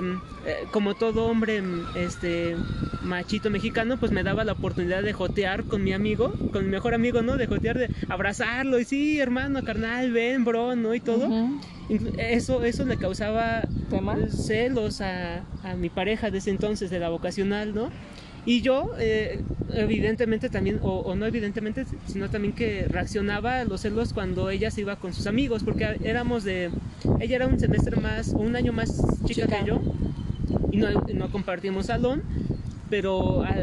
eh, 0.47 0.67
como 0.71 0.95
todo 0.95 1.27
hombre 1.27 1.63
este 1.95 2.57
machito 3.03 3.51
mexicano 3.51 3.97
pues 3.99 4.13
me 4.13 4.23
daba 4.23 4.45
la 4.45 4.53
oportunidad 4.53 5.03
de 5.03 5.13
jotear 5.13 5.65
con 5.65 5.83
mi 5.83 5.93
amigo 5.93 6.33
con 6.53 6.65
mi 6.65 6.71
mejor 6.71 6.95
amigo 6.95 7.23
no 7.23 7.37
de 7.37 7.47
jotear 7.47 7.77
de 7.79 7.91
abrazarlo 8.09 8.79
y 8.79 8.85
sí 8.85 9.19
hermano 9.19 9.65
carnal 9.65 10.13
ven 10.13 10.45
bro 10.45 10.77
no 10.77 10.95
y 10.95 11.01
todo 11.01 11.27
Ujú. 11.27 11.61
Inclu- 11.89 12.15
Eso, 12.17 12.63
eso 12.63 12.85
le 12.85 12.97
causaba 12.97 13.65
¿Tema? 13.91 14.17
celos 14.31 15.01
a, 15.01 15.45
a 15.65 15.75
mi 15.75 15.91
pareja 15.91 16.31
de 16.31 16.39
ese 16.39 16.51
entonces, 16.51 16.89
de 16.91 16.99
la 17.01 17.09
vocacional, 17.11 17.75
¿no? 17.75 17.91
Y 18.45 18.61
yo, 18.61 18.91
eh, 18.99 19.41
evidentemente 19.75 20.51
también, 20.51 20.79
o, 20.83 20.99
o 21.01 21.15
no 21.15 21.27
evidentemente, 21.27 21.85
sino 22.07 22.29
también 22.29 22.55
que 22.55 22.87
reaccionaba 22.89 23.61
a 23.61 23.65
los 23.65 23.83
celos 23.83 24.13
cuando 24.13 24.51
ella 24.51 24.71
se 24.71 24.81
iba 24.81 24.97
con 24.97 25.13
sus 25.13 25.27
amigos, 25.27 25.63
porque 25.63 25.99
éramos 26.03 26.43
de, 26.45 26.71
ella 27.21 27.37
era 27.37 27.47
un 27.47 27.61
semestre 27.61 27.97
más, 28.01 28.33
o 28.35 28.39
un 28.39 28.57
año 28.57 28.73
más 28.73 28.91
chica, 29.25 29.47
Chica. 29.47 29.59
que 29.61 29.65
yo, 29.65 29.81
y 30.73 30.77
no, 30.79 30.89
no 31.15 31.31
compartíamos 31.31 31.87
salón, 31.87 32.23
pero 32.91 33.43
a- 33.43 33.55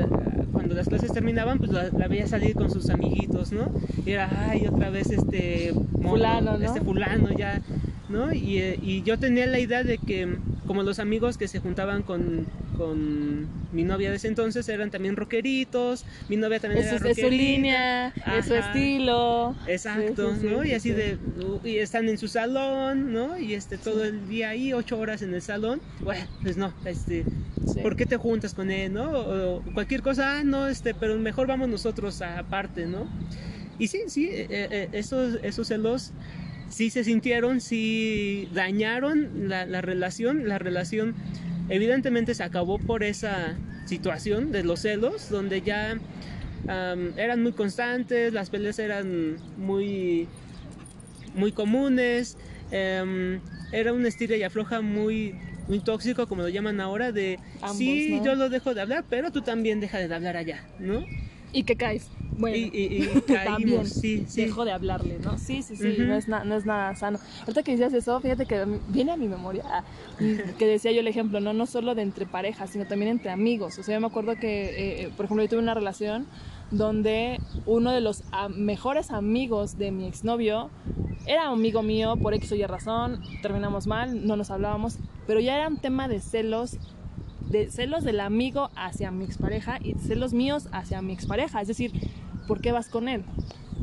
cuando 0.52 0.76
las 0.76 0.88
clases 0.88 1.12
terminaban, 1.12 1.58
pues 1.60 1.72
la, 1.72 1.90
la 1.90 2.08
veía 2.08 2.28
salir 2.28 2.56
con 2.56 2.72
sus 2.72 2.90
amiguitos, 2.90 3.52
¿no? 3.52 3.72
Y 4.06 4.12
era, 4.12 4.30
ay, 4.50 4.66
otra 4.68 4.90
vez 4.90 5.10
este 5.12 5.74
mono, 5.74 6.10
Fulano, 6.10 6.58
¿no? 6.58 6.66
este 6.66 6.82
fulano 6.82 7.30
ya, 7.38 7.62
¿no? 8.10 8.34
Y, 8.34 8.58
eh, 8.60 8.80
y 8.82 9.04
yo 9.04 9.18
tenía 9.20 9.46
la 9.46 9.60
idea 9.60 9.84
de 9.84 9.98
que 9.98 10.38
como 10.66 10.84
los 10.84 11.00
amigos 11.00 11.38
que 11.38 11.48
se 11.48 11.60
juntaban 11.60 12.04
con, 12.04 12.46
con 12.80 13.46
mi 13.74 13.84
novia 13.84 14.10
de 14.10 14.16
ese 14.16 14.30
entonces 14.30 14.70
eran 14.70 14.90
también 14.90 15.18
rockeritos, 15.18 16.06
mi 16.30 16.38
novia 16.38 16.62
también 16.62 16.86
Es, 16.86 16.94
era 16.94 17.10
es 17.10 17.18
su 17.20 17.30
línea, 17.30 18.08
es 18.38 18.46
su 18.46 18.56
Ajá. 18.56 18.70
estilo. 18.70 19.54
Exacto, 19.68 20.34
Sí, 20.36 20.40
sí, 20.42 20.48
¿no? 20.48 20.64
sí, 20.64 20.70
y 20.70 20.74
así 20.74 20.90
sí. 20.90 20.96
de, 20.96 21.18
uh, 21.44 21.68
y 21.68 21.78
están 21.80 22.08
en 22.08 22.18
su 22.18 22.30
salón, 22.30 23.12
¿no? 23.12 23.38
Y 23.38 23.54
este, 23.54 23.78
todo 23.78 24.06
el 24.06 24.30
día 24.30 24.50
ahí, 24.52 24.72
ocho 24.72 24.98
horas 24.98 25.22
en 25.22 25.34
el 25.34 25.42
salón, 25.42 25.82
bueno, 26.00 26.26
pues 26.42 26.56
no, 26.56 26.74
este. 26.86 27.26
¿por 27.84 27.98
qué 27.98 28.06
te 28.06 28.16
juntas 28.16 28.54
con 28.54 28.72
él, 28.72 28.94
no? 28.94 29.12
O, 29.12 29.58
o 29.58 29.64
cualquier 29.74 30.02
cosa, 30.02 30.40
ah, 30.40 30.44
no, 30.46 30.68
este, 30.68 30.94
pero 30.94 31.18
mejor 31.18 31.48
vamos 31.48 31.68
nosotros 31.68 32.22
aparte, 32.22 32.86
¿no? 32.86 33.10
Y 33.78 33.88
sí, 33.88 34.04
sí, 34.08 34.30
eh, 34.32 34.48
eh, 34.50 34.90
esos, 34.94 35.38
esos 35.44 35.68
celos 35.68 36.14
sí 36.70 36.90
se 36.90 37.04
sintieron, 37.04 37.60
sí 37.60 38.48
dañaron 38.54 39.50
la, 39.50 39.66
la 39.66 39.82
relación, 39.82 40.48
la 40.48 40.60
relación 40.60 41.16
evidentemente 41.70 42.34
se 42.34 42.44
acabó 42.44 42.80
por 42.80 43.04
esa 43.04 43.56
situación 43.86 44.52
de 44.52 44.64
los 44.64 44.82
celos, 44.82 45.30
donde 45.30 45.62
ya 45.62 45.98
eran 47.18 47.42
muy 47.42 47.54
constantes, 47.54 48.32
las 48.34 48.50
peleas 48.50 48.78
eran 48.80 49.38
muy, 49.58 50.28
muy 51.34 51.52
comunes, 51.52 52.38
em, 52.72 53.40
era 53.72 53.94
un 53.94 54.06
estira 54.06 54.36
y 54.36 54.44
afloja 54.44 54.82
muy 54.82 55.36
muy 55.70 55.80
tóxico, 55.80 56.28
como 56.28 56.42
lo 56.42 56.50
llaman 56.50 56.82
ahora, 56.82 57.12
de 57.12 57.40
Ambos, 57.62 57.78
sí, 57.78 58.18
¿no? 58.18 58.26
yo 58.26 58.36
lo 58.36 58.50
dejo 58.50 58.74
de 58.74 58.82
hablar, 58.82 59.06
pero 59.08 59.32
tú 59.32 59.42
también 59.42 59.80
deja 59.80 60.00
de 60.00 60.14
hablar 60.14 60.36
allá, 60.36 60.66
¿no? 60.80 61.06
Y 61.54 61.64
que 61.64 61.76
caes. 61.76 62.08
Bueno, 62.40 62.58
y, 62.58 62.62
y- 62.74 63.04
y 63.04 63.22
también 63.28 63.68
caímos, 63.68 63.90
sí, 63.90 64.24
sí. 64.28 64.42
dejo 64.46 64.64
de 64.66 64.72
hablarle, 64.72 65.20
¿no? 65.20 65.38
Sí, 65.38 65.62
sí, 65.62 65.76
sí, 65.76 65.96
no, 66.00 66.16
es 66.16 66.28
na- 66.28 66.44
no 66.44 66.56
es 66.56 66.66
nada 66.66 66.96
sano. 66.96 67.20
Ahorita 67.42 67.64
que 67.64 67.72
decías 67.72 67.94
eso, 67.94 68.20
fíjate 68.22 68.46
que 68.46 68.66
viene 68.88 69.12
a 69.12 69.18
mi 69.18 69.28
memoria 69.28 69.64
ah, 69.66 69.84
que 70.58 70.66
decía 70.66 70.92
yo 70.92 71.02
el 71.02 71.08
ejemplo, 71.08 71.40
¿no? 71.40 71.54
No 71.54 71.66
solo 71.66 71.96
de 71.96 72.02
entre 72.02 72.26
parejas, 72.26 72.70
sino 72.70 72.86
también 72.86 73.12
entre 73.12 73.30
amigos. 73.32 73.78
O 73.78 73.84
sea, 73.84 73.96
yo 73.96 74.02
me 74.02 74.08
acuerdo 74.08 74.36
que, 74.38 74.70
eh, 74.70 75.04
eh, 75.04 75.10
por 75.16 75.26
ejemplo, 75.26 75.44
yo 75.44 75.50
tuve 75.50 75.60
una 75.60 75.74
relación 75.74 76.26
donde 76.72 77.40
uno 77.66 77.92
de 77.92 78.00
los 78.02 78.24
mejores 78.56 79.12
amigos 79.12 79.78
de 79.78 79.92
mi 79.92 80.08
exnovio 80.08 80.70
era 81.26 81.48
amigo 81.50 81.82
mío 81.84 82.16
por 82.16 82.34
X 82.36 82.52
o 82.52 82.56
Y 82.56 82.64
razón, 82.66 83.22
terminamos 83.42 83.88
mal, 83.88 84.26
no 84.26 84.36
nos 84.36 84.50
hablábamos, 84.52 84.98
pero 85.28 85.40
ya 85.40 85.56
era 85.56 85.68
un 85.68 85.78
tema 85.78 86.08
de 86.08 86.20
celos 86.22 86.78
de 87.52 87.72
celos 87.72 88.04
del 88.04 88.20
amigo 88.20 88.70
hacia 88.76 89.10
mi 89.10 89.26
expareja 89.26 89.80
y 89.84 89.96
celos 89.96 90.34
míos 90.34 90.70
hacia 90.72 91.02
mi 91.02 91.14
expareja. 91.14 91.62
Es 91.62 91.68
decir, 91.68 91.92
¿por 92.50 92.62
qué 92.62 92.72
vas 92.72 92.90
con 92.90 93.08
él? 93.10 93.30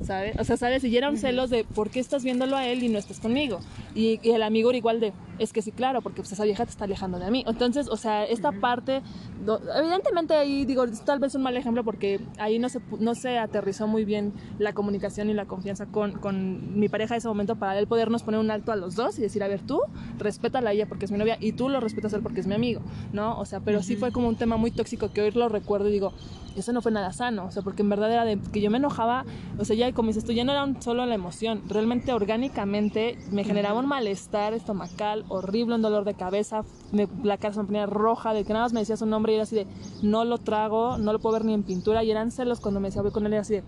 ¿Sabes? 0.03 0.39
O 0.39 0.45
sea, 0.45 0.57
¿sabes? 0.57 0.85
Y 0.85 0.91
ya 0.91 0.99
era 0.99 1.11
un 1.11 1.17
celos 1.17 1.51
de 1.51 1.65
¿por 1.65 1.91
qué 1.91 2.01
estás 2.01 2.23
viéndolo 2.23 2.57
a 2.57 2.67
él 2.67 2.83
y 2.83 2.89
no 2.89 2.99
estás 2.99 3.19
conmigo? 3.19 3.59
Y, 3.95 4.21
y 4.23 4.31
el 4.31 4.43
amigo 4.43 4.71
era 4.71 4.77
igual 4.79 5.01
de, 5.01 5.13
es 5.39 5.53
que 5.53 5.63
sí, 5.63 5.73
claro, 5.73 6.01
porque 6.03 6.23
pues, 6.23 6.31
esa 6.33 6.45
vieja 6.45 6.65
te 6.65 6.71
está 6.71 6.85
alejando 6.85 7.19
de 7.19 7.31
mí. 7.31 7.45
Entonces, 7.47 7.89
o 7.89 7.97
sea, 7.97 8.25
esta 8.25 8.53
parte, 8.53 9.03
do- 9.45 9.61
evidentemente 9.77 10.35
ahí 10.35 10.65
digo, 10.65 10.85
es 10.85 11.05
tal 11.05 11.19
vez 11.19 11.35
un 11.35 11.43
mal 11.43 11.57
ejemplo 11.57 11.83
porque 11.83 12.21
ahí 12.39 12.59
no 12.59 12.69
se, 12.69 12.81
no 13.01 13.15
se 13.15 13.39
aterrizó 13.39 13.87
muy 13.89 14.05
bien 14.05 14.33
la 14.59 14.73
comunicación 14.73 15.29
y 15.31 15.35
la 15.35 15.47
confianza 15.47 15.87
con, 15.87 16.13
con 16.13 16.79
mi 16.79 16.89
pareja 16.89 17.15
en 17.15 17.19
ese 17.19 17.29
momento 17.29 17.57
para 17.57 17.79
él 17.79 17.87
podernos 17.87 18.23
poner 18.23 18.39
un 18.39 18.51
alto 18.51 18.71
a 18.73 18.77
los 18.77 18.95
dos 18.95 19.19
y 19.19 19.23
decir, 19.23 19.43
a 19.43 19.49
ver, 19.49 19.61
tú 19.63 19.81
respétala 20.19 20.71
a 20.71 20.73
ella 20.73 20.87
porque 20.87 21.07
es 21.07 21.11
mi 21.11 21.19
novia 21.19 21.37
y 21.41 21.53
tú 21.53 21.69
lo 21.69 21.81
respetas 21.81 22.13
a 22.13 22.17
él 22.17 22.23
porque 22.23 22.41
es 22.41 22.47
mi 22.47 22.55
amigo, 22.55 22.81
¿no? 23.13 23.39
O 23.39 23.45
sea, 23.45 23.61
pero 23.61 23.83
sí 23.83 23.97
fue 23.97 24.13
como 24.13 24.29
un 24.29 24.37
tema 24.37 24.57
muy 24.57 24.71
tóxico 24.71 25.13
que 25.13 25.23
hoy 25.23 25.31
lo 25.33 25.49
recuerdo 25.49 25.89
y 25.89 25.93
digo, 25.93 26.13
eso 26.57 26.73
no 26.73 26.81
fue 26.81 26.93
nada 26.93 27.13
sano, 27.13 27.47
o 27.47 27.51
sea, 27.51 27.63
porque 27.63 27.83
en 27.83 27.89
verdad 27.91 28.11
era 28.13 28.25
de 28.25 28.39
que 28.53 28.61
yo 28.61 28.71
me 28.71 28.79
enojaba, 28.79 29.25
o 29.59 29.65
sea, 29.65 29.77
ya 29.77 29.86
como 29.93 30.09
dices 30.09 30.25
tú, 30.25 30.33
ya 30.33 30.45
no 30.45 30.53
era 30.53 30.65
un- 30.65 30.81
solo 30.83 31.05
la 31.07 31.15
emoción, 31.15 31.63
realmente 31.69 32.13
orgánicamente 32.13 33.19
me 33.31 33.45
generaba 33.45 33.79
un 33.81 33.87
malestar 33.87 34.55
estomacal 34.55 35.25
horrible, 35.29 35.75
un 35.75 35.83
dolor 35.83 36.05
de 36.05 36.15
cabeza, 36.15 36.65
la 37.23 37.37
cara 37.39 37.55
se 37.55 37.61
me 37.61 37.67
ponía 37.67 37.87
roja, 37.87 38.33
de 38.35 38.45
que 38.45 38.53
nada 38.53 38.65
más 38.67 38.73
me 38.73 38.81
decía 38.81 38.97
su 38.97 39.07
nombre 39.07 39.33
y 39.33 39.37
era 39.37 39.43
así 39.45 39.57
de, 39.57 39.67
no 40.03 40.25
lo 40.25 40.39
trago, 40.39 40.99
no 40.99 41.13
lo 41.13 41.19
puedo 41.19 41.35
ver 41.35 41.45
ni 41.45 41.55
en 41.55 41.63
pintura, 41.63 42.05
y 42.05 42.11
eran 42.11 42.31
celos 42.31 42.61
cuando 42.61 42.81
me 42.81 42.89
decía 42.89 43.03
voy 43.03 43.11
con 43.11 43.27
él, 43.27 43.33
era 43.33 43.43
así 43.43 43.55
de, 43.55 43.65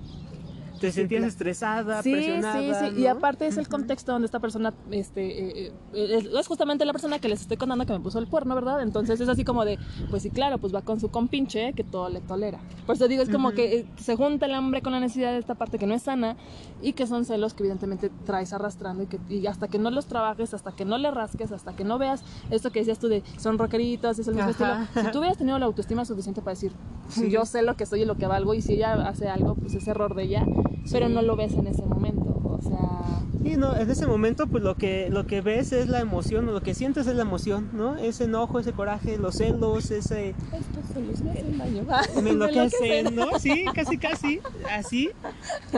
Te 0.80 0.92
sentías 0.92 1.24
estresada, 1.24 2.02
Sí, 2.02 2.12
presionada. 2.12 2.60
sí, 2.60 2.90
sí. 2.94 3.00
Y 3.00 3.04
¿no? 3.04 3.10
aparte 3.10 3.46
es 3.46 3.56
el 3.58 3.68
contexto 3.68 4.12
donde 4.12 4.26
esta 4.26 4.40
persona, 4.40 4.72
este, 4.90 5.66
eh, 5.66 5.72
eh, 5.94 6.28
es, 6.38 6.46
justamente 6.46 6.84
la 6.84 6.92
persona 6.92 7.18
que 7.18 7.28
les 7.28 7.40
estoy 7.40 7.56
contando 7.56 7.84
que 7.86 7.92
me 7.92 8.00
puso 8.00 8.18
el 8.18 8.28
cuerno, 8.28 8.54
¿verdad? 8.54 8.82
Entonces 8.82 9.20
es 9.20 9.28
así 9.28 9.44
como 9.44 9.64
de, 9.64 9.78
pues 10.10 10.22
sí, 10.22 10.30
claro, 10.30 10.58
pues 10.58 10.74
va 10.74 10.82
con 10.82 11.00
su 11.00 11.10
compinche 11.10 11.72
que 11.74 11.84
todo 11.84 12.08
le 12.08 12.20
tolera. 12.20 12.60
Por 12.86 12.96
eso 12.96 13.08
digo, 13.08 13.22
es 13.22 13.30
como 13.30 13.48
Ujú. 13.48 13.56
que 13.56 13.78
eh, 13.80 13.86
se 13.96 14.16
junta 14.16 14.46
el 14.46 14.54
hambre 14.54 14.82
con 14.82 14.92
la 14.92 15.00
necesidad 15.00 15.32
de 15.32 15.38
esta 15.38 15.54
parte 15.54 15.78
que 15.78 15.86
no 15.86 15.94
es 15.94 16.02
sana 16.02 16.36
y 16.80 16.92
que 16.92 17.06
son 17.06 17.24
celos 17.24 17.54
que 17.54 17.62
evidentemente 17.62 18.10
traes 18.24 18.52
arrastrando 18.52 19.02
y 19.02 19.06
que 19.06 19.18
y 19.28 19.46
hasta 19.46 19.68
que 19.68 19.78
no 19.78 19.90
los 19.90 20.06
trabajes, 20.06 20.54
hasta 20.54 20.72
que 20.72 20.84
no 20.84 20.98
le 20.98 21.10
rasques, 21.10 21.52
hasta 21.52 21.74
que 21.74 21.84
no 21.84 21.98
veas 21.98 22.22
esto 22.50 22.70
que 22.70 22.80
decías 22.80 22.98
tú 22.98 23.08
de 23.08 23.22
son 23.38 23.58
rockeritos, 23.58 24.18
es 24.18 24.28
el 24.28 24.34
mismo 24.34 24.50
Ajá. 24.50 24.82
estilo. 24.84 25.04
Si 25.06 25.10
tú 25.12 25.18
hubieras 25.18 25.38
tenido 25.38 25.58
la 25.58 25.66
autoestima 25.66 26.04
suficiente 26.04 26.40
para 26.40 26.52
decir, 26.54 26.72
Sí. 27.08 27.30
yo 27.30 27.46
sé 27.46 27.62
lo 27.62 27.74
que 27.74 27.86
soy 27.86 28.02
y 28.02 28.04
lo 28.04 28.16
que 28.16 28.26
valgo 28.26 28.52
y 28.54 28.60
si 28.60 28.74
ella 28.74 29.08
hace 29.08 29.28
algo, 29.28 29.54
pues 29.54 29.74
es 29.74 29.88
error 29.88 30.14
de 30.14 30.24
ella, 30.24 30.44
pero 30.90 31.08
no 31.08 31.22
lo 31.22 31.36
ves 31.36 31.54
en 31.54 31.66
ese 31.66 31.84
momento. 31.84 32.40
O 32.44 32.60
sea, 32.60 33.22
Sí, 33.42 33.56
no, 33.56 33.76
en 33.76 33.88
ese 33.88 34.06
momento 34.06 34.46
pues 34.48 34.62
lo 34.64 34.74
que, 34.74 35.08
lo 35.10 35.26
que 35.26 35.40
ves 35.40 35.72
es 35.72 35.88
la 35.88 36.00
emoción, 36.00 36.48
o 36.48 36.52
lo 36.52 36.60
que 36.60 36.74
sientes 36.74 37.06
es 37.06 37.14
la 37.14 37.22
emoción, 37.22 37.70
¿no? 37.72 37.96
Ese 37.96 38.24
enojo, 38.24 38.58
ese 38.58 38.72
coraje, 38.72 39.16
los 39.16 39.36
celos, 39.36 39.90
ese... 39.90 40.30
estos 40.30 40.84
celos 40.92 41.20
me 41.22 41.30
hacen 41.30 41.58
daño. 41.58 41.86
Me 42.22 42.30
enloquecen, 42.30 43.14
¿no? 43.14 43.38
Sí, 43.38 43.64
casi, 43.74 43.96
casi, 43.96 44.40
así. 44.70 45.10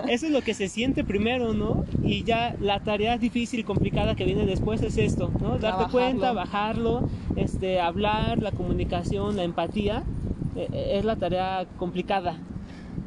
Eso 0.08 0.26
es 0.26 0.32
lo 0.32 0.40
que 0.40 0.54
se 0.54 0.68
siente 0.68 1.04
primero, 1.04 1.52
¿no? 1.52 1.84
Y 2.02 2.24
ya 2.24 2.56
la 2.60 2.80
tarea 2.80 3.18
difícil 3.18 3.60
y 3.60 3.64
complicada 3.64 4.14
que 4.14 4.24
viene 4.24 4.46
después 4.46 4.82
es 4.82 4.96
esto, 4.96 5.30
¿no? 5.40 5.50
Darte 5.50 5.60
Trabajarlo. 5.60 5.92
cuenta, 5.92 6.32
bajarlo, 6.32 7.08
este, 7.36 7.80
hablar, 7.80 8.42
la 8.42 8.52
comunicación, 8.52 9.36
la 9.36 9.44
empatía, 9.44 10.02
eh, 10.56 10.68
eh, 10.72 10.98
es 10.98 11.04
la 11.04 11.16
tarea 11.16 11.66
complicada, 11.76 12.38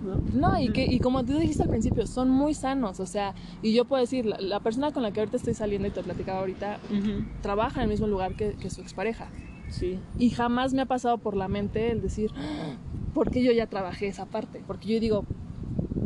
¿no? 0.04 0.18
No, 0.34 0.60
y, 0.60 0.70
que, 0.72 0.86
y 0.86 1.00
como 1.00 1.24
tú 1.24 1.38
dijiste 1.38 1.64
al 1.64 1.70
principio, 1.70 2.06
son 2.06 2.30
muy 2.30 2.54
sanos, 2.54 3.00
o 3.00 3.06
sea, 3.06 3.34
y 3.62 3.74
yo 3.74 3.86
puedo 3.86 4.02
decir, 4.02 4.26
la, 4.26 4.38
la 4.40 4.60
persona 4.60 4.92
con 4.92 5.04
la 5.04 5.12
que 5.12 5.20
ahorita 5.22 5.38
estoy 5.38 5.54
saliendo 5.54 5.88
y 5.88 5.92
te 5.92 6.04
platicaba 6.04 6.40
ahorita, 6.40 6.80
Ujú, 6.90 7.24
trabaja 7.42 7.80
en 7.80 7.84
el 7.84 7.90
mismo 7.90 8.08
lugar 8.08 8.34
que, 8.36 8.54
que 8.54 8.70
su 8.70 8.82
expareja. 8.82 9.30
Sí. 9.70 10.00
Y 10.20 10.30
jamás 10.30 10.74
me 10.74 10.82
ha 10.82 10.86
pasado 10.86 11.18
por 11.18 11.36
la 11.36 11.48
mente 11.48 11.92
el 11.92 12.02
decir, 12.02 12.32
"Ah, 12.36 12.76
¿por 13.14 13.32
qué 13.32 13.44
yo 13.44 13.52
ya 13.52 13.66
trabajé 13.68 14.08
esa 14.08 14.26
parte? 14.26 14.62
Porque 14.68 14.88
yo 14.90 15.00
digo, 15.00 15.26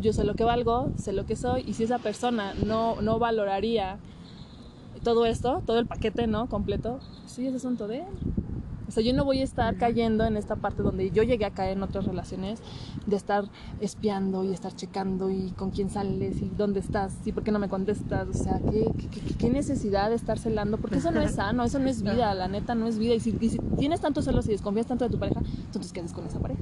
yo 0.02 0.14
sé 0.14 0.24
lo 0.24 0.36
que 0.36 0.44
valgo, 0.44 0.92
sé 0.98 1.12
lo 1.14 1.26
que 1.26 1.36
soy, 1.36 1.64
y 1.68 1.74
si 1.74 1.84
esa 1.84 2.00
persona 2.00 2.54
no, 2.66 3.02
no 3.02 3.20
valoraría 3.20 3.98
todo 5.04 5.26
esto, 5.26 5.62
todo 5.66 5.80
el 5.80 5.86
paquete, 5.88 6.28
¿no? 6.28 6.48
Completo, 6.48 7.00
sí, 7.26 7.48
es 7.48 7.56
asunto 7.56 7.88
de 7.88 7.98
él. 7.98 8.06
O 8.88 8.92
sea, 8.92 9.04
yo 9.04 9.14
no 9.14 9.26
voy 9.26 9.40
a 9.40 9.44
estar 9.44 9.76
cayendo 9.78 10.24
en 10.26 10.38
esta 10.38 10.56
parte 10.56 10.82
donde 10.82 11.12
yo 11.12 11.24
llegué 11.24 11.46
a 11.46 11.52
caer 11.52 11.76
en 11.78 11.84
otras 11.84 12.06
relaciones, 12.06 12.62
de 13.06 13.16
estar 13.16 13.46
espiando 13.82 14.44
y 14.44 14.54
estar 14.54 14.74
checando 14.76 15.30
y 15.30 15.52
con 15.52 15.72
quién 15.72 15.90
sales 15.90 16.42
y 16.42 16.50
dónde 16.58 16.80
estás 16.80 17.16
y 17.26 17.32
por 17.32 17.44
qué 17.44 17.52
no 17.52 17.60
me 17.60 17.68
contestas. 17.70 18.28
O 18.30 18.34
sea, 18.34 18.60
¿qué, 18.72 18.90
qué, 18.98 19.08
qué- 19.10 19.36
qué 19.38 19.50
necesidad 19.50 20.10
de 20.10 20.16
estar 20.16 20.40
celando? 20.40 20.78
Porque 20.78 21.00
eso 21.00 21.12
no 21.12 21.22
es 21.22 21.32
sano, 21.36 21.64
eso 21.64 21.80
no 21.80 21.90
es 21.90 22.02
vida, 22.02 22.34
la 22.34 22.48
neta 22.48 22.76
no 22.76 22.88
es 22.88 22.98
vida. 22.98 23.14
Y 23.16 23.20
si, 23.20 23.36
y 23.40 23.50
si 23.50 23.60
tienes 23.78 24.00
tantos 24.02 24.26
celos 24.26 24.46
y 24.48 24.52
desconfías 24.52 24.88
tanto 24.88 25.06
de 25.06 25.12
tu 25.12 25.20
pareja, 25.20 25.42
entonces 25.66 25.92
quedas 25.92 26.14
con 26.14 26.26
esa 26.26 26.40
pareja. 26.40 26.62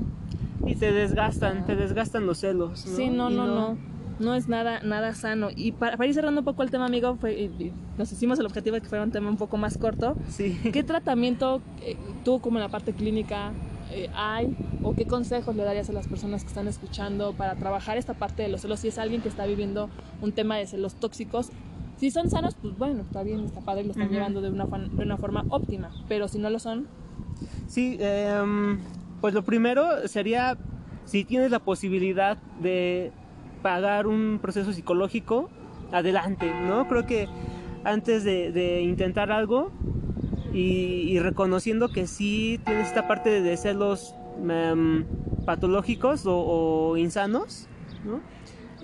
Y 0.65 0.75
te 0.75 0.91
desgastan, 0.91 1.65
te 1.65 1.75
desgastan 1.75 2.25
los 2.25 2.39
celos, 2.39 2.85
¿no? 2.87 2.95
Sí, 2.95 3.09
no, 3.09 3.29
Y 3.29 3.35
no, 3.35 3.45
no. 3.45 3.55
No 3.73 3.94
es 4.17 4.47
nada, 4.47 4.79
nada 4.83 5.13
sano. 5.13 5.49
Y 5.55 5.73
para, 5.73 5.97
para 5.97 6.07
ir 6.07 6.13
cerrando 6.13 6.41
un 6.41 6.45
poco 6.45 6.63
el 6.63 6.71
tema, 6.71 6.85
amigo, 6.85 7.17
fue, 7.17 7.33
y- 7.33 7.45
y 7.67 7.73
nos 7.97 8.11
hicimos 8.11 8.39
el 8.39 8.45
objetivo 8.45 8.75
de 8.75 8.81
que 8.81 8.89
fuera 8.89 9.03
un 9.03 9.11
tema 9.11 9.29
un 9.29 9.37
poco 9.37 9.57
más 9.57 9.77
corto. 9.77 10.17
Sí. 10.29 10.57
¿Qué 10.73 10.83
tratamiento 10.83 11.61
eh, 11.81 11.97
tú 12.23 12.39
como 12.41 12.57
en 12.57 12.63
la 12.63 12.69
parte 12.69 12.93
clínica 12.93 13.53
eh, 13.91 14.09
hay 14.13 14.55
o 14.83 14.93
qué 14.93 15.05
consejos 15.05 15.55
le 15.55 15.63
darías 15.63 15.89
a 15.89 15.93
las 15.93 16.07
personas 16.07 16.43
que 16.43 16.49
están 16.49 16.67
escuchando 16.67 17.33
para 17.33 17.55
trabajar 17.55 17.97
esta 17.97 18.13
parte 18.13 18.43
de 18.43 18.49
los 18.49 18.61
celos? 18.61 18.79
Si 18.79 18.87
es 18.87 18.97
alguien 18.97 19.21
que 19.21 19.29
está 19.29 19.45
viviendo 19.45 19.89
un 20.21 20.31
tema 20.33 20.57
de 20.57 20.65
celos 20.67 20.95
tóxicos, 20.95 21.51
si 21.97 22.11
son 22.11 22.29
sanos, 22.29 22.55
pues 22.61 22.77
bueno, 22.77 23.01
está 23.01 23.23
bien, 23.23 23.43
está 23.45 23.61
padre, 23.61 23.83
lo 23.83 23.91
están 23.91 24.05
Ujú. 24.07 24.13
llevando 24.15 24.41
de 24.41 24.49
una, 24.49 24.65
de 24.65 25.03
una 25.03 25.17
forma 25.17 25.45
óptima, 25.49 25.91
pero 26.07 26.27
si 26.27 26.39
no 26.39 26.49
lo 26.49 26.59
son, 26.59 26.87
Sí, 27.67 27.97
em, 27.99 28.79
pues 29.21 29.33
lo 29.33 29.43
primero 29.43 30.07
sería 30.07 30.57
si 31.05 31.23
tienes 31.25 31.51
la 31.51 31.59
posibilidad 31.59 32.37
de 32.61 33.11
pagar 33.65 34.05
un 34.05 34.37
proceso 34.39 34.73
psicológico, 34.73 35.49
adelante, 35.91 36.53
¿no? 36.67 36.87
Creo 36.87 37.07
que 37.07 37.27
antes 37.83 38.23
de, 38.23 38.81
intentar 38.83 39.31
algo 39.31 39.71
y, 40.53 41.17
reconociendo 41.17 41.89
que 41.89 42.05
sí 42.05 42.59
tienes 42.63 42.89
esta 42.89 43.07
parte 43.07 43.41
de 43.41 43.57
celos 43.57 44.13
em, 44.47 45.03
patológicos 45.47 46.25
o, 46.27 46.95
insanos, 46.95 47.67
¿no? 48.05 48.19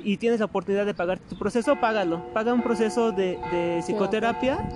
Y 0.03 0.17
tienes 0.17 0.39
la 0.39 0.47
oportunidad 0.47 0.87
de 0.87 0.95
pagar 0.95 1.19
tu 1.19 1.37
proceso, 1.37 1.79
págalo. 1.79 2.33
Paga 2.33 2.51
un 2.51 2.63
proceso 2.63 3.11
de, 3.11 3.37
de 3.51 3.81
psicoterapia 3.83 4.67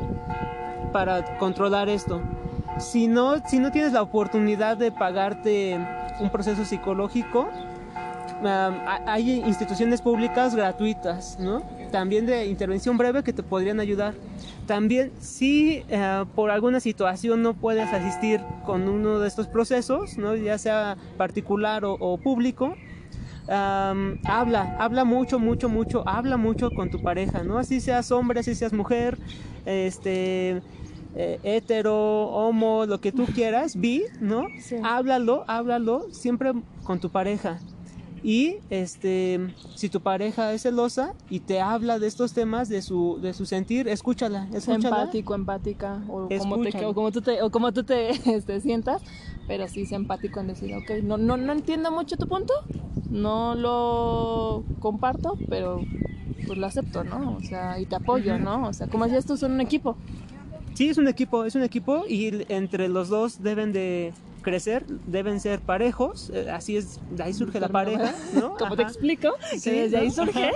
para 0.93 1.39
controlar 1.39 1.89
esto. 1.89 2.21
Si 2.77 3.07
no, 3.07 3.43
si 3.47 3.57
no 3.57 3.71
tienes 3.71 3.91
la 3.91 4.03
oportunidad 4.03 4.77
de 4.77 4.91
pagarte 4.91 5.79
un 6.19 6.29
proceso 6.29 6.63
psicológico, 6.63 7.49
um, 8.41 8.45
ha- 8.45 9.01
hay 9.05 9.39
instituciones 9.45 10.01
públicas 10.01 10.55
gratuitas, 10.55 11.37
¿no? 11.39 11.61
También 11.91 12.25
de 12.25 12.45
intervención 12.47 12.97
breve 12.97 13.23
que 13.23 13.33
te 13.33 13.43
podrían 13.43 13.79
ayudar. 13.79 14.13
También, 14.67 15.11
si 15.19 15.83
eh, 15.89 16.25
por 16.35 16.49
alguna 16.51 16.79
situación 16.79 17.41
no 17.43 17.53
puedes 17.53 17.91
asistir 17.93 18.41
con 18.65 18.87
uno 18.89 19.19
de 19.19 19.27
estos 19.27 19.47
procesos, 19.47 20.17
¿no? 20.17 20.35
ya 20.35 20.57
sea 20.57 20.97
particular 21.17 21.85
o, 21.85 21.93
o 21.93 22.17
público, 22.17 22.73
am, 23.47 24.17
habla, 24.25 24.75
habla 24.79 25.05
mucho, 25.05 25.37
mucho, 25.39 25.69
mucho, 25.69 26.03
habla 26.07 26.37
mucho 26.37 26.71
con 26.71 26.89
tu 26.89 27.01
pareja, 27.01 27.43
¿no? 27.43 27.59
Así 27.59 27.79
seas 27.79 28.11
hombre, 28.11 28.39
así 28.39 28.55
seas 28.55 28.73
mujer, 28.73 29.17
este, 29.65 30.61
eh, 31.15 31.39
hetero, 31.43 31.95
homo, 32.29 32.85
lo 32.87 32.99
que 32.99 33.11
tú 33.11 33.25
quieras, 33.27 33.75
bi, 33.79 34.03
¿no? 34.19 34.47
Sí. 34.59 34.77
Háblalo, 34.83 35.45
háblalo 35.47 36.07
siempre 36.11 36.53
con 36.83 36.99
tu 36.99 37.09
pareja. 37.11 37.59
Y 38.25 38.57
este, 38.71 39.53
si 39.75 39.87
tu 39.87 40.01
pareja 40.01 40.51
es 40.51 40.63
celosa 40.63 41.13
y 41.29 41.41
te 41.41 41.61
habla 41.61 41.99
de 41.99 42.07
estos 42.07 42.33
temas, 42.33 42.69
de 42.69 42.81
su, 42.81 43.19
de 43.21 43.35
su 43.35 43.45
sentir, 43.45 43.87
escúchala, 43.87 44.47
es 44.49 44.67
escúchala. 44.67 45.01
empático, 45.01 45.35
empática, 45.35 46.03
o 46.09 46.27
como, 46.39 46.59
te, 46.61 46.85
o 46.85 46.95
como 46.95 47.11
tú 47.11 47.21
te, 47.21 47.43
o 47.43 47.51
como 47.51 47.71
tú 47.71 47.83
te 47.83 48.09
este, 48.35 48.61
sientas, 48.61 49.03
pero 49.47 49.67
sí 49.67 49.83
es 49.83 49.91
empático 49.91 50.39
en 50.39 50.47
decir, 50.47 50.75
ok, 50.75 51.03
no, 51.03 51.17
no, 51.17 51.37
no 51.37 51.53
entiendo 51.53 51.91
mucho 51.91 52.17
tu 52.17 52.27
punto, 52.27 52.51
no 53.11 53.53
lo 53.53 54.63
comparto, 54.79 55.37
pero 55.47 55.81
pues 56.47 56.57
lo 56.57 56.65
acepto, 56.65 57.03
¿no? 57.03 57.37
O 57.37 57.41
sea, 57.41 57.79
y 57.79 57.85
te 57.85 57.95
apoyo. 57.95 58.39
¿no? 58.39 58.67
O 58.67 58.73
sea, 58.73 58.87
como 58.87 59.05
decías 59.05 59.27
tú, 59.27 59.37
son 59.37 59.51
un 59.51 59.61
equipo. 59.61 59.97
Sí, 60.73 60.89
es 60.89 60.97
un 60.97 61.07
equipo, 61.07 61.45
es 61.45 61.53
un 61.53 61.61
equipo 61.61 62.05
y 62.09 62.43
entre 62.49 62.89
los 62.89 63.07
dos 63.09 63.43
deben 63.43 63.71
de 63.71 64.13
crecer, 64.45 64.85
deben 65.07 65.39
ser 65.39 65.59
parejos, 65.59 66.29
eh, 66.29 66.49
así 66.51 66.77
es, 66.77 66.99
de 67.09 67.23
ahí 67.23 67.33
surge 67.33 67.59
la 67.59 67.67
pareja, 67.67 68.13
¿no? 68.39 68.55
Como 68.55 68.75
te 68.75 68.83
explico, 68.83 69.33
que 69.63 69.71
desde 69.71 69.97
ahí 69.97 70.11
surge. 70.11 70.51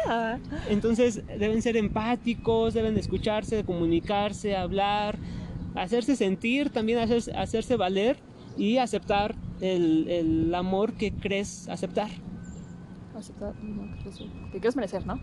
Entonces 0.69 1.23
deben 1.27 1.61
ser 1.61 1.75
empáticos, 1.75 2.75
deben 2.75 2.95
escucharse, 2.97 3.63
comunicarse, 3.65 4.55
hablar, 4.55 5.17
hacerse 5.75 6.15
sentir, 6.15 6.69
también 6.69 6.99
hacerse, 6.99 7.35
hacerse 7.35 7.75
valer 7.75 8.17
y 8.55 8.77
aceptar 8.77 9.35
el, 9.59 10.07
el 10.07 10.55
amor 10.55 10.93
que 10.93 11.11
crees 11.11 11.67
aceptar. 11.67 12.09
Aceptar, 13.17 13.53
que 14.51 14.59
crees 14.59 14.75
merecer, 14.75 15.05
¿no? 15.05 15.19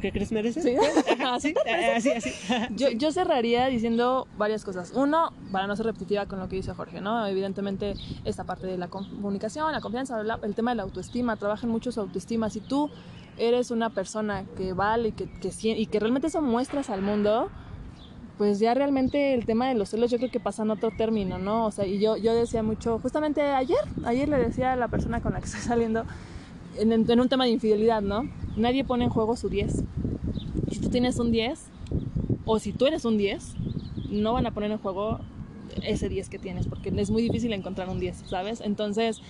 ¿Qué 0.00 0.12
crees 0.12 0.32
merecer? 0.32 0.62
Sí, 0.62 0.76
así, 1.24 1.54
así, 1.94 2.10
así. 2.10 2.30
Yo, 2.76 2.90
yo, 2.90 3.10
cerraría 3.12 3.66
diciendo 3.66 4.28
varias 4.36 4.64
cosas. 4.64 4.92
Uno, 4.94 5.32
para 5.50 5.66
no 5.66 5.76
ser 5.76 5.86
repetitiva 5.86 6.26
con 6.26 6.38
lo 6.38 6.48
que 6.48 6.56
dice 6.56 6.72
Jorge, 6.72 7.00
¿no? 7.00 7.26
Evidentemente, 7.26 7.94
esta 8.24 8.44
parte 8.44 8.66
de 8.66 8.78
la 8.78 8.88
comunicación, 8.88 9.72
la 9.72 9.80
confianza, 9.80 10.20
el 10.42 10.54
tema 10.54 10.72
de 10.72 10.76
la 10.76 10.82
autoestima, 10.84 11.36
trabajen 11.36 11.70
mucho 11.70 11.90
su 11.92 12.00
autoestima. 12.00 12.50
Si 12.50 12.60
tú 12.60 12.90
eres 13.38 13.70
una 13.70 13.90
persona 13.90 14.44
que 14.56 14.72
vale 14.72 15.08
y 15.08 15.12
que, 15.12 15.28
que, 15.40 15.50
y 15.68 15.86
que 15.86 16.00
realmente 16.00 16.28
eso 16.28 16.40
muestras 16.40 16.90
al 16.90 17.02
mundo, 17.02 17.50
pues 18.36 18.60
ya 18.60 18.74
realmente 18.74 19.34
el 19.34 19.46
tema 19.46 19.68
de 19.68 19.74
los 19.74 19.90
celos 19.90 20.10
yo 20.10 20.18
creo 20.18 20.30
que 20.30 20.40
pasa 20.40 20.62
en 20.62 20.70
otro 20.70 20.90
término, 20.96 21.38
¿no? 21.38 21.66
O 21.66 21.70
sea, 21.72 21.86
y 21.86 21.98
yo, 21.98 22.16
yo 22.16 22.34
decía 22.34 22.62
mucho, 22.62 22.98
justamente 23.00 23.42
ayer, 23.42 23.78
ayer 24.04 24.28
le 24.28 24.38
decía 24.38 24.72
a 24.72 24.76
la 24.76 24.88
persona 24.88 25.20
con 25.20 25.32
la 25.32 25.40
que 25.40 25.46
estoy 25.46 25.60
saliendo, 25.60 26.04
en, 26.78 26.92
en 26.92 27.20
un 27.20 27.28
tema 27.28 27.44
de 27.44 27.50
infidelidad, 27.50 28.00
¿no? 28.00 28.28
Nadie 28.58 28.84
pone 28.84 29.04
en 29.04 29.10
juego 29.10 29.36
su 29.36 29.48
10. 29.48 29.84
Si 30.70 30.80
tú 30.80 30.88
tienes 30.90 31.18
un 31.18 31.30
10, 31.30 31.70
o 32.44 32.58
si 32.58 32.72
tú 32.72 32.86
eres 32.86 33.04
un 33.04 33.16
10, 33.16 33.54
no 34.10 34.32
van 34.32 34.46
a 34.46 34.52
poner 34.52 34.70
en 34.70 34.78
juego 34.78 35.20
ese 35.82 36.08
10 36.08 36.28
que 36.28 36.38
tienes, 36.38 36.66
porque 36.66 36.92
es 36.96 37.10
muy 37.10 37.22
difícil 37.22 37.52
encontrar 37.52 37.88
un 37.88 38.00
10, 38.00 38.24
¿sabes? 38.26 38.60
Entonces, 38.60 39.20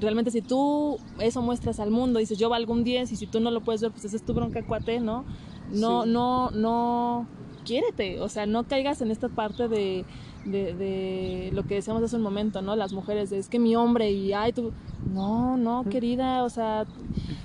realmente 0.00 0.30
si 0.30 0.42
tú 0.42 0.98
eso 1.20 1.42
muestras 1.42 1.80
al 1.80 1.90
mundo, 1.90 2.18
dices 2.18 2.38
yo 2.38 2.48
valgo 2.48 2.72
un 2.72 2.84
10 2.84 3.12
y 3.12 3.16
si 3.16 3.26
tú 3.26 3.40
no 3.40 3.50
lo 3.50 3.60
puedes 3.60 3.82
ver, 3.82 3.92
pues 3.92 4.04
ese 4.04 4.16
es 4.16 4.24
tu 4.24 4.34
bronca 4.34 4.62
cuate, 4.62 5.00
¿no? 5.00 5.24
No, 5.70 6.02
sí. 6.02 6.10
no, 6.10 6.50
no, 6.50 7.26
quiérete, 7.64 8.20
o 8.20 8.28
sea, 8.28 8.46
no 8.46 8.64
caigas 8.64 9.00
en 9.00 9.10
esta 9.10 9.28
parte 9.28 9.68
de, 9.68 10.04
de, 10.44 10.74
de, 10.74 11.50
lo 11.52 11.64
que 11.64 11.76
decíamos 11.76 12.02
hace 12.02 12.16
un 12.16 12.22
momento, 12.22 12.62
¿no? 12.62 12.76
Las 12.76 12.92
mujeres, 12.92 13.32
es 13.32 13.48
que 13.48 13.58
mi 13.58 13.76
hombre 13.76 14.10
y, 14.10 14.32
ay, 14.32 14.52
tú, 14.52 14.72
no, 15.10 15.56
no, 15.56 15.84
querida, 15.84 16.44
o 16.44 16.48
sea, 16.48 16.86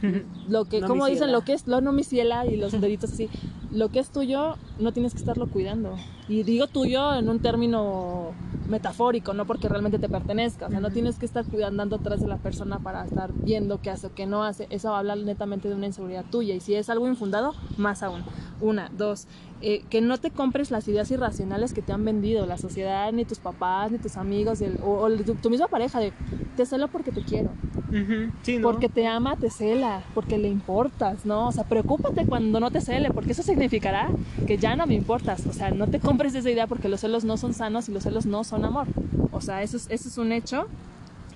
lo 0.47 0.65
que, 0.65 0.81
no 0.81 0.87
como 0.87 1.05
dicen, 1.07 1.31
lo 1.31 1.41
que 1.41 1.53
es, 1.53 1.67
lo 1.67 1.81
no 1.81 1.91
mi 1.91 2.03
ciela 2.03 2.45
y 2.45 2.57
los 2.57 2.79
deditos 2.79 3.13
así, 3.13 3.29
lo 3.71 3.89
que 3.89 3.99
es 3.99 4.09
tuyo 4.09 4.55
no 4.79 4.91
tienes 4.91 5.13
que 5.13 5.19
estarlo 5.19 5.47
cuidando. 5.47 5.95
Y 6.29 6.43
digo 6.43 6.67
tuyo 6.67 7.15
en 7.15 7.29
un 7.29 7.39
término 7.39 8.31
metafórico, 8.67 9.33
no 9.33 9.45
porque 9.45 9.69
realmente 9.69 9.97
te 9.97 10.09
pertenezca, 10.09 10.67
o 10.67 10.69
sea, 10.69 10.79
no 10.79 10.91
tienes 10.91 11.17
que 11.17 11.25
estar 11.25 11.45
cuidando 11.45 11.95
atrás 11.95 12.19
de 12.19 12.27
la 12.27 12.37
persona 12.37 12.79
para 12.79 13.05
estar 13.05 13.31
viendo 13.33 13.81
qué 13.81 13.89
hace 13.89 14.07
o 14.07 14.13
qué 14.13 14.25
no 14.25 14.43
hace, 14.43 14.67
eso 14.69 14.93
habla 14.93 15.15
netamente 15.15 15.69
de 15.69 15.75
una 15.75 15.85
inseguridad 15.85 16.25
tuya 16.29 16.53
y 16.53 16.59
si 16.59 16.75
es 16.75 16.89
algo 16.89 17.07
infundado, 17.07 17.53
más 17.77 18.03
aún. 18.03 18.23
Una, 18.59 18.89
dos, 18.97 19.27
eh, 19.61 19.83
que 19.89 20.01
no 20.01 20.17
te 20.17 20.29
compres 20.29 20.69
las 20.69 20.87
ideas 20.87 21.09
irracionales 21.09 21.73
que 21.73 21.81
te 21.81 21.91
han 21.91 22.05
vendido 22.05 22.45
la 22.45 22.57
sociedad, 22.57 23.11
ni 23.11 23.25
tus 23.25 23.39
papás, 23.39 23.91
ni 23.91 23.97
tus 23.97 24.15
amigos, 24.17 24.61
el, 24.61 24.77
o, 24.83 24.99
o 24.99 25.11
tu, 25.11 25.35
tu, 25.35 25.49
misma 25.49 25.67
pareja, 25.67 25.99
de 25.99 26.13
te 26.55 26.65
celo 26.65 26.87
porque 26.87 27.11
te 27.11 27.21
quiero. 27.23 27.49
Uh 27.89 27.93
-huh. 27.93 28.31
sí, 28.43 28.57
¿no? 28.57 28.69
Porque 28.69 28.87
te 28.89 29.07
ama, 29.07 29.35
te 29.35 29.49
cela, 29.49 30.03
porque 30.13 30.37
le 30.37 30.47
importas, 30.47 31.25
¿no? 31.25 31.47
O 31.47 31.51
sea, 31.51 31.63
preocúpate 31.63 32.25
cuando 32.25 32.59
no 32.59 32.69
te 32.69 32.81
cele, 32.81 33.09
porque 33.11 33.31
eso 33.31 33.43
significará 33.43 34.09
que 34.45 34.57
ya 34.57 34.75
no 34.75 34.85
me 34.85 34.93
importas. 34.93 35.45
O 35.47 35.53
sea, 35.53 35.71
no 35.71 35.87
te 35.87 35.99
compres 35.99 36.35
esa 36.35 36.51
idea 36.51 36.67
porque 36.67 36.87
los 36.89 37.01
celos 37.01 37.23
no 37.23 37.37
son 37.37 37.53
sanos 37.53 37.89
y 37.89 37.91
los 37.93 38.03
celos 38.03 38.25
no 38.25 38.43
son 38.43 38.63
amor. 38.63 38.87
O 39.31 39.41
sea, 39.41 39.63
eso 39.63 39.77
es, 39.77 39.87
eso 39.89 40.09
es 40.09 40.17
un 40.17 40.31
hecho. 40.31 40.67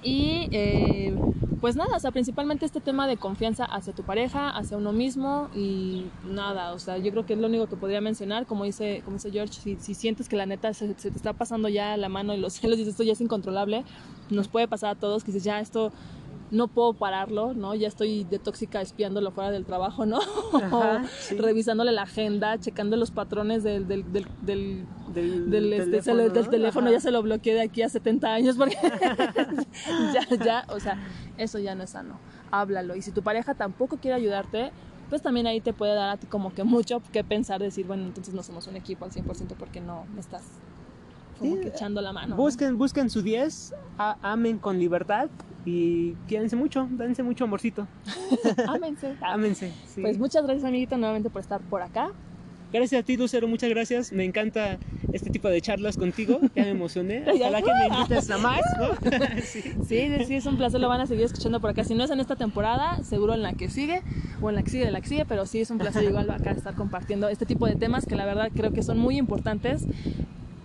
Y 0.04 0.48
eh, 0.52 1.16
pues 1.62 1.76
nada, 1.76 1.96
o 1.96 2.00
sea, 2.00 2.10
principalmente 2.10 2.66
este 2.66 2.82
tema 2.82 3.08
de 3.08 3.18
confianza 3.18 3.66
hacia 3.66 3.94
tu 3.94 4.02
pareja, 4.02 4.50
hacia 4.50 4.78
uno 4.78 4.92
mismo 4.92 5.48
y 5.56 6.08
nada, 6.28 6.74
o 6.74 6.80
sea, 6.80 6.98
yo 6.98 7.12
creo 7.12 7.28
que 7.28 7.34
es 7.34 7.40
lo 7.40 7.48
único 7.48 7.68
que 7.68 7.76
podría 7.76 8.02
mencionar, 8.02 8.48
como 8.48 8.64
dice, 8.64 9.04
como 9.06 9.18
dice 9.18 9.32
George, 9.32 9.54
si, 9.54 9.76
si 9.76 9.94
sientes 9.94 10.28
que 10.28 10.36
la 10.36 10.48
neta 10.48 10.74
se, 10.74 10.88
se, 10.98 11.12
te 11.12 11.18
está 11.18 11.34
pasando 11.34 11.70
ya 11.70 11.96
la 11.98 12.10
mano 12.10 12.34
y 12.34 12.38
los 12.38 12.54
celos 12.60 12.80
y 12.80 12.90
esto 12.90 13.04
ya 13.04 13.14
es 13.14 13.22
incontrolable, 13.22 13.84
nos 14.32 14.48
puede 14.48 14.68
pasar 14.68 14.90
a 14.90 14.96
todos 14.96 15.24
que 15.24 15.32
dices, 15.32 15.44
ya 15.44 15.60
esto 15.60 15.92
no 16.52 16.68
puedo 16.68 16.94
pararlo, 16.94 17.54
¿no? 17.54 17.74
Ya 17.76 17.88
estoy 17.88 18.26
de 18.26 18.38
tóxica 18.38 18.82
espiándolo 18.82 19.32
fuera 19.32 19.52
del 19.52 19.66
trabajo, 19.66 20.06
¿no? 20.06 20.20
Ajá, 20.54 21.06
sí. 21.20 21.38
Revisándole 21.38 21.94
la 21.94 22.04
agenda, 22.04 22.60
checando 22.60 22.98
los 22.98 23.10
patrones 23.10 23.64
del, 23.64 23.88
del, 23.88 24.12
del, 24.12 24.28
del, 24.42 24.86
del, 25.14 25.50
del 25.50 25.74
este, 25.74 25.86
teléfono, 26.02 26.30
del 26.30 26.50
teléfono 26.50 26.92
ya 26.92 27.00
se 27.00 27.12
lo 27.12 27.22
bloqueé 27.22 27.54
de 27.54 27.62
aquí 27.62 27.82
a 27.82 27.90
70 27.90 28.34
años 28.34 28.58
porque 28.58 28.78
ya, 30.14 30.38
ya, 30.44 30.66
o 30.70 30.80
sea, 30.80 31.00
eso 31.38 31.58
ya 31.58 31.74
no 31.74 31.84
es 31.84 31.92
sano. 31.92 32.20
Háblalo. 32.52 32.96
Y 32.96 33.02
si 33.02 33.12
tu 33.12 33.24
pareja 33.24 33.56
tampoco 33.56 33.98
quiere 33.98 34.16
ayudarte, 34.16 34.72
pues 35.10 35.22
también 35.22 35.48
ahí 35.48 35.62
te 35.62 35.72
puede 35.72 35.96
dar 35.96 36.10
a 36.10 36.18
ti 36.18 36.28
como 36.28 36.54
que 36.54 36.66
mucho 36.66 37.02
que 37.14 37.24
pensar, 37.24 37.62
decir, 37.62 37.88
bueno, 37.88 38.04
entonces 38.04 38.34
no 38.34 38.44
somos 38.44 38.68
un 38.68 38.76
equipo 38.76 39.06
al 39.06 39.12
100% 39.12 39.56
porque 39.58 39.80
no 39.80 40.06
me 40.14 40.20
estás 40.20 40.44
como 41.42 41.56
sí, 41.56 41.62
que 41.62 41.68
echando 41.70 42.02
la 42.02 42.14
mano. 42.14 42.36
Busquen, 42.36 42.72
¿no? 42.72 42.78
busquen 42.78 43.10
su 43.10 43.22
10, 43.22 43.74
amen 43.98 44.60
con 44.60 44.80
libertad 44.80 45.30
y 45.66 46.14
quédense 46.28 46.56
mucho, 46.56 46.88
dense 46.92 47.24
mucho 47.24 47.44
amorcito. 47.44 47.88
Ámense. 48.68 49.16
Ámense. 49.22 49.72
Sí. 49.88 50.02
Pues 50.02 50.18
muchas 50.18 50.44
gracias, 50.44 50.66
amiguito, 50.66 50.98
nuevamente 50.98 51.30
por 51.30 51.42
estar 51.42 51.62
por 51.62 51.82
acá. 51.82 52.12
Gracias 52.72 53.02
a 53.02 53.04
ti, 53.04 53.18
Lucero, 53.18 53.50
muchas 53.50 53.70
gracias. 53.70 54.14
Me 54.14 54.24
encanta 54.24 54.78
este 55.12 55.30
tipo 55.30 55.50
de 55.50 55.60
charlas 55.60 55.98
contigo. 55.98 56.40
Ya 56.56 56.64
me 56.64 56.70
emocioné. 56.70 57.26
Ojalá 57.36 57.62
que 57.62 57.70
me 57.74 57.88
invites 57.88 58.32
a 58.32 58.38
más, 58.38 58.62
¿no? 58.80 59.12
sí. 59.44 59.62
sí, 59.86 60.10
sí, 60.26 60.36
es 60.36 60.46
un 60.46 60.56
placer. 60.56 60.80
Lo 60.80 60.88
van 60.88 61.02
a 61.02 61.06
seguir 61.06 61.26
escuchando 61.26 61.60
por 61.60 61.72
acá. 61.72 61.84
Si 61.84 61.96
no 61.96 62.06
es 62.06 62.12
en 62.12 62.22
esta 62.22 62.38
temporada, 62.38 63.04
seguro 63.04 63.34
en 63.34 63.42
la 63.42 63.52
que 63.54 63.70
sigue 63.70 64.02
o 64.42 64.50
en 64.50 64.56
la 64.56 64.64
que 64.64 64.70
sigue 64.70 64.86
de 64.86 64.92
la 64.92 65.02
que 65.02 65.10
sigue, 65.10 65.26
pero 65.26 65.46
sí 65.46 65.60
es 65.60 65.70
un 65.70 65.80
placer 65.80 66.04
igual 66.04 66.30
acá 66.32 66.52
estar 66.52 66.74
compartiendo 66.74 67.28
este 67.28 67.46
tipo 67.46 67.68
de 67.68 67.76
temas 67.76 68.06
que 68.06 68.16
la 68.16 68.26
verdad 68.26 68.50
creo 68.56 68.72
que 68.72 68.84
son 68.84 68.98
muy 68.98 69.18
importantes 69.18 69.86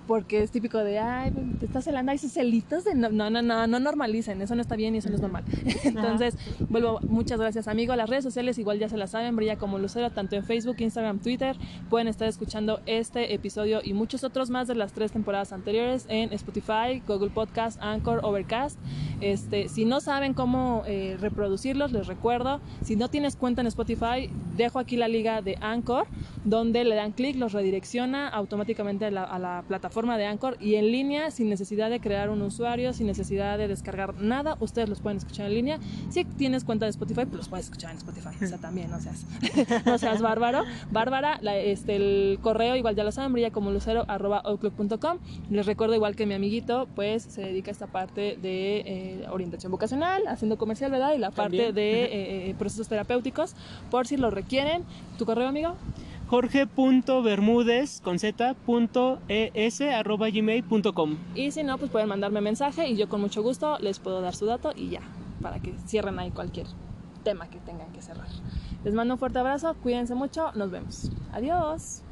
porque 0.06 0.42
es 0.42 0.50
típico 0.50 0.78
de, 0.78 0.98
ay, 0.98 1.32
te 1.58 1.66
estás 1.66 1.84
celando, 1.84 2.12
hay 2.12 2.18
celitos 2.18 2.84
de 2.84 2.94
no, 2.94 3.10
no, 3.10 3.30
no, 3.30 3.42
no, 3.42 3.66
no 3.66 3.80
normalicen, 3.80 4.40
eso 4.40 4.54
no 4.54 4.62
está 4.62 4.76
bien 4.76 4.94
y 4.94 4.98
eso 4.98 5.08
no 5.08 5.16
es 5.16 5.20
normal. 5.20 5.44
Entonces, 5.84 6.36
vuelvo, 6.68 7.00
muchas 7.02 7.40
gracias, 7.40 7.68
amigo. 7.68 7.94
Las 7.96 8.08
redes 8.08 8.24
sociales 8.24 8.58
igual 8.58 8.78
ya 8.78 8.88
se 8.88 8.96
las 8.96 9.10
saben, 9.10 9.34
brilla 9.36 9.56
como 9.56 9.78
Lucero, 9.78 10.10
tanto 10.10 10.36
en 10.36 10.44
Facebook, 10.44 10.76
Instagram, 10.78 11.18
Twitter. 11.18 11.56
Pueden 11.90 12.08
estar 12.08 12.28
escuchando 12.28 12.80
este 12.86 13.34
episodio 13.34 13.80
y 13.82 13.92
muchos 13.92 14.24
otros 14.24 14.50
más 14.50 14.68
de 14.68 14.74
las 14.74 14.92
tres 14.92 15.12
temporadas 15.12 15.52
anteriores 15.52 16.06
en 16.08 16.32
Spotify, 16.32 17.02
Google 17.06 17.30
Podcast, 17.30 17.80
Anchor, 17.82 18.20
Overcast. 18.22 18.78
Este, 19.20 19.68
si 19.68 19.84
no 19.84 20.00
saben 20.00 20.34
cómo 20.34 20.84
eh, 20.86 21.16
reproducirlos, 21.20 21.92
les 21.92 22.06
recuerdo, 22.06 22.60
si 22.82 22.96
no 22.96 23.08
tienes 23.08 23.36
cuenta 23.36 23.60
en 23.60 23.66
Spotify, 23.66 24.30
dejo 24.56 24.78
aquí 24.78 24.96
la 24.96 25.08
liga 25.08 25.42
de 25.42 25.56
Anchor, 25.60 26.06
donde 26.44 26.84
le 26.84 26.94
dan 26.94 27.12
clic, 27.12 27.36
los 27.36 27.52
redirecciona 27.52 28.28
automáticamente 28.28 29.06
a 29.06 29.10
la, 29.10 29.24
a 29.24 29.38
la 29.38 29.64
plataforma 29.66 29.95
forma 29.96 30.18
de 30.18 30.26
Anchor 30.26 30.58
y 30.60 30.74
en 30.74 30.92
línea 30.92 31.30
sin 31.30 31.48
necesidad 31.48 31.88
de 31.88 32.00
crear 32.00 32.28
un 32.28 32.42
usuario, 32.42 32.92
sin 32.92 33.06
necesidad 33.06 33.56
de 33.56 33.66
descargar 33.66 34.12
nada, 34.20 34.58
ustedes 34.60 34.90
los 34.90 35.00
pueden 35.00 35.16
escuchar 35.16 35.46
en 35.46 35.54
línea. 35.54 35.78
Si 36.10 36.26
tienes 36.26 36.64
cuenta 36.64 36.84
de 36.84 36.90
Spotify, 36.90 37.24
pues 37.24 37.38
los 37.38 37.48
puedes 37.48 37.64
escuchar 37.64 37.92
en 37.92 37.96
Spotify. 37.96 38.44
O 38.44 38.46
sea, 38.46 38.58
también, 38.58 38.90
no 38.90 39.00
seas, 39.00 39.24
no 39.86 39.96
seas 39.96 40.20
bárbaro. 40.20 40.64
Bárbara, 40.90 41.38
la, 41.40 41.56
este, 41.56 41.96
el 41.96 42.38
correo 42.42 42.76
igual 42.76 42.94
ya 42.94 43.04
lo 43.04 43.10
saben, 43.10 43.32
brilla 43.32 43.50
como 43.50 43.70
lucero 43.70 44.04
arroba 44.06 44.42
outlook.com. 44.44 45.16
Les 45.48 45.64
recuerdo 45.64 45.94
igual 45.94 46.14
que 46.14 46.26
mi 46.26 46.34
amiguito, 46.34 46.88
pues 46.94 47.22
se 47.22 47.40
dedica 47.40 47.70
a 47.70 47.72
esta 47.72 47.86
parte 47.86 48.36
de 48.36 48.80
eh, 48.80 49.26
orientación 49.30 49.72
vocacional, 49.72 50.26
haciendo 50.28 50.58
comercial, 50.58 50.90
¿verdad? 50.90 51.14
Y 51.14 51.18
la 51.18 51.30
parte 51.30 51.56
también. 51.56 51.74
de 51.74 52.50
eh, 52.50 52.54
procesos 52.58 52.86
terapéuticos, 52.88 53.54
por 53.90 54.06
si 54.06 54.18
lo 54.18 54.28
requieren. 54.28 54.82
¿Tu 55.16 55.24
correo, 55.24 55.48
amigo? 55.48 55.74
jorge.bermúdez 56.28 58.00
con 58.00 58.18
z.es 58.18 59.80
arroba 59.80 60.30
gmail.com 60.30 61.16
y 61.34 61.50
si 61.50 61.62
no 61.62 61.78
pues 61.78 61.90
pueden 61.90 62.08
mandarme 62.08 62.40
mensaje 62.40 62.88
y 62.88 62.96
yo 62.96 63.08
con 63.08 63.20
mucho 63.20 63.42
gusto 63.42 63.78
les 63.78 63.98
puedo 63.98 64.20
dar 64.20 64.34
su 64.34 64.46
dato 64.46 64.72
y 64.74 64.90
ya 64.90 65.00
para 65.40 65.60
que 65.60 65.74
cierren 65.86 66.18
ahí 66.18 66.30
cualquier 66.30 66.66
tema 67.22 67.48
que 67.48 67.58
tengan 67.58 67.92
que 67.92 68.02
cerrar. 68.02 68.28
Les 68.84 68.94
mando 68.94 69.14
un 69.14 69.18
fuerte 69.18 69.38
abrazo 69.38 69.74
cuídense 69.82 70.14
mucho 70.14 70.52
nos 70.54 70.70
vemos. 70.70 71.10
Adiós 71.32 72.02